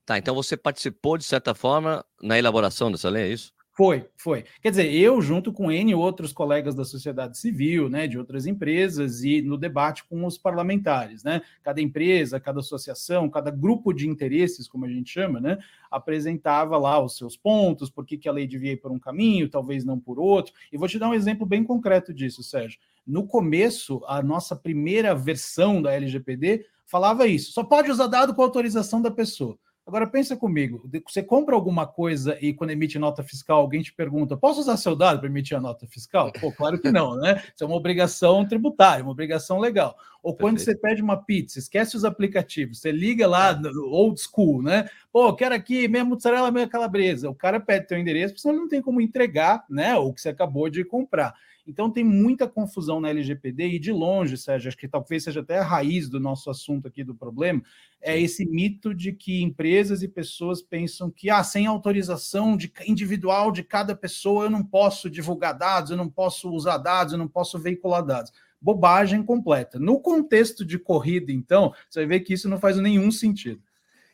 Tá, 0.06 0.18
então 0.18 0.34
você 0.34 0.58
participou, 0.58 1.18
de 1.18 1.24
certa 1.24 1.54
forma, 1.54 2.04
na 2.22 2.38
elaboração 2.38 2.92
dessa 2.92 3.10
lei, 3.10 3.24
é 3.24 3.34
isso? 3.34 3.54
Foi, 3.74 4.06
foi. 4.18 4.44
Quer 4.62 4.70
dizer, 4.70 4.94
eu, 4.94 5.22
junto 5.22 5.54
com 5.54 5.72
N 5.72 5.96
outros 5.96 6.34
colegas 6.34 6.76
da 6.76 6.84
sociedade 6.84 7.38
civil, 7.38 7.90
né, 7.90 8.06
de 8.06 8.18
outras 8.18 8.46
empresas, 8.46 9.24
e 9.24 9.42
no 9.42 9.58
debate 9.58 10.04
com 10.04 10.26
os 10.26 10.38
parlamentares, 10.38 11.24
né? 11.24 11.42
Cada 11.64 11.82
empresa, 11.82 12.40
cada 12.40 12.60
associação, 12.60 13.30
cada 13.30 13.50
grupo 13.50 13.94
de 13.94 14.10
interesses, 14.10 14.68
como 14.68 14.86
a 14.86 14.90
gente 14.90 15.10
chama, 15.10 15.40
né, 15.40 15.58
apresentava 15.90 16.78
lá 16.78 17.02
os 17.02 17.18
seus 17.18 17.38
pontos, 17.38 17.90
por 17.90 18.06
que, 18.06 18.18
que 18.18 18.28
a 18.28 18.34
lei 18.34 18.46
devia 18.46 18.74
ir 18.74 18.78
por 18.78 18.92
um 18.92 19.00
caminho, 19.00 19.50
talvez 19.50 19.86
não 19.86 19.98
por 19.98 20.20
outro. 20.20 20.54
E 20.72 20.78
vou 20.78 20.88
te 20.88 21.00
dar 21.00 21.10
um 21.10 21.14
exemplo 21.14 21.46
bem 21.46 21.64
concreto 21.64 22.14
disso, 22.14 22.44
Sérgio. 22.44 22.78
No 23.08 23.26
começo, 23.26 24.04
a 24.06 24.22
nossa 24.22 24.56
primeira 24.56 25.16
versão 25.16 25.82
da 25.82 25.94
LGPD 25.94 26.66
falava 26.86 27.26
isso: 27.26 27.54
só 27.54 27.64
pode 27.64 27.90
usar 27.90 28.08
dado 28.08 28.36
com 28.36 28.44
autorização 28.44 29.02
da 29.02 29.10
pessoa. 29.10 29.58
Agora 29.92 30.08
pensa 30.08 30.38
comigo, 30.38 30.90
você 31.06 31.22
compra 31.22 31.54
alguma 31.54 31.86
coisa 31.86 32.38
e 32.40 32.54
quando 32.54 32.70
emite 32.70 32.98
nota 32.98 33.22
fiscal, 33.24 33.60
alguém 33.60 33.82
te 33.82 33.94
pergunta: 33.94 34.38
posso 34.38 34.62
usar 34.62 34.78
seu 34.78 34.96
dado 34.96 35.20
para 35.20 35.28
emitir 35.28 35.58
a 35.58 35.60
nota 35.60 35.86
fiscal? 35.86 36.32
Pô, 36.40 36.50
claro 36.50 36.80
que 36.80 36.90
não, 36.90 37.18
né? 37.18 37.44
Isso 37.54 37.62
é 37.62 37.68
uma 37.68 37.76
obrigação 37.76 38.48
tributária, 38.48 39.04
uma 39.04 39.12
obrigação 39.12 39.60
legal. 39.60 39.98
Ou 40.24 40.34
quando 40.34 40.56
Perfeito. 40.56 40.80
você 40.80 40.88
pede 40.88 41.02
uma 41.02 41.18
pizza, 41.18 41.60
esquece 41.60 41.98
os 41.98 42.06
aplicativos, 42.06 42.80
você 42.80 42.90
liga 42.90 43.28
lá 43.28 43.54
no 43.54 43.90
old 43.90 44.18
school, 44.18 44.64
né? 44.64 44.88
Pô, 45.12 45.34
quero 45.36 45.54
aqui 45.54 45.90
meia 45.90 46.06
mussarela, 46.06 46.52
meia 46.52 46.70
calabresa. 46.70 47.30
O 47.30 47.36
cara 47.36 47.60
pede 47.60 47.88
teu 47.88 47.98
endereço, 47.98 48.30
porque 48.30 48.42
senão 48.44 48.56
ele 48.56 48.62
não 48.62 48.70
tem 48.70 48.82
como 48.82 49.02
entregar, 49.02 49.66
né? 49.70 49.94
O 49.98 50.14
que 50.14 50.22
você 50.22 50.30
acabou 50.30 50.70
de 50.70 50.86
comprar. 50.86 51.34
Então 51.68 51.90
tem 51.90 52.04
muita 52.04 52.48
confusão 52.48 53.00
na 53.00 53.10
LGPD 53.10 53.68
e 53.70 53.80
de 53.80 53.92
longe, 53.92 54.38
Sérgio, 54.38 54.68
acho 54.68 54.78
que 54.78 54.88
talvez 54.88 55.24
seja 55.24 55.42
até 55.42 55.60
a 55.60 55.64
raiz 55.64 56.10
do 56.10 56.20
nosso 56.20 56.50
assunto 56.50 56.88
aqui 56.88 57.04
do 57.04 57.16
problema, 57.16 57.62
é 58.02 58.20
esse 58.20 58.46
mito 58.46 58.94
de 58.94 59.14
que 59.14 59.42
empresas 59.42 60.02
e 60.02 60.08
pessoas 60.08 60.62
pensam 60.62 61.10
que 61.10 61.30
ah, 61.30 61.44
sem 61.44 61.68
autorização 61.68 62.58
de, 62.58 62.72
individual 62.86 63.52
de 63.52 63.64
cada 63.64 63.96
pessoa 63.96 64.46
eu 64.46 64.50
não 64.50 64.64
posso 64.64 65.10
divulgar 65.10 65.58
dados, 65.58 65.92
eu 65.92 65.98
não 65.98 66.10
posso 66.10 66.50
usar 66.52 66.78
dados, 66.78 67.14
eu 67.14 67.20
não 67.20 67.28
posso 67.28 67.60
veicular 67.60 68.04
dados. 68.04 68.32
Bobagem 68.60 69.24
completa. 69.24 69.80
No 69.80 70.00
contexto 70.00 70.64
de 70.64 70.78
corrida, 70.78 71.32
então, 71.32 71.74
você 71.90 72.02
vai 72.02 72.08
ver 72.08 72.20
que 72.22 72.34
isso 72.34 72.48
não 72.48 72.60
faz 72.60 72.78
nenhum 72.78 73.12
sentido. 73.12 73.62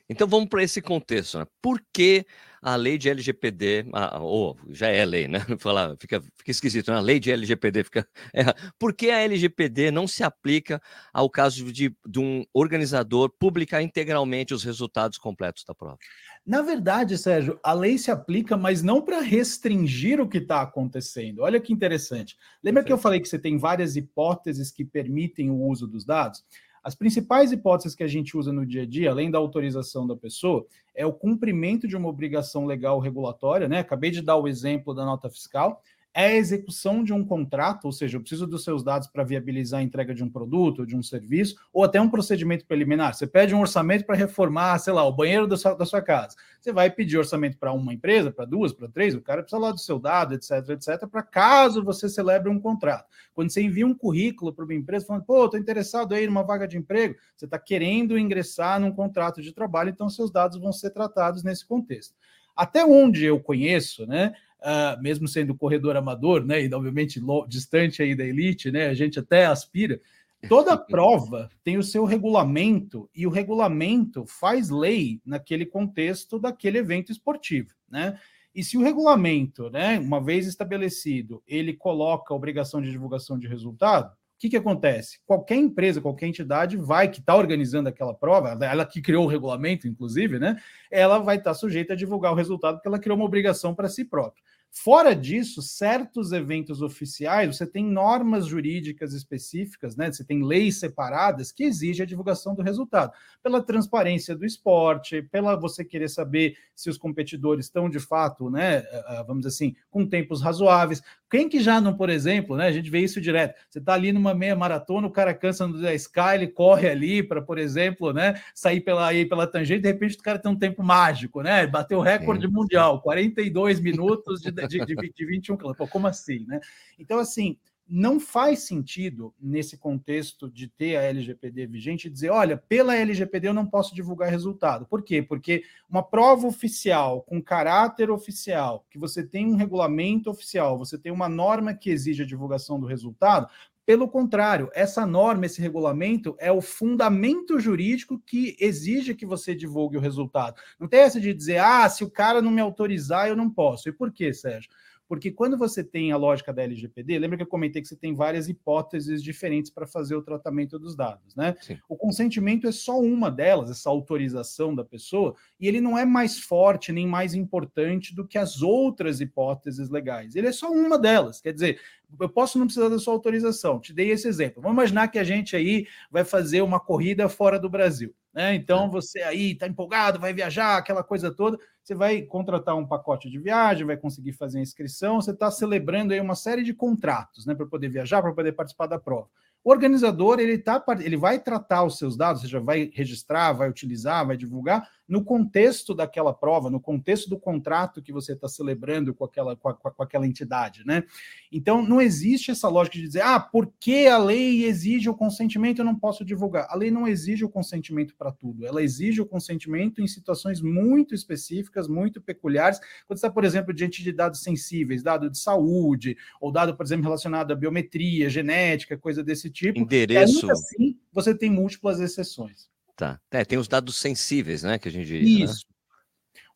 Então 0.10 0.28
vamos 0.28 0.50
para 0.50 0.64
esse 0.64 0.82
contexto. 0.82 1.40
Né? 1.40 1.46
Por 1.62 1.82
que 1.94 2.26
a 2.62 2.76
lei 2.76 2.98
de 2.98 3.10
LGPD, 3.10 3.86
ou 4.20 4.58
já 4.70 4.88
é 4.88 5.06
lei, 5.06 5.28
né? 5.28 5.40
Falar, 5.60 5.96
fica, 6.00 6.22
fica 6.22 6.52
esquisito, 6.52 6.92
né? 6.92 6.98
A 6.98 7.02
lei 7.02 7.20
de 7.20 7.32
LGPD 7.32 7.84
fica. 7.84 8.08
É, 8.34 8.44
por 8.78 8.94
que 8.94 9.10
a 9.10 9.20
LGPD 9.22 9.90
não 9.90 10.08
se 10.08 10.24
aplica 10.24 10.82
ao 11.14 11.30
caso 11.30 11.72
de, 11.72 11.96
de 12.06 12.20
um 12.20 12.46
organizador 12.54 13.32
publicar 13.40 13.82
integralmente 13.82 14.54
os 14.54 14.64
resultados 14.64 15.18
completos 15.18 15.64
da 15.66 15.74
prova? 15.74 15.98
Na 16.46 16.62
verdade, 16.62 17.18
Sérgio, 17.18 17.60
a 17.64 17.74
lei 17.74 17.98
se 17.98 18.12
aplica, 18.12 18.56
mas 18.56 18.84
não 18.84 19.02
para 19.02 19.22
restringir 19.22 20.20
o 20.20 20.28
que 20.28 20.38
está 20.38 20.62
acontecendo. 20.62 21.42
Olha 21.42 21.60
que 21.60 21.74
interessante. 21.74 22.38
Lembra 22.64 22.84
Perfeito. 22.84 22.86
que 22.86 22.94
eu 22.94 22.98
falei 22.98 23.20
que 23.20 23.28
você 23.28 23.40
tem 23.40 23.58
várias 23.58 23.96
hipóteses 23.96 24.72
que 24.72 24.86
permitem 24.86 25.50
o 25.50 25.60
uso 25.62 25.88
dos 25.88 26.06
dados? 26.06 26.44
As 26.88 26.96
principais 26.96 27.52
hipóteses 27.52 27.94
que 27.94 28.04
a 28.04 28.08
gente 28.08 28.38
usa 28.38 28.54
no 28.54 28.66
dia 28.66 28.84
a 28.84 28.86
dia, 28.86 29.12
além 29.12 29.30
da 29.30 29.38
autorização 29.38 30.08
da 30.08 30.16
pessoa, 30.16 30.66
é 30.96 31.06
o 31.06 31.12
cumprimento 31.12 31.86
de 31.86 31.98
uma 31.98 32.08
obrigação 32.08 32.66
legal 32.66 32.98
regulatória, 32.98 33.68
né? 33.68 33.80
Acabei 33.80 34.10
de 34.10 34.22
dar 34.22 34.38
o 34.38 34.48
exemplo 34.48 34.94
da 34.94 35.04
nota 35.04 35.30
fiscal, 35.30 35.84
é 36.18 36.30
a 36.30 36.36
execução 36.36 37.04
de 37.04 37.14
um 37.14 37.24
contrato, 37.24 37.86
ou 37.86 37.92
seja, 37.92 38.18
eu 38.18 38.22
preciso 38.22 38.48
dos 38.48 38.64
seus 38.64 38.84
dados 38.84 39.08
para 39.08 39.24
viabilizar 39.24 39.82
a 39.82 39.84
entrega 39.84 40.16
de 40.16 40.24
um 40.24 40.30
produto, 40.30 40.84
de 40.84 40.96
um 40.96 41.04
serviço, 41.04 41.56
ou 41.72 41.84
até 41.84 42.02
um 42.02 42.10
procedimento 42.10 42.66
preliminar. 42.66 43.14
Você 43.14 43.28
pede 43.28 43.54
um 43.54 43.60
orçamento 43.60 44.04
para 44.04 44.16
reformar, 44.16 44.80
sei 44.80 44.94
lá, 44.94 45.06
o 45.06 45.12
banheiro 45.12 45.46
da 45.46 45.56
sua, 45.56 45.76
da 45.76 45.86
sua 45.86 46.02
casa. 46.02 46.36
Você 46.60 46.74
vai 46.74 46.90
pedir 46.90 47.20
orçamento 47.20 47.60
para 47.60 47.72
uma 47.72 47.94
empresa, 47.94 48.32
para 48.32 48.46
duas, 48.46 48.74
para 48.74 48.88
três, 48.88 49.14
o 49.14 49.22
cara 49.22 49.44
precisa 49.44 49.62
lá 49.62 49.72
do 49.72 49.78
seu 49.78 50.00
dado, 50.00 50.34
etc, 50.34 50.70
etc, 50.70 51.08
para 51.08 51.22
caso 51.22 51.84
você 51.84 52.10
celebre 52.10 52.50
um 52.50 52.60
contrato. 52.60 53.06
Quando 53.36 53.52
você 53.52 53.62
envia 53.62 53.86
um 53.86 53.94
currículo 53.94 54.52
para 54.52 54.66
uma 54.66 54.74
empresa 54.74 55.06
falando, 55.06 55.24
pô, 55.24 55.46
estou 55.46 55.60
interessado 55.60 56.16
aí 56.16 56.26
numa 56.26 56.42
vaga 56.42 56.68
de 56.68 56.80
emprego, 56.80 57.14
você 57.36 57.46
está 57.46 57.60
querendo 57.60 58.18
ingressar 58.18 58.80
num 58.80 58.92
contrato 58.92 59.40
de 59.40 59.54
trabalho, 59.54 59.92
então 59.92 60.10
seus 60.10 60.32
dados 60.32 60.58
vão 60.58 60.74
ser 60.74 60.90
tratados 60.90 61.44
nesse 61.44 61.64
contexto. 61.64 62.16
Até 62.56 62.84
onde 62.84 63.24
eu 63.24 63.40
conheço, 63.40 64.08
né? 64.08 64.34
Uh, 64.68 65.02
mesmo 65.02 65.28
sendo 65.28 65.56
corredor 65.56 65.96
amador, 65.96 66.44
né, 66.46 66.62
e 66.62 66.74
obviamente 66.74 67.22
distante 67.48 68.02
aí 68.02 68.14
da 68.14 68.26
elite, 68.26 68.70
né, 68.70 68.88
a 68.88 68.94
gente 68.94 69.18
até 69.18 69.46
aspira. 69.46 70.02
Toda 70.50 70.76
prova 70.78 71.50
tem 71.64 71.78
o 71.78 71.84
seu 71.84 72.04
regulamento 72.04 73.10
e 73.16 73.26
o 73.26 73.30
regulamento 73.30 74.26
faz 74.26 74.70
lei 74.70 75.22
naquele 75.26 75.66
contexto 75.66 76.38
daquele 76.38 76.80
evento 76.80 77.12
esportivo, 77.12 77.74
né? 77.90 78.20
E 78.54 78.64
se 78.64 78.76
o 78.76 78.82
regulamento, 78.82 79.70
né, 79.70 80.00
uma 80.00 80.20
vez 80.20 80.48
estabelecido, 80.48 81.44
ele 81.48 81.74
coloca 81.74 82.34
a 82.34 82.38
obrigação 82.38 82.82
de 82.82 82.90
divulgação 82.90 83.38
de 83.38 83.48
resultado, 83.48 84.12
o 84.12 84.40
que, 84.40 84.50
que 84.50 84.58
acontece? 84.58 85.20
Qualquer 85.28 85.56
empresa, 85.56 86.02
qualquer 86.02 86.28
entidade 86.28 86.76
vai 86.76 87.08
que 87.08 87.20
está 87.20 87.36
organizando 87.36 87.90
aquela 87.90 88.16
prova, 88.16 88.58
ela 88.66 88.86
que 88.86 89.02
criou 89.02 89.26
o 89.26 89.28
regulamento, 89.28 89.88
inclusive, 89.88 90.40
né? 90.40 90.58
Ela 90.90 91.20
vai 91.20 91.38
estar 91.38 91.52
tá 91.52 91.54
sujeita 91.56 91.94
a 91.94 91.96
divulgar 91.96 92.32
o 92.32 92.36
resultado 92.36 92.76
porque 92.76 92.88
ela 92.88 93.00
criou 93.00 93.16
uma 93.16 93.26
obrigação 93.26 93.76
para 93.76 93.90
si 93.90 94.06
própria. 94.06 94.44
Fora 94.70 95.16
disso, 95.16 95.62
certos 95.62 96.32
eventos 96.32 96.82
oficiais, 96.82 97.56
você 97.56 97.66
tem 97.66 97.84
normas 97.84 98.46
jurídicas 98.46 99.14
específicas, 99.14 99.96
né? 99.96 100.12
Você 100.12 100.24
tem 100.24 100.44
leis 100.44 100.80
separadas 100.80 101.52
que 101.52 101.64
exigem 101.64 102.04
a 102.04 102.08
divulgação 102.08 102.54
do 102.54 102.62
resultado, 102.62 103.12
pela 103.42 103.62
transparência 103.62 104.36
do 104.36 104.46
esporte, 104.46 105.22
pela 105.24 105.56
você 105.56 105.84
querer 105.84 106.10
saber 106.10 106.56
se 106.76 106.90
os 106.90 106.98
competidores 106.98 107.66
estão 107.66 107.90
de 107.90 108.00
fato, 108.00 108.50
né? 108.52 108.78
Eh, 108.78 109.06
eh, 109.10 109.24
vamos 109.26 109.44
dizer 109.44 109.56
assim, 109.56 109.76
com 109.90 110.06
tempos 110.06 110.42
razoáveis. 110.42 111.02
Quem 111.30 111.50
que 111.50 111.60
já 111.60 111.82
não, 111.82 111.96
por 111.96 112.10
exemplo, 112.10 112.56
né? 112.56 112.68
A 112.68 112.72
gente 112.72 112.90
vê 112.90 113.00
isso 113.00 113.20
direto. 113.20 113.56
Você 113.70 113.80
está 113.80 113.94
ali 113.94 114.12
numa 114.12 114.34
meia 114.34 114.56
maratona, 114.56 115.08
o 115.08 115.12
cara 115.12 115.34
cansa 115.34 115.68
no 115.68 115.78
10K, 115.80 116.36
ele 116.36 116.48
corre 116.48 116.88
ali 116.88 117.24
para, 117.24 117.42
por 117.42 117.58
exemplo, 117.58 118.14
né? 118.14 118.40
Sair 118.54 118.82
pela, 118.82 119.08
aí 119.08 119.26
pela 119.26 119.48
tangente, 119.48 119.82
de 119.82 119.88
repente 119.88 120.16
o 120.18 120.24
cara 120.24 120.40
tem 120.40 120.52
um 120.52 120.58
tempo 120.58 120.84
mágico, 120.84 121.42
né? 121.42 121.66
Bateu 121.66 121.98
o 121.98 122.02
recorde 122.02 122.48
mundial, 122.48 123.02
42 123.02 123.80
minutos 123.80 124.40
de 124.40 124.52
de, 124.66 124.86
de, 124.86 124.96
de 124.96 125.26
21 125.26 125.58
quilômetros. 125.58 125.88
Pô, 125.88 125.92
como 125.92 126.08
assim, 126.08 126.46
né? 126.48 126.60
Então, 126.98 127.20
assim, 127.20 127.58
não 127.90 128.20
faz 128.20 128.64
sentido, 128.64 129.34
nesse 129.40 129.78
contexto 129.78 130.50
de 130.50 130.68
ter 130.68 130.98
a 130.98 131.04
LGPD 131.04 131.68
vigente, 131.68 132.10
dizer: 132.10 132.30
olha, 132.30 132.58
pela 132.58 132.96
LGPD 132.96 133.48
eu 133.48 133.54
não 133.54 133.66
posso 133.66 133.96
divulgar 133.96 134.30
resultado. 134.30 134.86
Por 134.86 135.02
quê? 135.02 135.22
Porque 135.22 135.64
uma 135.90 136.04
prova 136.04 136.46
oficial, 136.48 137.22
com 137.22 137.42
caráter 137.42 138.12
oficial, 138.12 138.86
que 138.90 139.00
você 139.00 139.26
tem 139.26 139.48
um 139.48 139.56
regulamento 139.56 140.30
oficial, 140.30 140.78
você 140.78 140.98
tem 140.98 141.12
uma 141.12 141.30
norma 141.30 141.74
que 141.74 141.90
exige 141.90 142.24
a 142.24 142.28
divulgação 142.28 142.80
do 142.80 142.86
resultado. 142.86 143.48
Pelo 143.88 144.10
contrário, 144.10 144.70
essa 144.74 145.06
norma, 145.06 145.46
esse 145.46 145.62
regulamento 145.62 146.36
é 146.40 146.52
o 146.52 146.60
fundamento 146.60 147.58
jurídico 147.58 148.20
que 148.20 148.58
exige 148.60 149.16
que 149.16 149.26
você 149.26 149.56
divulgue 149.56 149.96
o 149.96 150.02
resultado. 150.02 150.60
Não 150.78 150.90
tem 150.90 151.00
essa 151.00 151.22
de 151.22 151.34
dizer, 151.34 151.60
ah, 151.60 151.88
se 151.88 152.04
o 152.04 152.12
cara 152.12 152.42
não 152.42 152.52
me 152.52 152.60
autorizar, 152.60 153.30
eu 153.30 153.36
não 153.38 153.50
posso. 153.50 153.88
E 153.88 153.94
por 153.94 154.12
quê, 154.12 154.34
Sérgio? 154.34 154.70
Porque 155.08 155.32
quando 155.32 155.58
você 155.58 155.84
tem 155.84 156.12
a 156.12 156.18
lógica 156.18 156.54
da 156.54 156.64
LGPD, 156.64 157.18
lembra 157.18 157.38
que 157.38 157.44
eu 157.44 157.48
comentei 157.48 157.82
que 157.82 157.88
você 157.88 157.96
tem 157.96 158.14
várias 158.14 158.50
hipóteses 158.50 159.24
diferentes 159.24 159.72
para 159.72 159.88
fazer 159.88 160.16
o 160.16 160.22
tratamento 160.22 160.78
dos 160.78 160.96
dados, 160.96 161.36
né? 161.36 161.56
Sim. 161.62 161.78
O 161.88 161.96
consentimento 161.96 162.68
é 162.68 162.72
só 162.72 163.00
uma 163.00 163.32
delas, 163.32 163.70
essa 163.70 163.90
autorização 163.90 164.76
da 164.76 164.84
pessoa, 164.84 165.36
e 165.60 165.68
ele 165.68 165.80
não 165.80 165.98
é 165.98 166.06
mais 166.06 166.40
forte 166.40 166.92
nem 166.92 167.08
mais 167.08 167.34
importante 167.34 168.14
do 168.14 168.28
que 168.28 168.38
as 168.38 168.62
outras 168.62 169.22
hipóteses 169.22 169.90
legais. 169.90 170.36
Ele 170.36 170.48
é 170.48 170.52
só 170.52 170.72
uma 170.72 170.98
delas. 170.98 171.40
Quer 171.40 171.54
dizer, 171.54 171.80
eu 172.20 172.30
posso 172.30 172.58
não 172.58 172.66
precisar 172.66 172.90
da 172.90 173.00
sua 173.00 173.14
autorização. 173.14 173.80
Te 173.80 173.94
dei 173.94 174.12
esse 174.12 174.28
exemplo. 174.28 174.62
Vamos 174.62 174.76
imaginar 174.76 175.08
que 175.10 175.20
a 175.20 175.24
gente 175.24 175.56
aí 175.56 175.88
vai 176.12 176.24
fazer 176.24 176.62
uma 176.62 176.80
corrida 176.80 177.28
fora 177.30 177.60
do 177.60 177.70
Brasil. 177.70 178.14
Né? 178.34 178.56
Então 178.56 178.86
é. 178.86 178.90
você 178.90 179.22
aí 179.22 179.52
está 179.52 179.68
empolgado, 179.68 180.20
vai 180.20 180.34
viajar, 180.34 180.78
aquela 180.78 181.04
coisa 181.04 181.34
toda. 181.34 181.58
Você 181.84 181.96
vai 181.96 182.22
contratar 182.22 182.76
um 182.76 182.86
pacote 182.86 183.30
de 183.30 183.40
viagem, 183.40 183.86
vai 183.86 183.98
conseguir 183.98 184.34
fazer 184.34 184.60
a 184.60 184.62
inscrição. 184.62 185.22
Você 185.22 185.32
está 185.32 185.50
celebrando 185.50 186.14
aí 186.14 186.20
uma 186.20 186.36
série 186.36 186.64
de 186.64 186.74
contratos, 186.74 187.46
né, 187.46 187.56
para 187.56 187.66
poder 187.66 187.90
viajar, 187.90 188.22
para 188.22 188.34
poder 188.34 188.52
participar 188.52 188.88
da 188.88 189.00
prova. 189.00 189.28
O 189.64 189.72
organizador 189.72 190.40
ele 190.40 190.58
tá, 190.58 190.84
ele 191.00 191.18
vai 191.18 191.40
tratar 191.40 191.84
os 191.84 191.98
seus 191.98 192.16
dados, 192.16 192.42
ou 192.42 192.48
seja, 192.48 192.60
vai 192.60 192.90
registrar, 192.94 193.54
vai 193.54 193.70
utilizar, 193.70 194.26
vai 194.26 194.38
divulgar 194.38 194.90
no 195.08 195.24
contexto 195.24 195.96
daquela 195.96 196.34
prova, 196.34 196.70
no 196.70 196.82
contexto 196.82 197.30
do 197.30 197.40
contrato 197.40 198.02
que 198.02 198.12
você 198.12 198.34
está 198.34 198.48
celebrando 198.48 199.14
com 199.14 199.24
aquela, 199.24 199.56
com, 199.56 199.70
a, 199.70 199.74
com, 199.74 200.04
aquela 200.04 200.28
entidade, 200.28 200.86
né? 200.86 201.04
Então, 201.52 201.82
não 201.82 202.02
existe 202.02 202.52
essa 202.52 202.68
lógica 202.68 202.98
de 202.98 203.04
dizer, 203.04 203.22
ah, 203.22 203.40
porque 203.40 204.08
a 204.12 204.18
lei 204.18 204.66
exige 204.66 205.10
o 205.10 205.16
consentimento, 205.16 205.80
eu 205.80 205.86
não 205.86 205.96
posso 205.96 206.26
divulgar. 206.26 206.68
A 206.70 206.76
lei 206.76 206.92
não 206.92 207.08
exige 207.08 207.46
o 207.46 207.50
consentimento 207.50 208.16
para 208.18 208.32
tudo, 208.32 208.66
ela 208.66 208.84
exige 208.84 209.22
o 209.22 209.26
consentimento 209.26 210.02
em 210.02 210.08
situações 210.08 210.62
muito 210.62 211.16
específicas, 211.16 211.88
muito 211.88 212.22
peculiares. 212.22 212.80
Quando 213.08 213.18
está, 213.18 213.30
por 213.30 213.46
exemplo, 213.46 213.74
diante 213.74 214.04
de 214.04 214.12
dados 214.12 214.44
sensíveis, 214.44 215.02
dado 215.02 215.30
de 215.30 215.40
saúde, 215.40 216.18
ou 216.42 216.52
dado, 216.52 216.76
por 216.76 216.86
exemplo, 216.86 217.06
relacionado 217.06 217.52
à 217.52 217.56
biometria, 217.56 218.30
genética, 218.30 218.98
coisa 218.98 219.24
desse 219.24 219.47
tipo. 219.50 219.80
Endereço. 219.80 220.42
Ainda 220.42 220.54
assim, 220.54 220.98
você 221.12 221.36
tem 221.36 221.50
múltiplas 221.50 222.00
exceções. 222.00 222.70
Tá. 222.96 223.20
É, 223.32 223.46
tem 223.46 223.58
os 223.58 223.68
dados 223.68 223.98
sensíveis, 223.98 224.64
né? 224.64 224.78
Que 224.80 224.90
a 224.90 224.92
gente. 224.92 225.12
Né? 225.12 225.20
Isso. 225.20 225.66
Né? 225.70 225.78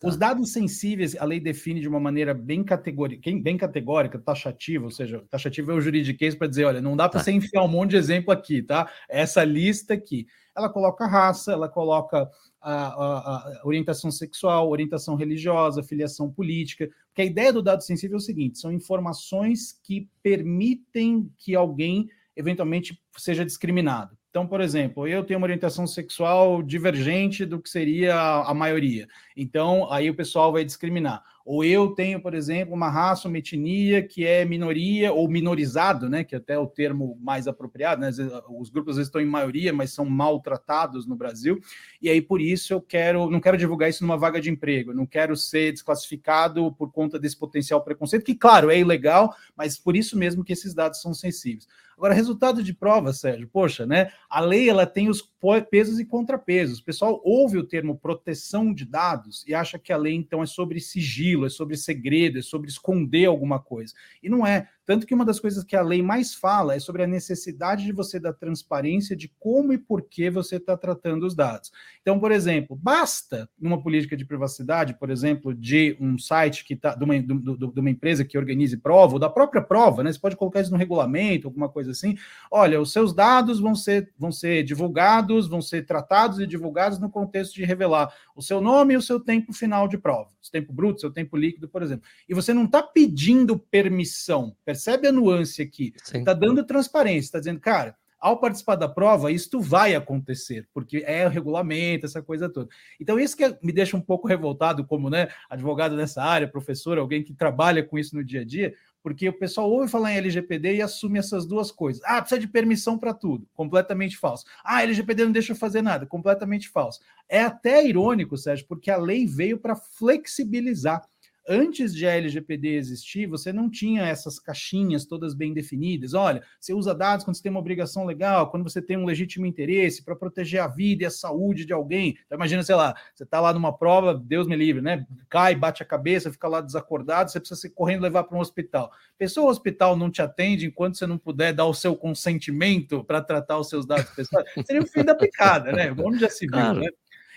Os 0.03 0.17
dados 0.17 0.51
sensíveis, 0.51 1.15
a 1.15 1.23
lei 1.23 1.39
define 1.39 1.79
de 1.79 1.87
uma 1.87 1.99
maneira 1.99 2.33
bem 2.33 2.63
categórica, 2.63 3.29
bem 3.39 3.55
categórica, 3.55 4.17
taxativa, 4.17 4.83
ou 4.83 4.89
seja, 4.89 5.23
taxativa 5.29 5.71
é 5.71 5.75
o 5.75 5.81
juridiquês 5.81 6.33
para 6.33 6.47
dizer, 6.47 6.65
olha, 6.65 6.81
não 6.81 6.97
dá 6.97 7.07
para 7.07 7.19
tá. 7.19 7.23
você 7.23 7.31
enfiar 7.31 7.63
um 7.63 7.67
monte 7.67 7.91
de 7.91 7.97
exemplo 7.97 8.33
aqui, 8.33 8.63
tá? 8.63 8.91
Essa 9.07 9.43
lista 9.43 9.93
aqui. 9.93 10.25
Ela 10.55 10.69
coloca 10.69 11.05
raça, 11.05 11.51
ela 11.51 11.69
coloca 11.69 12.27
a, 12.59 12.73
a, 12.73 13.17
a, 13.37 13.61
orientação 13.63 14.09
sexual, 14.09 14.69
orientação 14.69 15.15
religiosa, 15.15 15.83
filiação 15.83 16.31
política, 16.31 16.89
porque 17.07 17.21
a 17.21 17.25
ideia 17.25 17.53
do 17.53 17.61
dado 17.61 17.83
sensível 17.83 18.15
é 18.15 18.17
o 18.17 18.21
seguinte: 18.21 18.57
são 18.57 18.71
informações 18.71 19.79
que 19.83 20.09
permitem 20.23 21.31
que 21.37 21.55
alguém 21.55 22.09
eventualmente 22.35 22.99
seja 23.17 23.45
discriminado. 23.45 24.17
Então, 24.29 24.47
por 24.47 24.61
exemplo, 24.61 25.05
eu 25.07 25.25
tenho 25.25 25.37
uma 25.37 25.45
orientação 25.45 25.85
sexual 25.85 26.63
divergente 26.63 27.45
do 27.45 27.61
que 27.61 27.69
seria 27.69 28.15
a 28.15 28.53
maioria. 28.53 29.07
Então, 29.41 29.91
aí 29.91 30.07
o 30.07 30.13
pessoal 30.13 30.51
vai 30.51 30.63
discriminar. 30.63 31.23
Ou 31.43 31.63
eu 31.65 31.95
tenho, 31.95 32.21
por 32.21 32.35
exemplo, 32.35 32.75
uma 32.75 32.89
raça, 32.91 33.27
uma 33.27 33.39
etnia 33.39 34.03
que 34.03 34.23
é 34.23 34.45
minoria 34.45 35.11
ou 35.11 35.27
minorizado, 35.27 36.07
né? 36.07 36.23
Que 36.23 36.35
é 36.35 36.37
até 36.37 36.53
é 36.53 36.59
o 36.59 36.67
termo 36.67 37.17
mais 37.19 37.47
apropriado, 37.47 37.99
né? 37.99 38.11
Os 38.47 38.69
grupos 38.69 38.99
estão 38.99 39.19
em 39.19 39.25
maioria, 39.25 39.73
mas 39.73 39.91
são 39.91 40.05
maltratados 40.05 41.07
no 41.07 41.15
Brasil. 41.15 41.59
E 41.99 42.07
aí, 42.07 42.21
por 42.21 42.39
isso, 42.39 42.71
eu 42.71 42.79
quero, 42.79 43.31
não 43.31 43.39
quero 43.39 43.57
divulgar 43.57 43.89
isso 43.89 44.03
numa 44.03 44.15
vaga 44.15 44.39
de 44.39 44.51
emprego, 44.51 44.93
não 44.93 45.07
quero 45.07 45.35
ser 45.35 45.71
desclassificado 45.71 46.71
por 46.73 46.91
conta 46.91 47.17
desse 47.17 47.37
potencial 47.37 47.83
preconceito, 47.83 48.23
que, 48.23 48.35
claro, 48.35 48.69
é 48.69 48.77
ilegal, 48.77 49.35
mas 49.57 49.75
por 49.75 49.95
isso 49.95 50.15
mesmo 50.15 50.43
que 50.43 50.53
esses 50.53 50.75
dados 50.75 51.01
são 51.01 51.15
sensíveis. 51.15 51.67
Agora, 52.01 52.15
resultado 52.15 52.63
de 52.63 52.73
prova, 52.73 53.13
Sérgio, 53.13 53.47
poxa, 53.47 53.85
né? 53.85 54.11
A 54.27 54.39
lei 54.41 54.67
ela 54.67 54.87
tem 54.87 55.07
os 55.07 55.21
pesos 55.69 55.99
e 55.99 56.05
contrapesos. 56.05 56.79
O 56.79 56.83
pessoal 56.83 57.21
ouve 57.23 57.59
o 57.59 57.63
termo 57.63 57.95
proteção 57.95 58.73
de 58.73 58.85
dados 58.85 59.30
e 59.47 59.53
acha 59.53 59.79
que 59.79 59.91
a 59.93 59.97
lei 59.97 60.13
então 60.13 60.43
é 60.43 60.45
sobre 60.45 60.79
sigilo, 60.79 61.45
é 61.45 61.49
sobre 61.49 61.77
segredo, 61.77 62.39
é 62.39 62.41
sobre 62.41 62.69
esconder 62.69 63.25
alguma 63.25 63.59
coisa. 63.59 63.93
E 64.21 64.29
não 64.29 64.45
é. 64.45 64.69
Tanto 64.85 65.05
que 65.05 65.13
uma 65.13 65.25
das 65.25 65.39
coisas 65.39 65.63
que 65.63 65.75
a 65.75 65.81
lei 65.81 66.01
mais 66.01 66.33
fala 66.33 66.75
é 66.75 66.79
sobre 66.79 67.03
a 67.03 67.07
necessidade 67.07 67.85
de 67.85 67.91
você 67.91 68.19
dar 68.19 68.33
transparência 68.33 69.15
de 69.15 69.31
como 69.39 69.73
e 69.73 69.77
por 69.77 70.01
que 70.03 70.29
você 70.29 70.55
está 70.55 70.75
tratando 70.75 71.25
os 71.25 71.35
dados. 71.35 71.71
Então, 72.01 72.19
por 72.19 72.31
exemplo, 72.31 72.75
basta 72.75 73.49
numa 73.59 73.81
política 73.81 74.17
de 74.17 74.25
privacidade, 74.25 74.97
por 74.97 75.09
exemplo, 75.09 75.53
de 75.53 75.95
um 75.99 76.17
site 76.17 76.65
que 76.65 76.73
está, 76.73 76.95
de 76.95 77.05
de 77.21 77.79
uma 77.79 77.89
empresa 77.89 78.25
que 78.25 78.37
organize 78.37 78.77
prova, 78.77 79.13
ou 79.13 79.19
da 79.19 79.29
própria 79.29 79.61
prova, 79.61 80.03
né? 80.03 80.11
Você 80.11 80.19
pode 80.19 80.35
colocar 80.35 80.61
isso 80.61 80.71
no 80.71 80.77
regulamento, 80.77 81.47
alguma 81.47 81.69
coisa 81.69 81.91
assim. 81.91 82.17
Olha, 82.49 82.81
os 82.81 82.91
seus 82.91 83.13
dados 83.13 83.59
vão 83.59 83.75
ser, 83.75 84.11
vão 84.17 84.31
ser 84.31 84.63
divulgados, 84.63 85.47
vão 85.47 85.61
ser 85.61 85.85
tratados 85.85 86.39
e 86.39 86.47
divulgados 86.47 86.99
no 86.99 87.09
contexto 87.09 87.53
de 87.55 87.63
revelar 87.63 88.13
o 88.35 88.41
seu 88.41 88.61
nome 88.61 88.93
e 88.93 88.97
o 88.97 89.01
seu 89.01 89.19
tempo 89.19 89.53
final 89.53 89.87
de 89.87 89.97
prova, 89.97 90.29
o 90.29 90.51
tempo 90.51 90.73
bruto, 90.73 91.01
seu 91.01 91.11
tempo 91.11 91.37
líquido, 91.37 91.67
por 91.67 91.83
exemplo. 91.83 92.05
E 92.27 92.33
você 92.33 92.53
não 92.53 92.65
está 92.65 92.81
pedindo 92.81 93.57
permissão, 93.57 94.55
percebe 94.71 95.07
a 95.07 95.11
nuance 95.11 95.61
aqui? 95.61 95.93
Está 96.13 96.33
dando 96.33 96.63
transparência, 96.63 97.27
está 97.27 97.39
dizendo, 97.39 97.59
cara, 97.59 97.95
ao 98.17 98.39
participar 98.39 98.75
da 98.75 98.87
prova, 98.87 99.31
isto 99.31 99.59
vai 99.59 99.95
acontecer, 99.95 100.67
porque 100.73 101.03
é 101.05 101.25
o 101.25 101.29
regulamento, 101.29 102.05
essa 102.05 102.21
coisa 102.21 102.47
toda. 102.47 102.69
Então, 102.99 103.19
isso 103.19 103.35
que 103.35 103.57
me 103.61 103.73
deixa 103.73 103.97
um 103.97 104.01
pouco 104.01 104.27
revoltado, 104.27 104.85
como 104.85 105.09
né, 105.09 105.27
advogado 105.49 105.95
nessa 105.95 106.23
área, 106.23 106.47
professor, 106.47 106.97
alguém 106.97 107.23
que 107.23 107.33
trabalha 107.33 107.83
com 107.83 107.97
isso 107.97 108.15
no 108.15 108.23
dia 108.23 108.41
a 108.41 108.45
dia, 108.45 108.73
porque 109.03 109.27
o 109.27 109.33
pessoal 109.33 109.69
ouve 109.69 109.89
falar 109.89 110.13
em 110.13 110.17
LGPD 110.17 110.75
e 110.75 110.81
assume 110.81 111.17
essas 111.17 111.47
duas 111.47 111.71
coisas. 111.71 112.01
Ah, 112.05 112.21
precisa 112.21 112.39
de 112.39 112.47
permissão 112.47 112.97
para 112.97 113.13
tudo. 113.13 113.47
Completamente 113.55 114.15
falso. 114.15 114.45
Ah, 114.63 114.83
LGPD 114.83 115.25
não 115.25 115.31
deixa 115.31 115.53
eu 115.53 115.55
fazer 115.55 115.81
nada. 115.81 116.05
Completamente 116.05 116.69
falso. 116.69 117.01
É 117.27 117.41
até 117.41 117.83
irônico, 117.83 118.37
Sérgio, 118.37 118.67
porque 118.67 118.91
a 118.91 118.97
lei 118.97 119.25
veio 119.25 119.57
para 119.57 119.75
flexibilizar 119.75 121.03
antes 121.47 121.93
de 121.93 122.05
a 122.05 122.15
LGPD 122.15 122.75
existir, 122.75 123.25
você 123.25 123.51
não 123.51 123.69
tinha 123.69 124.03
essas 124.03 124.39
caixinhas 124.39 125.05
todas 125.05 125.33
bem 125.33 125.53
definidas. 125.53 126.13
Olha, 126.13 126.43
você 126.59 126.73
usa 126.73 126.93
dados 126.93 127.25
quando 127.25 127.35
você 127.35 127.43
tem 127.43 127.51
uma 127.51 127.59
obrigação 127.59 128.05
legal, 128.05 128.49
quando 128.49 128.63
você 128.63 128.81
tem 128.81 128.97
um 128.97 129.05
legítimo 129.05 129.45
interesse 129.45 130.03
para 130.03 130.15
proteger 130.15 130.61
a 130.61 130.67
vida 130.67 131.03
e 131.03 131.05
a 131.05 131.11
saúde 131.11 131.65
de 131.65 131.73
alguém. 131.73 132.17
Então, 132.25 132.35
imagina, 132.35 132.63
sei 132.63 132.75
lá, 132.75 132.95
você 133.13 133.23
está 133.23 133.39
lá 133.39 133.53
numa 133.53 133.75
prova, 133.75 134.13
Deus 134.13 134.47
me 134.47 134.55
livre, 134.55 134.81
né? 134.81 135.05
Cai, 135.29 135.55
bate 135.55 135.83
a 135.83 135.85
cabeça, 135.85 136.31
fica 136.31 136.47
lá 136.47 136.61
desacordado, 136.61 137.31
você 137.31 137.39
precisa 137.39 137.59
ser 137.59 137.69
correndo 137.69 138.03
levar 138.03 138.23
para 138.23 138.37
um 138.37 138.41
hospital. 138.41 138.91
Pessoa, 139.17 139.47
o 139.47 139.51
hospital 139.51 139.95
não 139.95 140.09
te 140.09 140.21
atende 140.21 140.65
enquanto 140.65 140.97
você 140.97 141.07
não 141.07 141.17
puder 141.17 141.53
dar 141.53 141.65
o 141.65 141.73
seu 141.73 141.95
consentimento 141.95 143.03
para 143.03 143.21
tratar 143.21 143.57
os 143.57 143.69
seus 143.69 143.85
dados 143.85 144.09
pessoais. 144.11 144.47
Seria 144.65 144.81
o 144.81 144.87
fim 144.87 145.03
da 145.03 145.15
picada, 145.15 145.71
né? 145.71 145.93
Onde 145.97 146.19
já 146.19 146.29
se 146.29 146.45
viu, 146.45 146.51
claro. 146.51 146.79
né? 146.79 146.87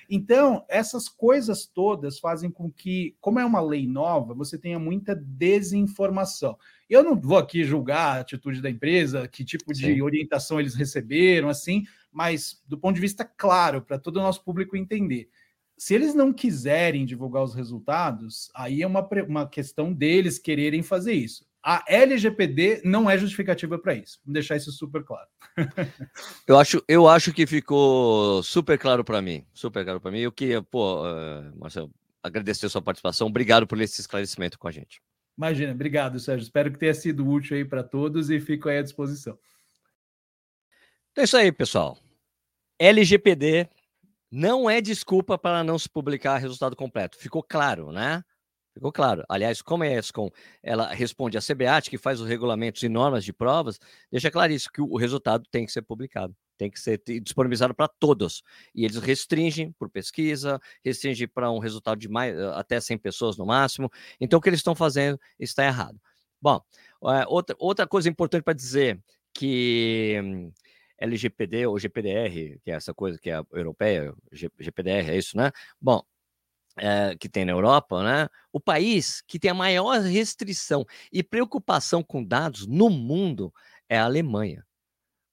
Então, 0.08 0.64
essas 0.68 1.08
coisas 1.08 1.66
todas 1.66 2.18
fazem 2.18 2.50
com 2.50 2.70
que, 2.70 3.16
como 3.20 3.38
é 3.38 3.44
uma 3.44 3.60
lei 3.60 3.86
nova, 3.86 4.34
você 4.34 4.58
tenha 4.58 4.78
muita 4.78 5.14
desinformação. 5.14 6.58
Eu 6.88 7.02
não 7.02 7.18
vou 7.18 7.38
aqui 7.38 7.64
julgar 7.64 8.18
a 8.18 8.20
atitude 8.20 8.60
da 8.60 8.70
empresa, 8.70 9.26
que 9.28 9.44
tipo 9.44 9.72
de 9.72 9.94
Sim. 9.94 10.02
orientação 10.02 10.60
eles 10.60 10.74
receberam, 10.74 11.48
assim, 11.48 11.84
mas 12.12 12.62
do 12.66 12.78
ponto 12.78 12.94
de 12.94 13.00
vista 13.00 13.24
claro, 13.24 13.82
para 13.82 13.98
todo 13.98 14.16
o 14.18 14.22
nosso 14.22 14.44
público 14.44 14.76
entender. 14.76 15.28
Se 15.76 15.94
eles 15.94 16.14
não 16.14 16.32
quiserem 16.32 17.04
divulgar 17.04 17.42
os 17.42 17.54
resultados, 17.54 18.50
aí 18.54 18.82
é 18.82 18.86
uma, 18.86 19.06
uma 19.26 19.48
questão 19.48 19.92
deles 19.92 20.38
quererem 20.38 20.82
fazer 20.82 21.14
isso. 21.14 21.44
A 21.66 21.82
LGPD 21.88 22.82
não 22.84 23.08
é 23.08 23.16
justificativa 23.16 23.78
para 23.78 23.94
isso. 23.94 24.20
Vamos 24.22 24.34
deixar 24.34 24.54
isso 24.54 24.70
super 24.70 25.02
claro. 25.02 25.26
eu, 26.46 26.58
acho, 26.58 26.84
eu 26.86 27.08
acho 27.08 27.32
que 27.32 27.46
ficou 27.46 28.42
super 28.42 28.78
claro 28.78 29.02
para 29.02 29.22
mim. 29.22 29.46
Super 29.54 29.82
claro 29.82 29.98
para 29.98 30.10
mim. 30.10 30.18
Eu 30.18 30.30
queria, 30.30 30.62
pô, 30.62 31.02
uh, 31.02 31.58
Marcelo, 31.58 31.90
agradecer 32.22 32.66
a 32.66 32.68
sua 32.68 32.82
participação. 32.82 33.28
Obrigado 33.28 33.66
por 33.66 33.80
esse 33.80 33.98
esclarecimento 33.98 34.58
com 34.58 34.68
a 34.68 34.70
gente. 34.70 35.00
Imagina, 35.38 35.72
obrigado, 35.72 36.20
Sérgio. 36.20 36.44
Espero 36.44 36.70
que 36.70 36.78
tenha 36.78 36.92
sido 36.92 37.26
útil 37.26 37.56
aí 37.56 37.64
para 37.64 37.82
todos 37.82 38.28
e 38.28 38.38
fico 38.40 38.68
aí 38.68 38.76
à 38.76 38.82
disposição. 38.82 39.38
Então 41.12 41.22
é 41.22 41.24
isso 41.24 41.36
aí, 41.38 41.50
pessoal. 41.50 41.96
LGPD 42.78 43.70
não 44.30 44.68
é 44.68 44.82
desculpa 44.82 45.38
para 45.38 45.64
não 45.64 45.78
se 45.78 45.88
publicar 45.88 46.36
resultado 46.36 46.76
completo. 46.76 47.16
Ficou 47.16 47.42
claro, 47.42 47.90
né? 47.90 48.22
Ficou 48.74 48.90
claro. 48.90 49.24
Aliás, 49.28 49.62
como 49.62 49.84
a 49.84 49.86
ESCOM 49.86 50.30
ela 50.60 50.92
responde 50.92 51.38
à 51.38 51.40
CBAT, 51.40 51.88
que 51.88 51.96
faz 51.96 52.20
os 52.20 52.28
regulamentos 52.28 52.82
e 52.82 52.88
normas 52.88 53.24
de 53.24 53.32
provas, 53.32 53.78
deixa 54.10 54.32
claríssimo 54.32 54.72
que 54.72 54.80
o 54.82 54.96
resultado 54.96 55.44
tem 55.48 55.64
que 55.64 55.70
ser 55.70 55.82
publicado, 55.82 56.34
tem 56.58 56.68
que 56.68 56.80
ser 56.80 57.00
disponibilizado 57.22 57.72
para 57.72 57.86
todos. 57.86 58.42
E 58.74 58.84
eles 58.84 58.96
restringem 58.96 59.70
por 59.78 59.88
pesquisa, 59.88 60.60
restringem 60.84 61.28
para 61.28 61.52
um 61.52 61.60
resultado 61.60 62.00
de 62.00 62.08
mais, 62.08 62.36
até 62.36 62.80
100 62.80 62.98
pessoas 62.98 63.36
no 63.36 63.46
máximo. 63.46 63.88
Então, 64.20 64.40
o 64.40 64.42
que 64.42 64.48
eles 64.48 64.58
estão 64.58 64.74
fazendo 64.74 65.20
está 65.38 65.64
errado. 65.64 66.00
Bom, 66.42 66.60
eh, 67.06 67.24
outra, 67.28 67.56
outra 67.60 67.86
coisa 67.86 68.08
importante 68.08 68.42
para 68.42 68.54
dizer 68.54 69.00
que 69.32 70.50
LGPD 70.98 71.66
ou 71.66 71.78
GPDR, 71.78 72.58
que 72.64 72.70
é 72.70 72.74
essa 72.74 72.92
coisa 72.92 73.18
que 73.18 73.30
é 73.30 73.40
europeia, 73.52 74.12
GPDR, 74.32 75.10
é 75.10 75.16
isso, 75.16 75.36
né? 75.36 75.50
Bom, 75.80 76.02
é, 76.76 77.16
que 77.18 77.28
tem 77.28 77.44
na 77.44 77.52
Europa, 77.52 78.02
né? 78.02 78.28
O 78.52 78.60
país 78.60 79.22
que 79.26 79.38
tem 79.38 79.50
a 79.50 79.54
maior 79.54 80.00
restrição 80.00 80.84
e 81.12 81.22
preocupação 81.22 82.02
com 82.02 82.24
dados 82.24 82.66
no 82.66 82.90
mundo 82.90 83.52
é 83.88 83.98
a 83.98 84.04
Alemanha. 84.04 84.64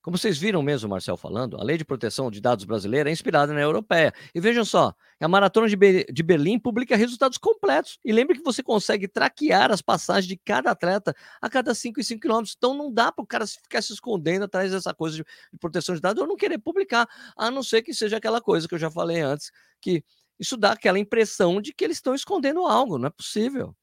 Como 0.02 0.18
vocês 0.18 0.40
viram 0.40 0.64
mesmo, 0.64 0.90
Marcel 0.90 1.16
falando, 1.16 1.58
a 1.62 1.64
lei 1.64 1.78
de 1.78 1.86
proteção 1.86 2.32
de 2.32 2.42
dados 2.42 2.66
brasileira 2.66 3.08
é 3.08 3.14
inspirada 3.14 3.54
na 3.54 3.62
europeia. 3.62 4.12
E 4.34 4.42
vejam 4.42 4.66
só, 4.66 4.96
a 5.20 5.28
Maratona 5.28 5.70
de, 5.70 5.76
Be 5.76 6.06
de 6.12 6.24
Berlim 6.24 6.58
publica 6.58 6.96
resultados 6.96 7.38
completos. 7.38 8.00
E 8.04 8.12
lembre 8.12 8.40
que 8.40 8.44
você 8.44 8.64
consegue 8.64 9.08
traquear 9.08 9.72
as 9.72 9.80
passagens 9.80 10.26
de 10.26 10.38
cada 10.38 10.72
atleta 10.72 11.16
a 11.40 11.48
cada 11.48 11.76
5 11.76 12.00
e 12.00 12.04
5 12.04 12.20
quilômetros. 12.20 12.56
Então 12.58 12.74
não 12.74 12.92
dá 12.92 13.12
para 13.12 13.24
o 13.24 13.28
cara 13.28 13.46
ficar 13.46 13.84
se 13.84 13.94
escondendo 13.94 14.46
atrás 14.46 14.72
dessa 14.72 14.92
coisa 14.92 15.18
de, 15.18 15.24
de 15.24 15.60
proteção 15.60 15.94
de 15.94 16.02
dados 16.02 16.20
ou 16.20 16.28
não 16.28 16.36
querer 16.36 16.58
publicar, 16.58 17.08
a 17.38 17.52
não 17.52 17.62
ser 17.62 17.84
que 17.84 17.94
seja 17.94 18.18
aquela 18.18 18.42
coisa 18.42 18.68
que 18.68 18.74
eu 18.74 18.80
já 18.80 18.90
falei 18.90 19.22
antes, 19.22 19.52
que 19.80 20.04
isso 20.42 20.58
dá 20.58 20.72
aquela 20.72 20.98
impressão 20.98 21.62
de 21.62 21.72
que 21.72 21.84
eles 21.84 21.98
estão 21.98 22.16
escondendo 22.16 22.66
algo, 22.66 22.98
não 22.98 23.06
é 23.08 23.12
possível. 23.12 23.76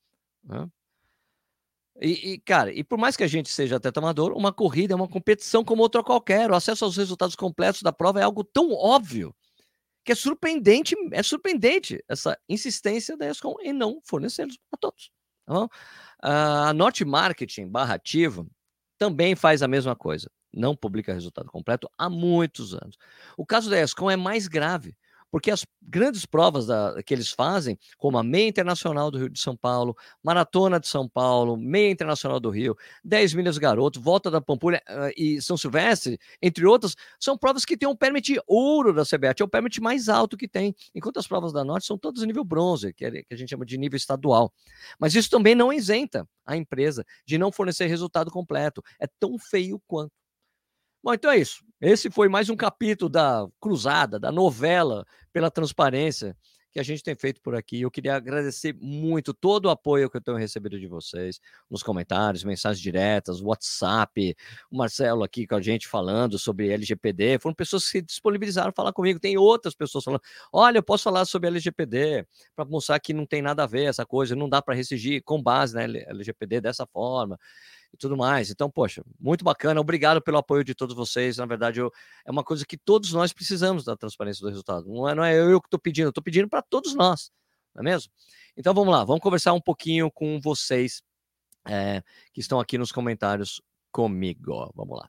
Né? 0.43 0.69
E, 2.01 2.33
e, 2.33 2.39
cara, 2.41 2.73
e 2.73 2.83
por 2.83 2.99
mais 2.99 3.17
que 3.17 3.23
a 3.23 3.29
gente 3.29 3.49
seja 3.49 3.77
até 3.77 3.91
amador, 3.95 4.33
uma 4.33 4.53
corrida 4.53 4.93
é 4.93 4.97
uma 4.97 5.09
competição 5.09 5.65
como 5.65 5.83
outra 5.83 6.03
qualquer. 6.03 6.51
O 6.51 6.55
acesso 6.57 6.85
aos 6.85 6.97
resultados 6.97 7.37
completos 7.37 7.81
da 7.81 7.93
prova 7.93 8.19
é 8.19 8.25
algo 8.25 8.43
tão 8.43 8.73
óbvio 8.73 9.35
que 10.05 10.11
é 10.11 10.15
surpreendente, 10.17 10.97
é 11.13 11.23
surpreendente 11.23 12.03
essa 12.09 12.37
insistência 12.49 13.17
da 13.17 13.29
ESCOM 13.31 13.55
em 13.61 13.73
não 13.73 14.01
fornecê-los 14.05 14.59
a 14.73 14.77
todos. 14.77 15.13
Tá 15.47 15.69
a 16.21 16.73
Norte 16.73 17.05
Marketing 17.05 17.69
barra 17.69 17.95
ativo 17.95 18.51
também 18.99 19.37
faz 19.37 19.63
a 19.63 19.69
mesma 19.69 19.95
coisa. 19.95 20.29
Não 20.53 20.75
publica 20.75 21.15
resultado 21.15 21.49
completo 21.51 21.89
há 21.97 22.11
muitos 22.11 22.75
anos. 22.75 22.97
O 23.37 23.47
caso 23.47 23.71
da 23.71 23.81
ESCOM 23.81 24.11
é 24.11 24.17
mais 24.17 24.49
grave, 24.49 24.97
porque 25.31 25.51
as 25.51 25.65
grandes 25.83 26.25
provas 26.25 26.67
da, 26.67 27.03
que 27.03 27.13
eles 27.13 27.31
fazem, 27.31 27.79
como 27.97 28.19
a 28.19 28.23
Meia 28.23 28.49
Internacional 28.49 29.11
do 29.11 29.19
Rio 29.19 29.29
de 29.29 29.41
São 29.41 29.57
Paulo, 29.57 29.97
Maratona 30.23 30.79
de 30.79 30.89
São 30.89 31.09
Paulo, 31.09 31.57
Meia 31.57 31.91
Internacional 31.91 32.39
do 32.39 32.51
Rio, 32.51 32.77
10 33.05 33.35
milhas 33.35 33.59
garoto, 33.59 34.01
Volta 34.01 34.31
da 34.31 34.41
Pampulha 34.41 34.83
uh, 34.89 35.13
e 35.17 35.41
São 35.41 35.57
Silvestre, 35.57 36.19
entre 36.41 36.67
outras, 36.67 36.95
são 37.19 37.37
provas 37.37 37.65
que 37.65 37.77
têm 37.77 37.89
um 37.89 37.97
permit 37.97 38.39
ouro 38.47 38.93
da 38.93 39.05
CBAT, 39.05 39.41
é 39.41 39.45
o 39.45 39.49
permit 39.49 39.81
mais 39.81 40.09
alto 40.09 40.37
que 40.37 40.47
tem, 40.47 40.75
enquanto 40.95 41.19
as 41.19 41.27
provas 41.27 41.53
da 41.53 41.65
Norte 41.65 41.87
são 41.87 41.99
todas 41.99 42.23
nível 42.29 42.45
bronze, 42.45 42.93
que, 42.93 43.05
é, 43.05 43.11
que 43.23 43.35
a 43.35 43.37
gente 43.37 43.51
chama 43.51 43.67
de 43.67 43.77
nível 43.77 43.97
estadual. 43.97 44.53
Mas 44.99 45.15
isso 45.15 45.31
também 45.31 45.55
não 45.55 45.73
isenta 45.73 46.29
a 46.47 46.57
empresa 46.57 47.05
de 47.27 47.39
não 47.39 47.51
fornecer 47.51 47.87
resultado 47.87 48.31
completo. 48.31 48.83
É 49.01 49.07
tão 49.19 49.39
feio 49.39 49.81
quanto. 49.87 50.13
Bom, 51.09 51.15
então 51.15 51.31
é 51.31 51.39
isso. 51.39 51.65
Esse 51.81 52.11
foi 52.11 52.29
mais 52.29 52.51
um 52.51 52.55
capítulo 52.55 53.09
da 53.09 53.49
cruzada, 53.59 54.21
da 54.21 54.31
novela 54.31 55.07
pela 55.33 55.51
transparência 55.51 56.37
que 56.71 56.79
a 56.79 56.83
gente 56.83 57.03
tem 57.03 57.15
feito 57.15 57.41
por 57.41 57.55
aqui. 57.55 57.81
Eu 57.81 57.91
queria 57.91 58.15
agradecer 58.15 58.77
muito 58.79 59.33
todo 59.33 59.65
o 59.65 59.71
apoio 59.71 60.11
que 60.11 60.19
eu 60.19 60.21
tenho 60.21 60.37
recebido 60.37 60.79
de 60.79 60.87
vocês 60.87 61.41
nos 61.71 61.83
comentários, 61.83 62.45
mensagens 62.45 62.83
diretas, 62.83 63.41
WhatsApp, 63.41 64.37
o 64.71 64.77
Marcelo 64.77 65.25
aqui 65.25 65.47
com 65.47 65.55
a 65.55 65.63
gente 65.63 65.89
falando 65.89 66.39
sobre 66.39 66.69
LGPD. 66.69 67.39
Foram 67.39 67.55
pessoas 67.55 67.87
que 67.87 67.91
se 67.93 68.03
disponibilizaram 68.03 68.69
a 68.69 68.73
falar 68.73 68.93
comigo. 68.93 69.19
Tem 69.19 69.39
outras 69.39 69.75
pessoas 69.75 70.05
falando: 70.05 70.21
olha, 70.53 70.77
eu 70.77 70.83
posso 70.83 71.05
falar 71.05 71.25
sobre 71.25 71.49
LGPD 71.49 72.27
para 72.55 72.67
mostrar 72.67 73.01
que 73.01 73.15
não 73.15 73.25
tem 73.25 73.41
nada 73.41 73.65
a 73.65 73.67
ver 73.67 73.85
essa 73.85 74.05
coisa, 74.05 74.37
não 74.37 74.47
dá 74.47 74.61
para 74.61 74.75
restringir 74.75 75.23
com 75.25 75.43
base 75.43 75.75
na 75.75 75.85
LGPD 75.85 76.61
dessa 76.61 76.87
forma 76.87 77.39
e 77.93 77.97
tudo 77.97 78.17
mais. 78.17 78.51
Então, 78.51 78.71
poxa, 78.71 79.03
muito 79.19 79.45
bacana. 79.45 79.81
Obrigado 79.81 80.21
pelo 80.21 80.39
apoio 80.39 80.65
de 80.65 80.75
todos 80.75 80.95
vocês. 80.95 81.37
Na 81.37 81.47
verdade, 81.47 81.81
eu, 81.81 81.91
é 82.25 82.31
uma 82.31 82.45
coisa 82.45 82.65
que 82.67 82.77
todos 82.77 83.13
nós 83.13 83.33
precisamos 83.33 83.85
da 83.85 83.97
transparência 83.97 84.43
do 84.43 84.49
resultado. 84.49 84.89
Não 84.89 85.09
é, 85.09 85.15
não 85.15 85.25
é 85.25 85.37
eu 85.37 85.61
que 85.61 85.67
estou 85.67 85.81
pedindo, 85.81 86.09
estou 86.09 86.23
pedindo 86.23 86.49
para 86.49 86.63
todos 86.63 86.95
nós, 86.95 87.31
não 87.75 87.83
é 87.83 87.85
mesmo? 87.85 88.13
Então, 88.57 88.75
vamos 88.75 88.93
lá, 88.93 89.05
vamos 89.05 89.23
conversar 89.23 89.53
um 89.53 89.61
pouquinho 89.61 90.11
com 90.11 90.41
vocês 90.41 91.03
é, 91.67 92.03
que 92.33 92.41
estão 92.41 92.59
aqui 92.61 92.77
nos 92.79 92.93
comentários 92.93 93.61
comigo. 93.93 94.71
Vamos 94.75 94.99
lá. 94.99 95.09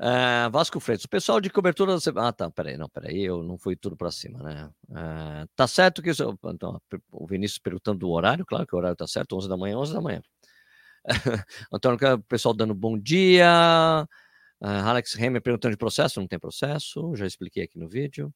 Uh, 0.00 0.50
Vasco 0.50 0.80
Freitas, 0.80 1.04
o 1.04 1.08
pessoal 1.10 1.42
de 1.42 1.50
cobertura. 1.50 1.94
Ah, 2.16 2.32
tá, 2.32 2.50
peraí, 2.50 2.74
não, 2.74 2.88
peraí, 2.88 3.22
eu 3.22 3.42
não 3.42 3.58
fui 3.58 3.76
tudo 3.76 3.98
para 3.98 4.10
cima, 4.10 4.42
né? 4.42 4.70
Uh, 4.88 5.46
tá 5.54 5.66
certo 5.66 6.00
que. 6.00 6.08
Então, 6.08 6.80
o 7.12 7.26
Vinícius 7.26 7.58
perguntando 7.58 7.98
do 7.98 8.08
horário, 8.08 8.46
claro 8.46 8.66
que 8.66 8.74
o 8.74 8.78
horário 8.78 8.96
tá 8.96 9.06
certo, 9.06 9.36
11 9.36 9.46
da 9.46 9.58
manhã, 9.58 9.76
11 9.76 9.92
da 9.92 10.00
manhã. 10.00 10.22
Antônio, 11.72 11.98
o 12.14 12.22
pessoal 12.22 12.54
dando 12.54 12.74
bom 12.74 12.98
dia. 12.98 14.06
Uh, 14.60 14.66
Alex 14.66 15.16
Hammer 15.16 15.40
perguntando 15.40 15.72
de 15.72 15.78
processo, 15.78 16.20
não 16.20 16.26
tem 16.26 16.38
processo, 16.38 17.14
já 17.16 17.26
expliquei 17.26 17.64
aqui 17.64 17.78
no 17.78 17.88
vídeo. 17.88 18.32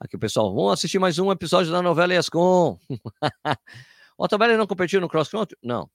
Aqui 0.00 0.16
o 0.16 0.18
pessoal, 0.18 0.52
vamos 0.52 0.72
assistir 0.72 0.98
mais 0.98 1.18
um 1.18 1.30
episódio 1.30 1.70
da 1.70 1.82
novela 1.82 2.14
Escom. 2.14 2.78
o 4.18 4.24
Otavelli 4.24 4.56
não 4.56 4.66
competiu 4.66 5.00
no 5.00 5.08
cross 5.08 5.28
country? 5.28 5.56
Não. 5.62 5.88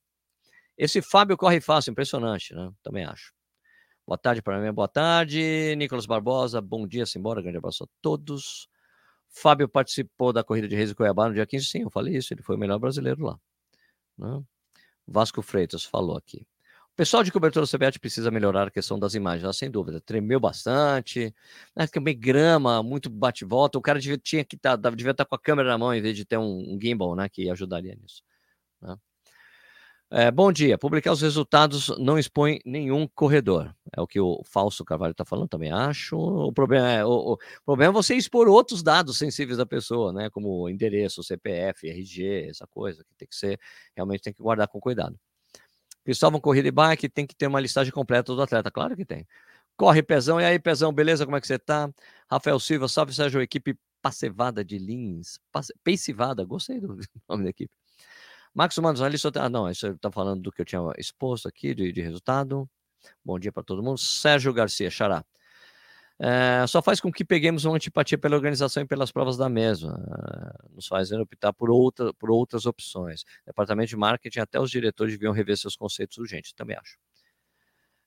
Esse 0.78 1.02
Fábio 1.02 1.36
corre 1.36 1.60
fácil, 1.60 1.90
impressionante, 1.90 2.54
né? 2.54 2.70
Também 2.82 3.04
acho. 3.04 3.32
Boa 4.06 4.16
tarde 4.16 4.40
para 4.40 4.60
mim, 4.60 4.72
boa 4.72 4.88
tarde. 4.88 5.74
Nicolas 5.76 6.06
Barbosa, 6.06 6.60
bom 6.60 6.86
dia, 6.86 7.04
simbora, 7.04 7.42
grande 7.42 7.58
abraço 7.58 7.84
a 7.84 7.86
todos. 8.00 8.68
Fábio 9.28 9.68
participou 9.68 10.32
da 10.32 10.44
corrida 10.44 10.68
de 10.68 10.76
Reis 10.76 10.90
de 10.90 10.94
Cuiabá 10.94 11.28
no 11.28 11.34
dia 11.34 11.44
15, 11.44 11.66
sim, 11.66 11.82
eu 11.82 11.90
falei 11.90 12.16
isso, 12.16 12.32
ele 12.32 12.42
foi 12.42 12.56
o 12.56 12.58
melhor 12.58 12.78
brasileiro 12.78 13.22
lá. 13.24 13.38
Né? 14.16 14.42
Vasco 15.06 15.42
Freitas 15.42 15.84
falou 15.84 16.16
aqui. 16.16 16.46
O 16.92 16.96
pessoal 16.96 17.22
de 17.22 17.30
cobertura 17.30 17.66
CBAT 17.66 18.00
precisa 18.00 18.30
melhorar 18.30 18.68
a 18.68 18.70
questão 18.70 18.98
das 18.98 19.14
imagens, 19.14 19.44
ah, 19.44 19.52
sem 19.52 19.70
dúvida. 19.70 20.00
Tremeu 20.00 20.40
bastante, 20.40 21.34
né, 21.76 21.86
também 21.86 22.18
grama, 22.18 22.82
muito 22.82 23.10
bate-volta. 23.10 23.78
O 23.78 23.82
cara 23.82 24.00
devia, 24.00 24.16
tinha 24.16 24.42
que 24.44 24.56
tá, 24.56 24.76
devia 24.76 25.10
estar 25.10 25.24
tá 25.24 25.28
com 25.28 25.34
a 25.34 25.38
câmera 25.38 25.68
na 25.68 25.78
mão 25.78 25.94
em 25.94 26.00
vez 26.00 26.16
de 26.16 26.24
ter 26.24 26.38
um, 26.38 26.74
um 26.74 26.78
gimbal, 26.80 27.14
né, 27.14 27.28
que 27.28 27.50
ajudaria 27.50 27.94
nisso. 27.94 28.22
É, 30.10 30.30
bom 30.30 30.52
dia. 30.52 30.78
Publicar 30.78 31.12
os 31.12 31.20
resultados 31.20 31.88
não 31.98 32.16
expõe 32.16 32.60
nenhum 32.64 33.08
corredor. 33.08 33.74
É 33.92 34.00
o 34.00 34.06
que 34.06 34.20
o 34.20 34.40
falso 34.44 34.84
Carvalho 34.84 35.10
está 35.10 35.24
falando, 35.24 35.48
também 35.48 35.72
acho. 35.72 36.16
O 36.16 36.52
problema, 36.52 36.88
é, 36.88 37.04
o, 37.04 37.32
o, 37.32 37.38
problema 37.64 37.92
é 37.92 37.94
você 37.94 38.14
expor 38.14 38.46
outros 38.46 38.84
dados 38.84 39.18
sensíveis 39.18 39.58
da 39.58 39.66
pessoa, 39.66 40.12
né? 40.12 40.30
Como 40.30 40.68
endereço, 40.68 41.24
CPF, 41.24 41.88
RG, 41.88 42.48
essa 42.50 42.66
coisa, 42.68 43.02
que 43.04 43.14
tem 43.16 43.26
que 43.26 43.34
ser, 43.34 43.58
realmente 43.96 44.22
tem 44.22 44.32
que 44.32 44.42
guardar 44.42 44.68
com 44.68 44.80
cuidado. 44.80 45.18
Cristóvão 46.04 46.40
Corrida 46.40 46.68
e 46.68 46.70
Bike 46.70 47.08
tem 47.08 47.26
que 47.26 47.34
ter 47.34 47.48
uma 47.48 47.60
listagem 47.60 47.92
completa 47.92 48.34
do 48.34 48.42
atleta. 48.42 48.70
Claro 48.70 48.96
que 48.96 49.04
tem. 49.04 49.26
Corre, 49.76 50.02
Pezão. 50.02 50.40
E 50.40 50.44
aí, 50.44 50.58
Pezão, 50.58 50.92
beleza? 50.92 51.24
Como 51.24 51.36
é 51.36 51.40
que 51.40 51.46
você 51.48 51.58
tá? 51.58 51.90
Rafael 52.30 52.60
Silva, 52.60 52.88
salve, 52.88 53.12
Sérgio, 53.14 53.42
equipe 53.42 53.76
Passevada 54.00 54.64
de 54.64 54.78
Lins. 54.78 55.40
Passe... 55.52 55.74
Peicivada, 55.82 56.44
gostei 56.44 56.80
do 56.80 56.96
nome 57.28 57.44
da 57.44 57.50
equipe. 57.50 57.72
Max 58.56 58.78
Humanos, 58.78 59.02
ali 59.02 59.18
só 59.18 59.30
Ah, 59.34 59.50
não, 59.50 59.70
isso 59.70 59.86
está 59.88 60.10
falando 60.10 60.40
do 60.40 60.50
que 60.50 60.62
eu 60.62 60.64
tinha 60.64 60.80
exposto 60.96 61.46
aqui 61.46 61.74
de, 61.74 61.92
de 61.92 62.00
resultado. 62.00 62.66
Bom 63.22 63.38
dia 63.38 63.52
para 63.52 63.62
todo 63.62 63.82
mundo. 63.82 63.98
Sérgio 63.98 64.50
Garcia, 64.50 64.90
Xará. 64.90 65.22
É, 66.18 66.66
só 66.66 66.80
faz 66.80 66.98
com 66.98 67.12
que 67.12 67.22
peguemos 67.22 67.66
uma 67.66 67.76
antipatia 67.76 68.16
pela 68.16 68.34
organização 68.34 68.82
e 68.82 68.86
pelas 68.86 69.12
provas 69.12 69.36
da 69.36 69.50
mesma, 69.50 69.94
nos 70.72 70.86
fazendo 70.86 71.20
optar 71.22 71.52
por, 71.52 71.68
outra, 71.70 72.14
por 72.14 72.30
outras 72.30 72.64
opções. 72.64 73.24
Departamento 73.44 73.90
de 73.90 73.96
marketing, 73.96 74.38
até 74.38 74.58
os 74.58 74.70
diretores 74.70 75.12
deviam 75.12 75.34
rever 75.34 75.58
seus 75.58 75.76
conceitos 75.76 76.16
urgentes, 76.16 76.54
também 76.54 76.78
acho. 76.78 76.96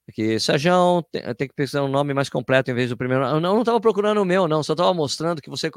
Aqui, 0.10 0.40
Sérgio, 0.40 1.04
tem, 1.12 1.22
tem, 1.36 1.48
que 1.48 1.54
pensar 1.54 1.84
um 1.84 1.88
nome 1.88 2.16
mais 2.16 2.30
completo 2.30 2.72
em 2.72 2.74
vez 2.74 2.90
do 2.90 2.98
primeiro. 2.98 3.24
Eu 3.26 3.40
não 3.40 3.60
estava 3.60 3.80
procurando 3.80 4.20
o 4.20 4.26
meu, 4.26 4.48
não, 4.48 4.64
só 4.64 4.74
estava 4.74 4.92
mostrando 4.92 5.40
que 5.40 5.52
você. 5.52 5.70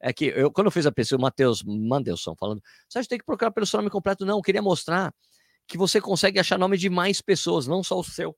É 0.00 0.12
que 0.12 0.26
eu, 0.26 0.52
quando 0.52 0.68
eu 0.68 0.70
fiz 0.70 0.86
a 0.86 0.92
pesquisa, 0.92 1.16
o 1.16 1.20
Matheus 1.20 1.64
Mandelson 1.64 2.36
falando, 2.38 2.62
Sérgio, 2.88 3.08
tem 3.08 3.18
que 3.18 3.24
procurar 3.24 3.50
pelo 3.50 3.66
seu 3.66 3.78
nome 3.78 3.90
completo. 3.90 4.24
Não, 4.24 4.38
eu 4.38 4.42
queria 4.42 4.62
mostrar 4.62 5.12
que 5.66 5.76
você 5.76 6.00
consegue 6.00 6.38
achar 6.38 6.56
nome 6.58 6.78
de 6.78 6.88
mais 6.88 7.20
pessoas, 7.20 7.66
não 7.66 7.82
só 7.82 7.98
o 7.98 8.04
seu, 8.04 8.36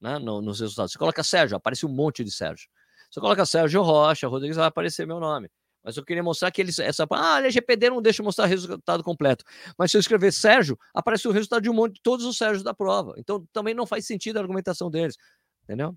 né, 0.00 0.18
no, 0.18 0.40
nos 0.40 0.60
resultados. 0.60 0.92
Você 0.92 0.98
coloca 0.98 1.22
Sérgio, 1.22 1.58
aparece 1.58 1.84
um 1.84 1.90
monte 1.90 2.24
de 2.24 2.30
Sérgio. 2.30 2.66
Você 3.10 3.20
coloca 3.20 3.44
Sérgio 3.44 3.82
Rocha, 3.82 4.28
Rodrigues, 4.28 4.56
vai 4.56 4.66
aparecer 4.66 5.06
meu 5.06 5.20
nome. 5.20 5.50
Mas 5.82 5.96
eu 5.96 6.04
queria 6.04 6.22
mostrar 6.22 6.50
que 6.50 6.60
eles. 6.60 6.78
Essa, 6.78 7.06
ah, 7.10 7.38
LGPD 7.38 7.90
não 7.90 8.02
deixa 8.02 8.22
mostrar 8.22 8.46
resultado 8.46 9.02
completo. 9.02 9.44
Mas 9.78 9.90
se 9.90 9.96
eu 9.96 10.00
escrever 10.00 10.32
Sérgio, 10.32 10.78
aparece 10.94 11.26
o 11.28 11.32
resultado 11.32 11.62
de 11.62 11.70
um 11.70 11.74
monte 11.74 11.94
de 11.94 12.02
todos 12.02 12.24
os 12.26 12.36
Sérgios 12.36 12.62
da 12.62 12.74
prova. 12.74 13.14
Então 13.18 13.46
também 13.52 13.74
não 13.74 13.86
faz 13.86 14.06
sentido 14.06 14.36
a 14.38 14.40
argumentação 14.40 14.90
deles. 14.90 15.16
Entendeu? 15.64 15.96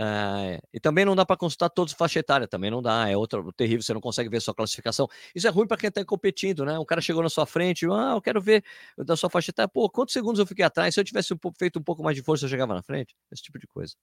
É, 0.00 0.60
e 0.72 0.78
também 0.78 1.04
não 1.04 1.16
dá 1.16 1.26
para 1.26 1.36
consultar 1.36 1.68
todos 1.68 1.92
faixa 1.92 2.20
etária, 2.20 2.46
também 2.46 2.70
não 2.70 2.80
dá, 2.80 3.08
é 3.08 3.16
outro 3.16 3.52
terrível, 3.52 3.82
você 3.82 3.92
não 3.92 4.00
consegue 4.00 4.28
ver 4.28 4.40
sua 4.40 4.54
classificação. 4.54 5.08
Isso 5.34 5.48
é 5.48 5.50
ruim 5.50 5.66
para 5.66 5.76
quem 5.76 5.88
está 5.88 6.04
competindo, 6.04 6.64
né? 6.64 6.78
Um 6.78 6.84
cara 6.84 7.00
chegou 7.00 7.20
na 7.20 7.28
sua 7.28 7.44
frente, 7.46 7.84
ah, 7.86 8.12
eu 8.14 8.22
quero 8.22 8.40
ver 8.40 8.64
da 8.96 9.16
sua 9.16 9.28
faixa 9.28 9.50
etária, 9.50 9.68
pô, 9.68 9.90
quantos 9.90 10.12
segundos 10.12 10.38
eu 10.38 10.46
fiquei 10.46 10.64
atrás? 10.64 10.94
Se 10.94 11.00
eu 11.00 11.04
tivesse 11.04 11.34
feito 11.58 11.80
um 11.80 11.82
pouco 11.82 12.00
mais 12.04 12.16
de 12.16 12.22
força, 12.22 12.44
eu 12.44 12.48
chegava 12.48 12.74
na 12.74 12.82
frente, 12.82 13.16
esse 13.32 13.42
tipo 13.42 13.58
de 13.58 13.66
coisa. 13.66 13.94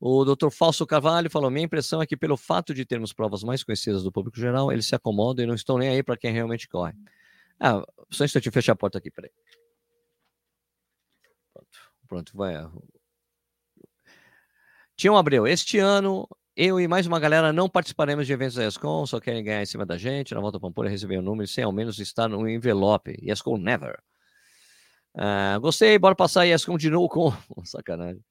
O 0.00 0.24
Dr. 0.24 0.50
Falso 0.50 0.86
Carvalho 0.86 1.30
falou: 1.30 1.50
minha 1.50 1.64
impressão 1.64 2.02
é 2.02 2.06
que, 2.06 2.16
pelo 2.16 2.36
fato 2.36 2.74
de 2.74 2.84
termos 2.84 3.12
provas 3.12 3.42
mais 3.42 3.62
conhecidas 3.62 4.02
do 4.02 4.12
público 4.12 4.38
geral, 4.38 4.70
eles 4.72 4.86
se 4.86 4.94
acomodam 4.94 5.44
e 5.44 5.46
não 5.46 5.54
estão 5.54 5.78
nem 5.78 5.88
aí 5.88 6.02
para 6.02 6.16
quem 6.16 6.32
realmente 6.32 6.68
corre. 6.68 6.94
Ah, 7.58 7.84
só 8.10 8.24
um 8.24 8.26
instante, 8.26 8.50
fechar 8.50 8.72
a 8.72 8.76
porta 8.76 8.98
aqui, 8.98 9.10
peraí. 9.10 9.30
Pronto, 11.52 11.78
pronto, 12.08 12.36
vai. 12.36 12.54
Tião 14.96 15.16
Abreu, 15.16 15.46
este 15.46 15.78
ano 15.78 16.28
eu 16.56 16.78
e 16.80 16.86
mais 16.86 17.04
uma 17.04 17.18
galera 17.18 17.52
não 17.52 17.68
participaremos 17.68 18.26
de 18.26 18.32
eventos 18.32 18.54
da 18.54 18.64
ESCOM, 18.64 19.04
só 19.06 19.18
querem 19.18 19.42
ganhar 19.42 19.62
em 19.62 19.66
cima 19.66 19.84
da 19.84 19.98
gente. 19.98 20.34
Na 20.34 20.40
volta 20.40 20.60
Pampulha 20.60 20.88
receber 20.88 21.16
o 21.16 21.20
um 21.20 21.22
número 21.22 21.48
sem 21.48 21.64
ao 21.64 21.72
menos 21.72 21.98
estar 21.98 22.28
no 22.28 22.48
envelope. 22.48 23.18
ESCOM 23.22 23.58
never. 23.58 23.98
Uh, 25.16 25.60
gostei, 25.60 25.98
bora 25.98 26.14
passar 26.14 26.42
a 26.42 26.46
ESCOM 26.46 26.76
de 26.76 26.90
novo 26.90 27.08
com. 27.08 27.32
Sacanagem. 27.64 28.22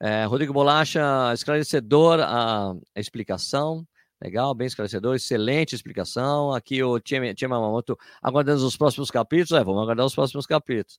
É, 0.00 0.24
Rodrigo 0.24 0.52
Bolacha, 0.52 1.32
esclarecedor 1.32 2.20
a, 2.20 2.72
a, 2.72 3.00
explicação. 3.00 3.86
Legal, 4.22 4.54
bem 4.54 4.66
esclarecedor, 4.66 5.14
excelente 5.14 5.74
explicação. 5.74 6.52
Aqui 6.52 6.82
o 6.82 6.98
Tia 7.00 7.48
Mamamoto 7.48 7.98
aguardando 8.22 8.66
os 8.66 8.76
próximos 8.76 9.10
capítulos. 9.10 9.52
É, 9.52 9.64
vamos 9.64 9.82
aguardar 9.82 10.04
os 10.04 10.14
próximos 10.14 10.46
capítulos. 10.46 10.98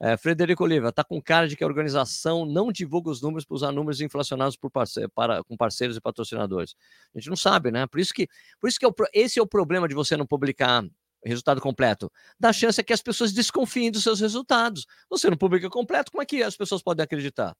É, 0.00 0.16
Frederico 0.16 0.62
Oliva, 0.62 0.90
está 0.90 1.02
com 1.02 1.20
cara 1.20 1.48
de 1.48 1.56
que 1.56 1.64
a 1.64 1.66
organização 1.66 2.46
não 2.46 2.70
divulga 2.70 3.10
os 3.10 3.20
números 3.20 3.44
para 3.44 3.56
usar 3.56 3.72
números 3.72 4.00
inflacionados 4.00 4.56
por 4.56 4.70
parce 4.70 5.08
para, 5.08 5.42
com 5.42 5.56
parceiros 5.56 5.96
e 5.96 6.00
patrocinadores. 6.00 6.76
A 7.14 7.18
gente 7.18 7.28
não 7.28 7.36
sabe, 7.36 7.72
né? 7.72 7.86
Por 7.88 7.98
isso 7.98 8.14
que, 8.14 8.28
por 8.60 8.68
isso 8.68 8.78
que 8.78 8.86
é 8.86 8.88
o, 8.88 8.94
esse 9.12 9.40
é 9.40 9.42
o 9.42 9.46
problema 9.46 9.88
de 9.88 9.96
você 9.96 10.16
não 10.16 10.26
publicar 10.26 10.84
resultado 11.24 11.60
completo. 11.60 12.10
Da 12.38 12.52
chance 12.52 12.80
é 12.80 12.84
que 12.84 12.92
as 12.92 13.02
pessoas 13.02 13.32
desconfiem 13.32 13.90
dos 13.90 14.04
seus 14.04 14.20
resultados. 14.20 14.86
Você 15.10 15.28
não 15.28 15.36
publica 15.36 15.68
completo, 15.68 16.12
como 16.12 16.22
é 16.22 16.26
que 16.26 16.44
as 16.44 16.56
pessoas 16.56 16.80
podem 16.80 17.02
acreditar? 17.02 17.56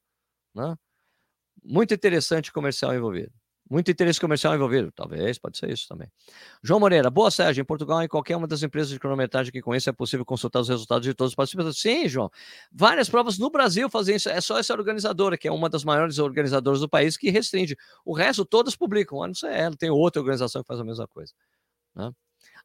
Né? 0.55 0.77
Muito 1.65 1.95
interessante 1.95 2.53
comercial 2.53 2.95
envolvido. 2.95 3.33
Muito 3.71 3.91
interesse 3.91 4.19
comercial 4.19 4.55
envolvido, 4.55 4.91
talvez, 4.91 5.39
pode 5.39 5.59
ser 5.59 5.69
isso 5.71 5.87
também. 5.87 6.11
João 6.63 6.81
Moreira, 6.81 7.11
boa 7.11 7.31
Sérgio, 7.31 7.61
em 7.61 7.65
Portugal, 7.65 8.03
em 8.03 8.09
qualquer 8.09 8.35
uma 8.35 8.47
das 8.47 8.63
empresas 8.63 8.91
de 8.91 8.99
cronometragem 8.99 9.53
que 9.53 9.61
conheça, 9.61 9.91
é 9.91 9.93
possível 9.93 10.25
consultar 10.25 10.61
os 10.61 10.69
resultados 10.71 11.05
de 11.05 11.13
todos 11.13 11.33
os 11.33 11.35
participantes. 11.35 11.79
Sim, 11.79 12.09
João, 12.09 12.31
várias 12.73 13.11
provas 13.11 13.39
no 13.39 13.51
Brasil 13.51 13.91
fazem 13.91 14.17
isso, 14.17 14.31
é 14.31 14.41
só 14.41 14.59
essa 14.59 14.73
organizadora, 14.73 15.37
que 15.37 15.47
é 15.47 15.53
uma 15.53 15.69
das 15.69 15.85
maiores 15.85 16.19
organizadoras 16.19 16.81
do 16.81 16.89
país, 16.89 17.19
que 17.19 17.29
restringe. 17.31 17.77
O 18.07 18.15
resto, 18.15 18.43
todas 18.43 18.75
publicam, 18.75 19.19
não 19.27 19.35
ser 19.35 19.53
ela, 19.53 19.77
tem 19.77 19.91
outra 19.91 20.23
organização 20.23 20.63
que 20.63 20.67
faz 20.67 20.81
a 20.81 20.85
mesma 20.85 21.07
coisa. 21.07 21.35
Né? 21.95 22.11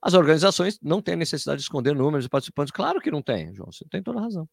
As 0.02 0.14
organizações 0.14 0.80
não 0.82 1.02
têm 1.02 1.18
necessidade 1.18 1.58
de 1.58 1.64
esconder 1.64 1.94
números 1.96 2.24
de 2.24 2.30
participantes, 2.30 2.72
claro 2.72 3.02
que 3.02 3.12
não 3.12 3.22
tem, 3.22 3.54
João, 3.54 3.70
você 3.72 3.84
tem 3.90 4.02
toda 4.02 4.20
a 4.20 4.24
razão. 4.24 4.48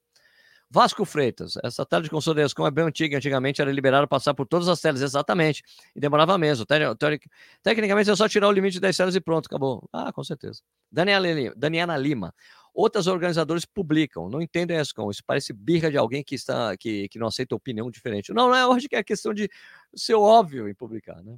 Vasco 0.73 1.05
Freitas, 1.05 1.55
essa 1.65 1.85
tela 1.85 2.01
de 2.01 2.09
consolidação 2.09 2.65
é 2.65 2.71
bem 2.71 2.85
antiga, 2.85 3.17
antigamente 3.17 3.61
era 3.61 3.73
liberado 3.73 4.07
passar 4.07 4.35
por 4.35 4.47
todas 4.47 4.69
as 4.69 4.81
telas, 4.81 5.03
exatamente, 5.03 5.65
e 5.97 5.99
demorava 5.99 6.39
mesmo. 6.39 6.65
Tecnicamente 7.61 8.09
é 8.09 8.15
só 8.15 8.29
tirar 8.29 8.47
o 8.47 8.53
limite 8.53 8.75
de 8.75 8.81
10 8.81 8.97
telas 8.97 9.15
e 9.17 9.21
pronto, 9.21 9.47
acabou. 9.47 9.89
Ah, 9.93 10.13
com 10.13 10.23
certeza. 10.23 10.63
Daniela 10.91 11.97
Lima. 11.97 12.33
Outras 12.73 13.09
organizadores 13.09 13.65
publicam, 13.65 14.29
não 14.31 14.41
entendem 14.41 14.79
a 14.79 14.81
ESCOM. 14.81 15.11
Isso 15.11 15.25
parece 15.27 15.53
birra 15.53 15.91
de 15.91 15.97
alguém 15.97 16.23
que 16.23 16.37
está 16.37 16.77
que, 16.77 17.09
que 17.09 17.19
não 17.19 17.27
aceita 17.27 17.57
opinião 17.57 17.91
diferente. 17.91 18.33
Não, 18.33 18.49
não 18.49 18.55
é, 18.55 18.65
hoje 18.65 18.89
que 18.89 18.95
é 18.95 19.03
questão 19.03 19.35
de 19.35 19.51
ser 19.93 20.15
óbvio 20.15 20.69
em 20.69 20.75
publicar, 20.75 21.21
né? 21.25 21.37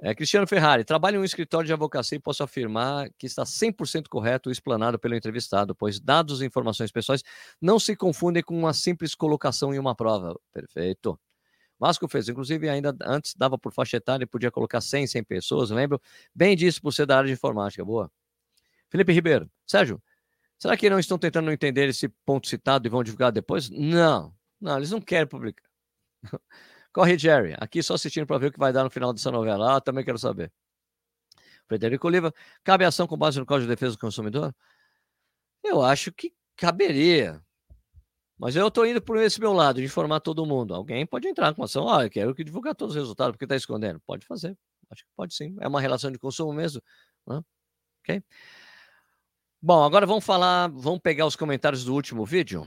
É, 0.00 0.14
Cristiano 0.14 0.46
Ferrari, 0.46 0.84
trabalho 0.84 1.16
em 1.16 1.18
um 1.18 1.24
escritório 1.24 1.66
de 1.66 1.72
advocacia 1.72 2.16
e 2.16 2.20
posso 2.20 2.44
afirmar 2.44 3.10
que 3.18 3.26
está 3.26 3.42
100% 3.42 4.08
correto 4.08 4.48
o 4.48 4.52
explanado 4.52 4.96
pelo 4.96 5.16
entrevistado, 5.16 5.74
pois 5.74 5.98
dados 5.98 6.40
e 6.40 6.46
informações 6.46 6.92
pessoais 6.92 7.24
não 7.60 7.80
se 7.80 7.96
confundem 7.96 8.42
com 8.42 8.56
uma 8.56 8.72
simples 8.72 9.12
colocação 9.16 9.74
em 9.74 9.78
uma 9.78 9.96
prova. 9.96 10.38
Perfeito. 10.52 11.18
Vasco 11.80 12.06
fez, 12.08 12.28
inclusive, 12.28 12.68
ainda 12.68 12.94
antes 13.02 13.34
dava 13.34 13.58
por 13.58 13.72
faixa 13.72 13.96
etária 13.96 14.22
e 14.22 14.26
podia 14.26 14.52
colocar 14.52 14.80
100, 14.80 15.08
100 15.08 15.24
pessoas, 15.24 15.70
lembro 15.70 16.00
bem 16.32 16.56
disso 16.56 16.80
por 16.80 16.92
ser 16.92 17.06
da 17.06 17.16
área 17.18 17.26
de 17.26 17.32
informática. 17.32 17.84
Boa. 17.84 18.10
Felipe 18.88 19.12
Ribeiro, 19.12 19.50
Sérgio, 19.66 20.00
será 20.58 20.76
que 20.76 20.88
não 20.88 20.98
estão 20.98 21.18
tentando 21.18 21.50
entender 21.50 21.88
esse 21.88 22.08
ponto 22.24 22.46
citado 22.48 22.86
e 22.86 22.90
vão 22.90 23.02
divulgar 23.02 23.32
depois? 23.32 23.68
Não, 23.68 24.32
não, 24.60 24.76
eles 24.76 24.92
não 24.92 25.00
querem 25.00 25.26
publicar. 25.26 25.68
Corre, 26.92 27.18
Jerry. 27.18 27.54
Aqui 27.58 27.82
só 27.82 27.94
assistindo 27.94 28.26
para 28.26 28.38
ver 28.38 28.46
o 28.48 28.52
que 28.52 28.58
vai 28.58 28.72
dar 28.72 28.84
no 28.84 28.90
final 28.90 29.12
dessa 29.12 29.30
novela. 29.30 29.76
Ah, 29.76 29.80
também 29.80 30.04
quero 30.04 30.18
saber. 30.18 30.52
Frederico 31.66 32.06
Oliva. 32.06 32.32
Cabe 32.64 32.84
ação 32.84 33.06
com 33.06 33.16
base 33.16 33.38
no 33.38 33.46
Código 33.46 33.66
de 33.66 33.74
Defesa 33.74 33.92
do 33.92 34.00
Consumidor? 34.00 34.54
Eu 35.62 35.82
acho 35.82 36.10
que 36.12 36.32
caberia. 36.56 37.42
Mas 38.38 38.56
eu 38.56 38.68
estou 38.68 38.86
indo 38.86 39.02
por 39.02 39.18
esse 39.18 39.40
meu 39.40 39.52
lado, 39.52 39.80
de 39.80 39.84
informar 39.84 40.20
todo 40.20 40.46
mundo. 40.46 40.74
Alguém 40.74 41.04
pode 41.04 41.28
entrar 41.28 41.54
com 41.54 41.62
ação. 41.62 41.88
Ah, 41.88 42.04
eu 42.04 42.10
quero 42.10 42.34
que 42.34 42.44
divulgar 42.44 42.74
todos 42.74 42.94
os 42.94 43.00
resultados, 43.00 43.32
porque 43.32 43.44
está 43.44 43.56
escondendo. 43.56 44.00
Pode 44.06 44.24
fazer. 44.26 44.56
Acho 44.90 45.04
que 45.04 45.10
pode 45.16 45.34
sim. 45.34 45.56
É 45.60 45.68
uma 45.68 45.80
relação 45.80 46.10
de 46.10 46.18
consumo 46.18 46.52
mesmo. 46.52 46.80
Né? 47.26 47.42
Ok? 48.02 48.22
Bom, 49.60 49.82
agora 49.82 50.06
vamos 50.06 50.24
falar, 50.24 50.68
vamos 50.68 51.00
pegar 51.00 51.26
os 51.26 51.34
comentários 51.34 51.84
do 51.84 51.92
último 51.92 52.24
vídeo. 52.24 52.66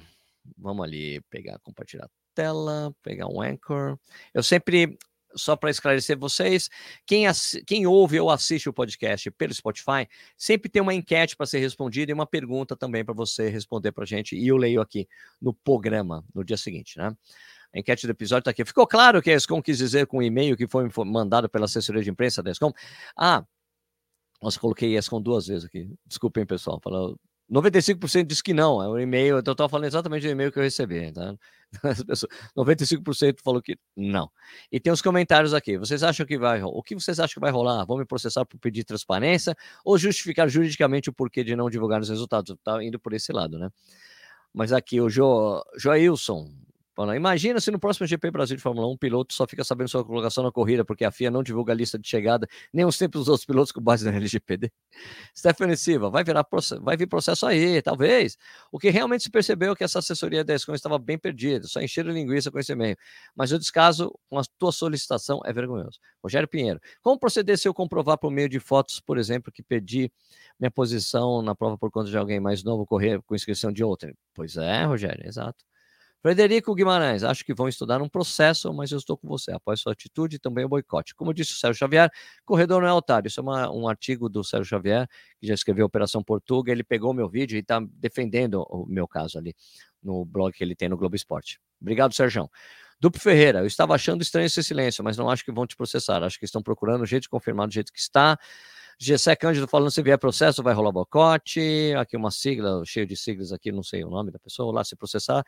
Vamos 0.57 0.83
ali 0.85 1.21
pegar, 1.29 1.57
compartilhar 1.59 2.09
tela, 2.33 2.93
pegar 3.01 3.27
um 3.27 3.41
Anchor. 3.41 3.97
Eu 4.33 4.43
sempre, 4.43 4.97
só 5.35 5.55
para 5.55 5.69
esclarecer 5.69 6.17
vocês, 6.17 6.69
quem, 7.05 7.25
quem 7.65 7.85
ouve 7.85 8.19
ou 8.19 8.29
assiste 8.29 8.69
o 8.69 8.73
podcast 8.73 9.29
pelo 9.31 9.53
Spotify, 9.53 10.07
sempre 10.37 10.69
tem 10.69 10.81
uma 10.81 10.93
enquete 10.93 11.35
para 11.35 11.45
ser 11.45 11.59
respondida 11.59 12.11
e 12.11 12.13
uma 12.13 12.25
pergunta 12.25 12.75
também 12.75 13.03
para 13.03 13.13
você 13.13 13.49
responder 13.49 13.91
para 13.91 14.03
a 14.03 14.07
gente, 14.07 14.35
e 14.35 14.47
eu 14.47 14.57
leio 14.57 14.81
aqui 14.81 15.07
no 15.41 15.53
programa 15.53 16.23
no 16.33 16.43
dia 16.43 16.57
seguinte, 16.57 16.97
né? 16.97 17.15
A 17.73 17.79
enquete 17.79 18.05
do 18.05 18.11
episódio 18.11 18.41
está 18.41 18.51
aqui. 18.51 18.65
Ficou 18.65 18.85
claro 18.85 19.21
que 19.21 19.31
a 19.31 19.35
ESCOM 19.35 19.61
quis 19.61 19.77
dizer 19.77 20.05
com 20.05 20.17
o 20.17 20.23
e-mail 20.23 20.57
que 20.57 20.67
foi 20.67 20.89
mandado 21.05 21.49
pela 21.49 21.65
assessoria 21.65 22.03
de 22.03 22.09
imprensa 22.09 22.43
da 22.43 22.51
ESCOM? 22.51 22.73
Ah, 23.15 23.45
nossa, 24.41 24.59
coloquei 24.59 24.97
ESCOM 24.97 25.21
duas 25.21 25.47
vezes 25.47 25.65
aqui. 25.65 25.89
Desculpem, 26.05 26.45
pessoal. 26.45 26.81
Falou 26.83 27.17
95% 27.51 28.25
diz 28.25 28.41
que 28.41 28.53
não, 28.53 28.81
é 28.81 28.87
um 28.87 28.97
e-mail, 28.97 29.39
então 29.39 29.51
eu 29.51 29.53
estou 29.53 29.67
falando 29.67 29.85
exatamente 29.85 30.25
do 30.25 30.29
e-mail 30.31 30.51
que 30.51 30.57
eu 30.57 30.63
recebi, 30.63 31.11
tá? 31.11 31.35
95% 32.55 33.41
falou 33.43 33.61
que 33.61 33.77
não. 33.95 34.31
E 34.71 34.79
tem 34.79 34.91
os 34.91 35.01
comentários 35.01 35.53
aqui. 35.53 35.77
Vocês 35.77 36.01
acham 36.01 36.25
que 36.25 36.37
vai, 36.37 36.63
o 36.63 36.81
que 36.81 36.95
vocês 36.95 37.19
acham 37.19 37.33
que 37.35 37.39
vai 37.41 37.51
rolar? 37.51 37.85
Vão 37.85 37.97
me 37.97 38.05
processar 38.05 38.45
por 38.45 38.57
pedir 38.57 38.85
transparência 38.85 39.55
ou 39.83 39.97
justificar 39.97 40.47
juridicamente 40.47 41.09
o 41.09 41.13
porquê 41.13 41.43
de 41.43 41.55
não 41.55 41.69
divulgar 41.69 41.99
os 41.99 42.09
resultados? 42.09 42.55
Tá 42.63 42.81
indo 42.81 42.97
por 42.99 43.13
esse 43.13 43.33
lado, 43.33 43.59
né? 43.59 43.69
Mas 44.53 44.71
aqui 44.71 45.01
o 45.01 45.09
jo, 45.09 45.61
Joilson, 45.77 46.49
Imagina 47.15 47.59
se 47.59 47.71
no 47.71 47.79
próximo 47.79 48.05
GP 48.05 48.31
Brasil 48.31 48.57
de 48.57 48.61
Fórmula 48.61 48.85
1 48.87 48.91
um 48.91 48.97
piloto 48.97 49.33
só 49.33 49.47
fica 49.47 49.63
sabendo 49.63 49.87
sua 49.87 50.03
colocação 50.03 50.43
na 50.43 50.51
corrida 50.51 50.83
porque 50.83 51.05
a 51.05 51.11
FIA 51.11 51.31
não 51.31 51.41
divulga 51.41 51.71
a 51.71 51.75
lista 51.75 51.97
de 51.97 52.07
chegada, 52.07 52.47
nem 52.73 52.85
os 52.85 52.97
tempos 52.97 53.21
dos 53.21 53.27
outros 53.29 53.45
pilotos 53.45 53.71
com 53.71 53.81
base 53.81 54.05
na 54.05 54.11
LGPD. 54.15 54.71
Stephanie 55.35 55.77
Silva, 55.77 56.09
vai, 56.09 56.23
virar, 56.23 56.45
vai 56.81 56.97
vir 56.97 57.07
processo 57.07 57.45
aí, 57.45 57.81
talvez. 57.81 58.37
O 58.71 58.77
que 58.77 58.89
realmente 58.89 59.23
se 59.23 59.31
percebeu 59.31 59.71
é 59.71 59.75
que 59.75 59.83
essa 59.83 59.99
assessoria 59.99 60.43
da 60.43 60.53
ESCOM 60.53 60.73
estava 60.73 60.99
bem 60.99 61.17
perdida, 61.17 61.65
só 61.65 61.81
encheram 61.81 62.11
linguiça 62.11 62.51
com 62.51 62.59
esse 62.59 62.73
e-mail. 62.73 62.97
Mas 63.35 63.51
o 63.51 63.57
descaso 63.57 64.13
com 64.29 64.37
a 64.37 64.43
tua 64.59 64.71
solicitação 64.71 65.39
é 65.45 65.53
vergonhoso. 65.53 65.97
Rogério 66.21 66.47
Pinheiro, 66.47 66.79
como 67.01 67.17
proceder 67.17 67.57
se 67.57 67.67
eu 67.67 67.73
comprovar 67.73 68.17
por 68.17 68.29
meio 68.31 68.49
de 68.49 68.59
fotos, 68.59 68.99
por 68.99 69.17
exemplo, 69.17 69.51
que 69.51 69.63
perdi 69.63 70.11
minha 70.59 70.69
posição 70.69 71.41
na 71.41 71.55
prova 71.55 71.77
por 71.77 71.89
conta 71.89 72.09
de 72.09 72.17
alguém 72.17 72.39
mais 72.39 72.63
novo 72.63 72.85
correr 72.85 73.21
com 73.23 73.33
inscrição 73.33 73.71
de 73.71 73.83
outra? 73.83 74.13
Pois 74.33 74.57
é, 74.57 74.83
Rogério, 74.83 75.25
exato. 75.25 75.70
Frederico 76.21 76.75
Guimarães, 76.75 77.23
acho 77.23 77.43
que 77.43 77.53
vão 77.53 77.67
estudar 77.67 77.99
um 77.99 78.07
processo, 78.07 78.71
mas 78.71 78.91
eu 78.91 78.99
estou 78.99 79.17
com 79.17 79.27
você. 79.27 79.51
Após 79.51 79.79
sua 79.79 79.91
atitude, 79.91 80.37
também 80.37 80.63
o 80.63 80.69
boicote. 80.69 81.15
Como 81.15 81.33
disse 81.33 81.53
o 81.53 81.55
Sérgio 81.55 81.79
Xavier, 81.79 82.11
corredor 82.45 82.81
não 82.81 82.87
é 82.87 82.93
otário. 82.93 83.27
Isso 83.27 83.39
é 83.39 83.43
uma, 83.43 83.71
um 83.71 83.87
artigo 83.87 84.29
do 84.29 84.43
Sérgio 84.43 84.65
Xavier, 84.65 85.07
que 85.39 85.47
já 85.47 85.55
escreveu 85.55 85.85
Operação 85.85 86.23
Portuga. 86.23 86.71
Ele 86.71 86.83
pegou 86.83 87.11
meu 87.11 87.27
vídeo 87.27 87.55
e 87.55 87.61
está 87.61 87.81
defendendo 87.93 88.63
o 88.69 88.85
meu 88.87 89.07
caso 89.07 89.39
ali 89.39 89.55
no 90.01 90.23
blog 90.23 90.53
que 90.53 90.63
ele 90.63 90.75
tem 90.75 90.87
no 90.87 90.97
Globo 90.97 91.15
Esporte. 91.15 91.59
Obrigado, 91.81 92.13
Sérgio. 92.13 92.47
Duplo 92.99 93.19
Ferreira, 93.19 93.59
eu 93.59 93.65
estava 93.65 93.95
achando 93.95 94.21
estranho 94.21 94.45
esse 94.45 94.63
silêncio, 94.63 95.03
mas 95.03 95.17
não 95.17 95.27
acho 95.27 95.43
que 95.43 95.51
vão 95.51 95.65
te 95.65 95.75
processar. 95.75 96.21
Acho 96.21 96.37
que 96.37 96.45
estão 96.45 96.61
procurando 96.61 97.01
o 97.01 97.05
jeito 97.05 97.23
de 97.23 97.29
confirmar 97.29 97.67
do 97.67 97.73
jeito 97.73 97.91
que 97.91 97.99
está. 97.99 98.37
Gessé 98.99 99.35
Cândido 99.35 99.67
falando 99.67 99.91
se 99.91 100.01
vier 100.01 100.17
processo 100.17 100.61
vai 100.61 100.73
rolar 100.73 100.91
boicote. 100.91 101.93
Aqui 101.97 102.15
uma 102.15 102.31
sigla, 102.31 102.83
cheio 102.85 103.05
de 103.05 103.15
siglas 103.15 103.51
aqui, 103.51 103.71
não 103.71 103.83
sei 103.83 104.03
o 104.03 104.09
nome 104.09 104.31
da 104.31 104.39
pessoa. 104.39 104.73
Lá 104.73 104.83
se 104.83 104.95
processar 104.95 105.43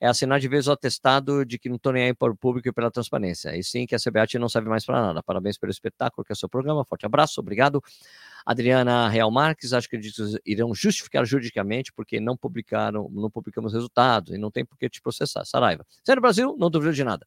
é 0.00 0.06
assinar 0.06 0.40
de 0.40 0.48
vez 0.48 0.66
o 0.68 0.72
atestado 0.72 1.44
de 1.44 1.58
que 1.58 1.68
não 1.68 1.76
estou 1.76 1.92
nem 1.92 2.04
aí 2.04 2.14
para 2.14 2.32
o 2.32 2.36
público 2.36 2.68
e 2.68 2.72
pela 2.72 2.90
transparência. 2.90 3.56
E 3.56 3.62
sim 3.62 3.86
que 3.86 3.94
a 3.94 3.98
CBAT 3.98 4.38
não 4.38 4.48
serve 4.48 4.68
mais 4.68 4.84
para 4.84 5.00
nada. 5.00 5.22
Parabéns 5.22 5.58
pelo 5.58 5.70
espetáculo 5.70 6.24
que 6.24 6.32
é 6.32 6.34
o 6.34 6.36
seu 6.36 6.48
programa. 6.48 6.84
Forte 6.84 7.06
abraço, 7.06 7.40
obrigado. 7.40 7.82
Adriana 8.44 9.08
Real 9.08 9.30
Marques, 9.30 9.72
acho 9.72 9.88
que 9.88 9.96
eles 9.96 10.14
irão 10.44 10.74
justificar 10.74 11.24
juridicamente 11.24 11.92
porque 11.92 12.20
não 12.20 12.36
publicaram, 12.36 13.08
não 13.10 13.30
publicamos 13.30 13.72
resultados 13.72 14.34
e 14.34 14.38
não 14.38 14.50
tem 14.50 14.64
por 14.64 14.76
que 14.76 14.88
te 14.88 15.00
processar. 15.00 15.44
Saraiva. 15.44 15.86
Sério, 16.04 16.20
Brasil, 16.20 16.54
não 16.58 16.70
duvido 16.70 16.92
de 16.92 17.04
nada. 17.04 17.26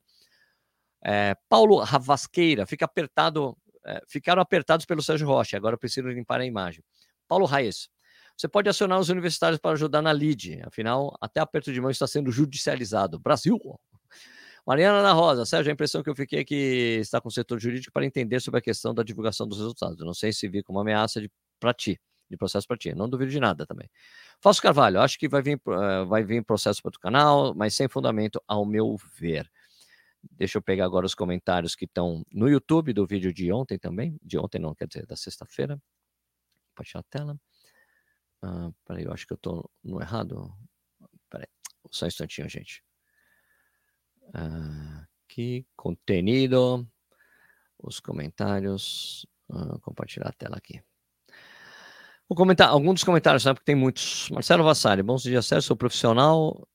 É, 1.03 1.35
Paulo 1.47 1.77
Ravasqueira, 1.79 2.65
fica 2.65 2.85
apertado 2.85 3.57
é, 3.87 4.01
ficaram 4.07 4.41
apertados 4.41 4.85
pelo 4.85 5.01
Sérgio 5.01 5.27
Rocha, 5.27 5.55
agora 5.57 5.77
preciso 5.77 6.09
limpar 6.09 6.41
a 6.41 6.45
imagem. 6.45 6.83
Paulo 7.27 7.45
Reis, 7.45 7.89
você 8.35 8.47
pode 8.47 8.69
acionar 8.69 8.99
os 8.99 9.09
universitários 9.09 9.59
para 9.59 9.71
ajudar 9.71 10.01
na 10.01 10.13
LID, 10.13 10.61
afinal, 10.65 11.17
até 11.19 11.39
aperto 11.39 11.73
de 11.73 11.81
mão 11.81 11.89
está 11.89 12.05
sendo 12.05 12.31
judicializado. 12.31 13.17
Brasil! 13.17 13.59
Mariana 14.65 15.01
da 15.01 15.13
Rosa, 15.13 15.45
Sérgio, 15.45 15.71
a 15.71 15.73
impressão 15.73 16.03
que 16.03 16.09
eu 16.09 16.15
fiquei 16.15 16.41
é 16.41 16.43
que 16.43 16.97
está 16.99 17.21
com 17.21 17.29
o 17.29 17.31
setor 17.31 17.57
jurídico 17.57 17.93
para 17.93 18.05
entender 18.05 18.41
sobre 18.41 18.59
a 18.59 18.61
questão 18.61 18.93
da 18.93 19.01
divulgação 19.01 19.47
dos 19.47 19.59
resultados. 19.59 20.05
não 20.05 20.13
sei 20.13 20.33
se 20.33 20.45
vi 20.49 20.61
como 20.61 20.77
uma 20.77 20.83
ameaça 20.83 21.21
para 21.57 21.73
ti, 21.73 21.97
de 22.29 22.35
processo 22.35 22.67
para 22.67 22.75
ti. 22.75 22.93
Não 22.93 23.07
duvido 23.07 23.31
de 23.31 23.39
nada 23.39 23.65
também. 23.65 23.89
Fausto 24.41 24.61
Carvalho, 24.61 24.99
acho 24.99 25.17
que 25.17 25.29
vai 25.29 25.41
vir, 25.41 25.55
uh, 25.65 26.05
vai 26.05 26.21
vir 26.21 26.43
processo 26.43 26.81
para 26.83 26.89
o 26.89 26.99
canal, 26.99 27.55
mas 27.55 27.75
sem 27.75 27.87
fundamento, 27.87 28.43
ao 28.45 28.65
meu 28.65 28.97
ver. 29.17 29.49
Deixa 30.23 30.57
eu 30.57 30.61
pegar 30.61 30.85
agora 30.85 31.05
os 31.05 31.15
comentários 31.15 31.75
que 31.75 31.85
estão 31.85 32.23
no 32.31 32.47
YouTube 32.49 32.93
do 32.93 33.05
vídeo 33.05 33.33
de 33.33 33.51
ontem 33.51 33.77
também. 33.77 34.17
De 34.21 34.37
ontem 34.37 34.59
não, 34.59 34.75
quer 34.75 34.87
dizer, 34.87 35.05
da 35.05 35.15
sexta-feira. 35.15 35.81
Tirar 36.83 36.99
a 36.99 37.03
tela. 37.03 37.39
Ah, 38.41 38.71
peraí, 38.85 39.03
eu 39.03 39.11
acho 39.11 39.25
que 39.25 39.33
eu 39.33 39.37
estou 39.37 39.69
no 39.83 39.99
errado. 39.99 40.53
Peraí, 41.29 41.47
só 41.89 42.05
um 42.05 42.07
instantinho, 42.07 42.47
gente. 42.47 42.83
Ah, 44.33 45.07
aqui, 45.25 45.65
contenido. 45.75 46.87
Os 47.79 47.99
comentários. 47.99 49.25
Ah, 49.49 49.79
compartilhar 49.81 50.27
a 50.29 50.33
tela 50.33 50.57
aqui. 50.57 50.81
Vou 52.29 52.35
comentar 52.35 52.69
alguns 52.69 52.95
dos 52.95 53.03
comentários, 53.03 53.45
né, 53.45 53.53
porque 53.53 53.65
tem 53.65 53.75
muitos. 53.75 54.29
Marcelo 54.29 54.63
Vassari, 54.63 55.01
bons 55.01 55.23
dias, 55.23 55.45
Sérgio. 55.45 55.67
Sou 55.67 55.77
profissional 55.77 56.67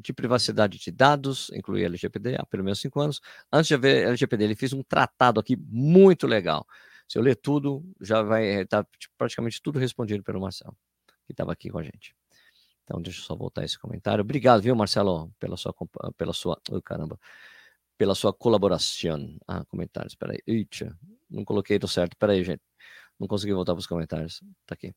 de 0.00 0.12
privacidade 0.12 0.78
de 0.78 0.90
dados, 0.90 1.50
inclui 1.54 1.84
LGPD, 1.84 2.36
há 2.38 2.46
pelo 2.46 2.64
menos 2.64 2.80
cinco 2.80 3.00
anos. 3.00 3.20
Antes 3.52 3.68
de 3.68 3.74
haver 3.74 4.06
LGPD, 4.06 4.44
ele 4.44 4.54
fez 4.54 4.72
um 4.72 4.82
tratado 4.82 5.38
aqui 5.40 5.56
muito 5.56 6.26
legal. 6.26 6.66
Se 7.08 7.18
eu 7.18 7.22
ler 7.22 7.36
tudo, 7.36 7.84
já 8.00 8.22
vai 8.22 8.62
estar 8.62 8.84
tá, 8.84 8.90
tipo, 8.98 9.14
praticamente 9.18 9.60
tudo 9.62 9.78
respondido 9.78 10.22
pelo 10.22 10.40
Marcelo, 10.40 10.76
que 11.26 11.32
estava 11.32 11.52
aqui 11.52 11.70
com 11.70 11.78
a 11.78 11.82
gente. 11.82 12.14
Então, 12.84 13.00
deixa 13.00 13.20
eu 13.20 13.24
só 13.24 13.36
voltar 13.36 13.64
esse 13.64 13.78
comentário. 13.78 14.22
Obrigado, 14.22 14.62
viu, 14.62 14.74
Marcelo, 14.74 15.32
pela 15.38 15.56
sua, 15.56 15.74
pela 16.16 16.32
sua, 16.32 16.60
oh, 16.70 16.82
caramba, 16.82 17.18
pela 17.98 18.14
sua 18.14 18.32
colaboração. 18.32 19.38
Ah, 19.46 19.64
comentários, 19.66 20.14
peraí. 20.14 20.38
Eita, 20.46 20.96
não 21.28 21.44
coloquei 21.44 21.78
do 21.78 21.86
certo, 21.88 22.16
peraí, 22.16 22.42
gente. 22.44 22.62
Não 23.18 23.28
consegui 23.28 23.52
voltar 23.52 23.74
para 23.74 23.80
os 23.80 23.86
comentários. 23.86 24.40
Tá 24.66 24.74
aqui. 24.74 24.94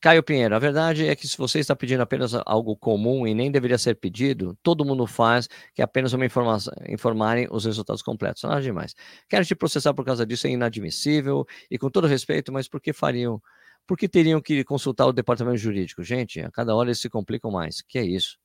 Caio 0.00 0.22
Pinheiro, 0.22 0.54
a 0.54 0.58
verdade 0.58 1.06
é 1.06 1.16
que 1.16 1.26
se 1.26 1.36
você 1.36 1.58
está 1.58 1.74
pedindo 1.74 2.02
apenas 2.02 2.32
algo 2.46 2.76
comum 2.76 3.26
e 3.26 3.34
nem 3.34 3.50
deveria 3.50 3.78
ser 3.78 3.94
pedido, 3.96 4.56
todo 4.62 4.84
mundo 4.84 5.06
faz, 5.06 5.48
que 5.74 5.80
é 5.80 5.84
apenas 5.84 6.12
uma 6.12 6.24
informação, 6.24 6.72
informarem 6.88 7.48
os 7.50 7.64
resultados 7.64 8.02
completos. 8.02 8.42
Nada 8.42 8.60
demais. 8.60 8.94
Quero 9.28 9.44
te 9.44 9.54
processar 9.54 9.94
por 9.94 10.04
causa 10.04 10.26
disso, 10.26 10.46
é 10.46 10.50
inadmissível 10.50 11.46
e 11.70 11.78
com 11.78 11.90
todo 11.90 12.06
respeito, 12.06 12.52
mas 12.52 12.68
por 12.68 12.80
que 12.80 12.92
fariam? 12.92 13.40
Por 13.86 13.96
que 13.96 14.08
teriam 14.08 14.40
que 14.40 14.64
consultar 14.64 15.06
o 15.06 15.12
departamento 15.12 15.58
jurídico? 15.58 16.02
Gente, 16.02 16.40
a 16.40 16.50
cada 16.50 16.74
hora 16.74 16.88
eles 16.88 17.00
se 17.00 17.08
complicam 17.08 17.50
mais. 17.50 17.82
Que 17.82 17.98
é 17.98 18.04
isso? 18.04 18.36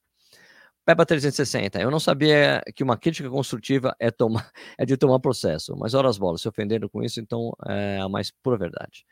Peba 0.85 1.05
360, 1.05 1.79
eu 1.79 1.91
não 1.91 1.99
sabia 1.99 2.61
que 2.75 2.83
uma 2.83 2.97
crítica 2.97 3.29
construtiva 3.29 3.95
é, 3.99 4.09
tomar, 4.09 4.51
é 4.79 4.85
de 4.85 4.97
tomar 4.97 5.19
processo, 5.19 5.75
mas 5.77 5.93
horas 5.93 6.17
bolas, 6.17 6.41
se 6.41 6.49
ofendendo 6.49 6.89
com 6.89 7.03
isso, 7.03 7.19
então 7.19 7.51
é 7.67 7.99
a 8.01 8.09
mais 8.09 8.31
pura 8.43 8.57
verdade. 8.57 9.05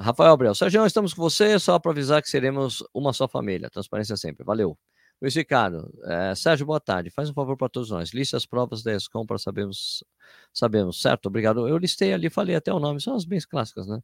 Rafael 0.00 0.32
Abreu, 0.32 0.54
Sérgio, 0.54 0.86
estamos 0.86 1.12
com 1.12 1.20
você 1.20 1.58
só 1.58 1.78
para 1.78 1.90
avisar 1.90 2.22
que 2.22 2.30
seremos 2.30 2.82
uma 2.94 3.12
só 3.12 3.28
família. 3.28 3.68
Transparência 3.68 4.16
sempre. 4.16 4.44
Valeu. 4.44 4.78
Luiz 5.20 5.34
Ricardo, 5.34 5.92
é, 6.04 6.34
Sérgio, 6.34 6.64
boa 6.64 6.80
tarde. 6.80 7.10
Faz 7.10 7.28
um 7.28 7.34
favor 7.34 7.54
para 7.54 7.68
todos 7.68 7.90
nós. 7.90 8.10
Liste 8.14 8.34
as 8.34 8.46
provas 8.46 8.82
da 8.82 8.94
ESCOM 8.94 9.26
para 9.26 9.36
sabermos, 9.36 10.02
sabemos, 10.54 11.02
certo? 11.02 11.26
Obrigado. 11.26 11.68
Eu 11.68 11.76
listei 11.76 12.14
ali, 12.14 12.30
falei 12.30 12.56
até 12.56 12.72
o 12.72 12.80
nome, 12.80 12.98
são 12.98 13.14
as 13.14 13.26
bem 13.26 13.38
clássicas, 13.40 13.86
né? 13.86 14.00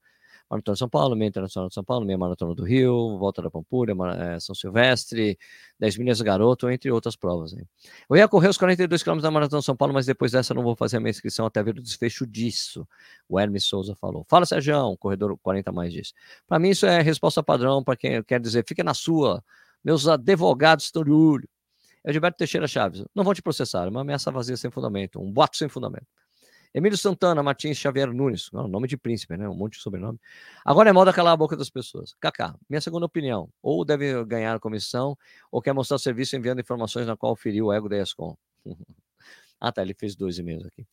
Maratona 0.48 0.74
de 0.74 0.78
São 0.78 0.88
Paulo, 0.88 1.16
meia 1.16 1.28
Internacional 1.28 1.68
de 1.68 1.74
São 1.74 1.82
Paulo, 1.82 2.06
meia 2.06 2.16
Maratona 2.16 2.54
do 2.54 2.64
Rio, 2.64 3.18
Volta 3.18 3.42
da 3.42 3.50
Pampulha, 3.50 3.94
é, 4.16 4.38
São 4.38 4.54
Silvestre, 4.54 5.36
10 5.78 5.98
milhas 5.98 6.20
Garoto, 6.20 6.70
entre 6.70 6.90
outras 6.90 7.16
provas. 7.16 7.52
Hein? 7.52 7.66
Eu 8.08 8.16
ia 8.16 8.28
correr 8.28 8.48
os 8.48 8.56
42 8.56 9.02
km 9.02 9.20
da 9.20 9.30
Maratona 9.30 9.60
de 9.60 9.66
São 9.66 9.76
Paulo, 9.76 9.92
mas 9.92 10.06
depois 10.06 10.32
dessa 10.32 10.54
não 10.54 10.62
vou 10.62 10.76
fazer 10.76 10.98
a 10.98 11.00
minha 11.00 11.10
inscrição 11.10 11.46
até 11.46 11.62
ver 11.62 11.78
o 11.78 11.82
desfecho 11.82 12.26
disso. 12.26 12.86
O 13.28 13.40
Hermes 13.40 13.64
Souza 13.64 13.94
falou. 13.96 14.24
Fala, 14.28 14.46
Sérgio, 14.46 14.96
corredor 14.98 15.36
40 15.42 15.72
mais 15.72 15.92
disso. 15.92 16.12
Para 16.46 16.58
mim, 16.58 16.70
isso 16.70 16.86
é 16.86 17.02
resposta 17.02 17.42
padrão 17.42 17.82
para 17.82 17.96
quem 17.96 18.22
quer 18.22 18.40
dizer, 18.40 18.64
fica 18.66 18.84
na 18.84 18.94
sua. 18.94 19.42
Meus 19.84 20.06
advogados 20.06 20.86
estão 20.86 21.02
de 21.02 21.10
olho. 21.10 21.48
Gilberto 22.08 22.38
Teixeira 22.38 22.68
Chaves, 22.68 23.04
não 23.14 23.24
vão 23.24 23.34
te 23.34 23.42
processar, 23.42 23.86
é 23.86 23.88
uma 23.88 24.02
ameaça 24.02 24.30
vazia 24.30 24.56
sem 24.56 24.70
fundamento, 24.70 25.20
um 25.20 25.32
boato 25.32 25.56
sem 25.56 25.68
fundamento. 25.68 26.06
Emílio 26.74 26.96
Santana, 26.96 27.42
Martins 27.42 27.76
Xavier 27.76 28.12
Nunes, 28.12 28.50
não, 28.52 28.68
nome 28.68 28.86
de 28.86 28.96
príncipe, 28.96 29.36
né? 29.36 29.48
Um 29.48 29.54
monte 29.54 29.74
de 29.74 29.82
sobrenome. 29.82 30.18
Agora 30.64 30.90
é 30.90 30.92
moda 30.92 31.12
calar 31.12 31.32
a 31.32 31.36
boca 31.36 31.56
das 31.56 31.70
pessoas. 31.70 32.14
Kaká, 32.20 32.54
minha 32.68 32.80
segunda 32.80 33.06
opinião, 33.06 33.48
ou 33.62 33.84
deve 33.84 34.24
ganhar 34.24 34.58
comissão, 34.60 35.16
ou 35.50 35.62
quer 35.62 35.72
mostrar 35.72 35.98
serviço 35.98 36.36
enviando 36.36 36.60
informações 36.60 37.06
na 37.06 37.16
qual 37.16 37.34
feriu 37.34 37.66
o 37.66 37.72
ego 37.72 37.88
da 37.88 37.98
ESCOM. 37.98 38.36
ah, 39.60 39.72
tá, 39.72 39.82
ele 39.82 39.94
fez 39.94 40.14
dois 40.14 40.38
e-mails 40.38 40.66
aqui. 40.66 40.86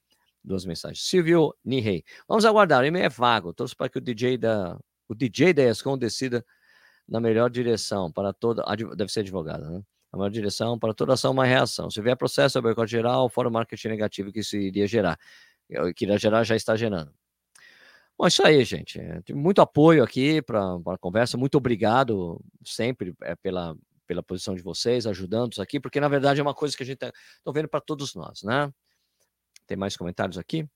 Duas 0.44 0.66
mensagens. 0.66 1.06
Silvio 1.06 1.56
Nihei. 1.64 2.04
Vamos 2.28 2.44
aguardar, 2.46 2.82
o 2.84 2.86
e-mail 2.86 3.06
é 3.06 3.10
vago. 3.10 3.54
Torço 3.54 3.76
para 3.78 3.88
que 3.90 3.98
o 3.98 4.02
DJ 4.02 4.38
da, 4.38 4.78
o 5.08 5.16
DJ 5.16 5.54
da 5.54 5.64
ESCOM 5.64 5.98
decida 5.98 6.46
na 7.08 7.20
melhor 7.20 7.50
direção 7.50 8.12
para 8.12 8.34
toda. 8.34 8.64
Deve 8.96 9.12
ser 9.12 9.22
advogado, 9.22 9.70
né? 9.70 9.82
A 10.12 10.18
melhor 10.18 10.30
direção 10.30 10.78
para 10.78 10.94
toda 10.94 11.14
ação, 11.14 11.32
uma 11.32 11.46
reação. 11.46 11.90
Se 11.90 12.00
vier 12.02 12.16
processo, 12.16 12.58
é 12.58 12.62
boicote 12.62 12.92
geral, 12.92 13.28
fora 13.30 13.50
o 13.50 13.52
marketing 13.52 13.88
negativo 13.88 14.32
que 14.32 14.42
isso 14.42 14.56
iria 14.56 14.86
gerar 14.86 15.18
que 15.96 16.06
na 16.06 16.18
geral 16.18 16.44
já 16.44 16.56
está 16.56 16.76
gerando. 16.76 17.14
Bom, 18.18 18.28
isso 18.28 18.46
aí, 18.46 18.64
gente. 18.64 19.00
É, 19.00 19.22
muito 19.34 19.62
apoio 19.62 20.04
aqui 20.04 20.42
para 20.42 20.76
a 20.76 20.98
conversa. 20.98 21.38
Muito 21.38 21.58
obrigado 21.58 22.40
sempre 22.64 23.16
é, 23.22 23.36
pela, 23.36 23.76
pela 24.06 24.22
posição 24.22 24.56
de 24.56 24.62
vocês, 24.62 25.08
ajudando-nos 25.08 25.60
aqui, 25.60 25.80
porque 25.80 26.00
na 26.00 26.08
verdade 26.08 26.40
é 26.40 26.44
uma 26.44 26.54
coisa 26.54 26.78
que 26.78 26.84
a 26.84 26.86
gente 26.86 27.04
está 27.04 27.12
vendo 27.52 27.68
para 27.68 27.82
todos 27.82 28.14
nós, 28.14 28.44
né? 28.44 28.72
Tem 29.66 29.76
mais 29.78 29.98
comentários 29.98 30.38
aqui? 30.38 30.68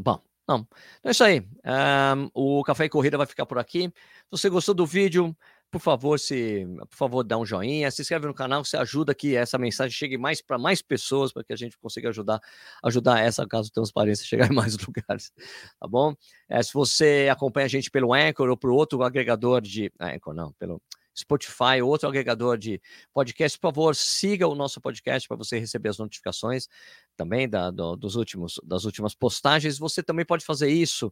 Bom, 0.00 0.22
não. 0.46 0.66
Então 0.98 1.08
é 1.08 1.10
isso 1.10 1.24
aí. 1.24 1.40
Um, 1.40 2.30
o 2.34 2.62
Café 2.64 2.84
e 2.86 2.88
Corrida 2.88 3.16
vai 3.16 3.26
ficar 3.26 3.46
por 3.46 3.58
aqui. 3.58 3.92
Se 4.24 4.30
você 4.30 4.50
gostou 4.50 4.74
do 4.74 4.86
vídeo, 4.86 5.36
por 5.72 5.80
favor, 5.80 6.20
se, 6.20 6.66
por 6.90 6.96
favor, 6.96 7.24
dá 7.24 7.38
um 7.38 7.46
joinha, 7.46 7.90
se 7.90 8.02
inscreve 8.02 8.26
no 8.26 8.34
canal, 8.34 8.62
você 8.62 8.76
ajuda 8.76 9.14
que 9.14 9.34
essa 9.34 9.56
mensagem 9.56 9.90
chegue 9.90 10.18
mais 10.18 10.42
para 10.42 10.58
mais 10.58 10.82
pessoas, 10.82 11.32
para 11.32 11.42
que 11.42 11.50
a 11.50 11.56
gente 11.56 11.78
consiga 11.78 12.10
ajudar, 12.10 12.42
ajudar 12.84 13.20
essa 13.20 13.46
caso 13.46 13.72
transparência 13.72 14.26
chegar 14.26 14.50
em 14.50 14.54
mais 14.54 14.76
lugares, 14.76 15.32
tá 15.80 15.88
bom? 15.88 16.14
É, 16.46 16.62
se 16.62 16.74
você 16.74 17.26
acompanha 17.32 17.64
a 17.64 17.68
gente 17.70 17.90
pelo 17.90 18.12
Anchor 18.12 18.50
ou 18.50 18.56
por 18.56 18.70
outro 18.70 19.02
agregador 19.02 19.62
de 19.62 19.90
ah, 19.98 20.14
Anchor 20.14 20.34
não, 20.34 20.52
pelo 20.52 20.78
Spotify, 21.16 21.80
outro 21.82 22.06
agregador 22.06 22.58
de 22.58 22.78
podcast, 23.14 23.58
por 23.58 23.68
favor, 23.68 23.96
siga 23.96 24.46
o 24.46 24.54
nosso 24.54 24.78
podcast 24.78 25.26
para 25.26 25.38
você 25.38 25.58
receber 25.58 25.88
as 25.88 25.96
notificações 25.96 26.68
também 27.16 27.48
da, 27.48 27.70
do, 27.70 27.96
dos 27.96 28.14
últimos, 28.14 28.60
das 28.62 28.84
últimas 28.84 29.14
postagens. 29.14 29.78
Você 29.78 30.02
também 30.02 30.26
pode 30.26 30.44
fazer 30.44 30.68
isso 30.68 31.10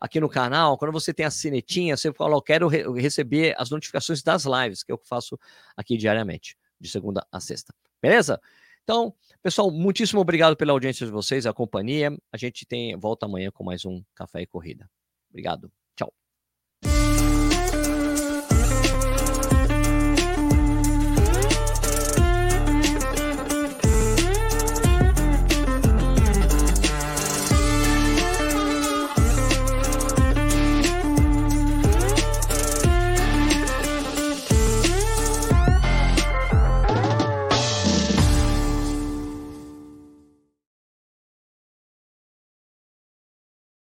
aqui 0.00 0.20
no 0.20 0.28
canal, 0.28 0.78
quando 0.78 0.92
você 0.92 1.12
tem 1.12 1.26
a 1.26 1.30
sinetinha, 1.30 1.96
você 1.96 2.12
fala, 2.12 2.34
eu 2.34 2.42
quero 2.42 2.68
re 2.68 2.82
receber 3.00 3.54
as 3.58 3.70
notificações 3.70 4.22
das 4.22 4.44
lives, 4.44 4.82
que 4.82 4.92
eu 4.92 5.00
faço 5.04 5.38
aqui 5.76 5.96
diariamente, 5.96 6.56
de 6.80 6.88
segunda 6.88 7.26
a 7.30 7.40
sexta. 7.40 7.74
Beleza? 8.00 8.40
Então, 8.84 9.14
pessoal, 9.42 9.70
muitíssimo 9.70 10.20
obrigado 10.20 10.56
pela 10.56 10.72
audiência 10.72 11.04
de 11.04 11.12
vocês, 11.12 11.46
a 11.46 11.52
companhia. 11.52 12.16
A 12.32 12.36
gente 12.36 12.64
tem 12.64 12.96
volta 12.96 13.26
amanhã 13.26 13.50
com 13.50 13.62
mais 13.62 13.84
um 13.84 14.02
Café 14.14 14.42
e 14.42 14.46
Corrida. 14.46 14.88
Obrigado. 15.28 15.70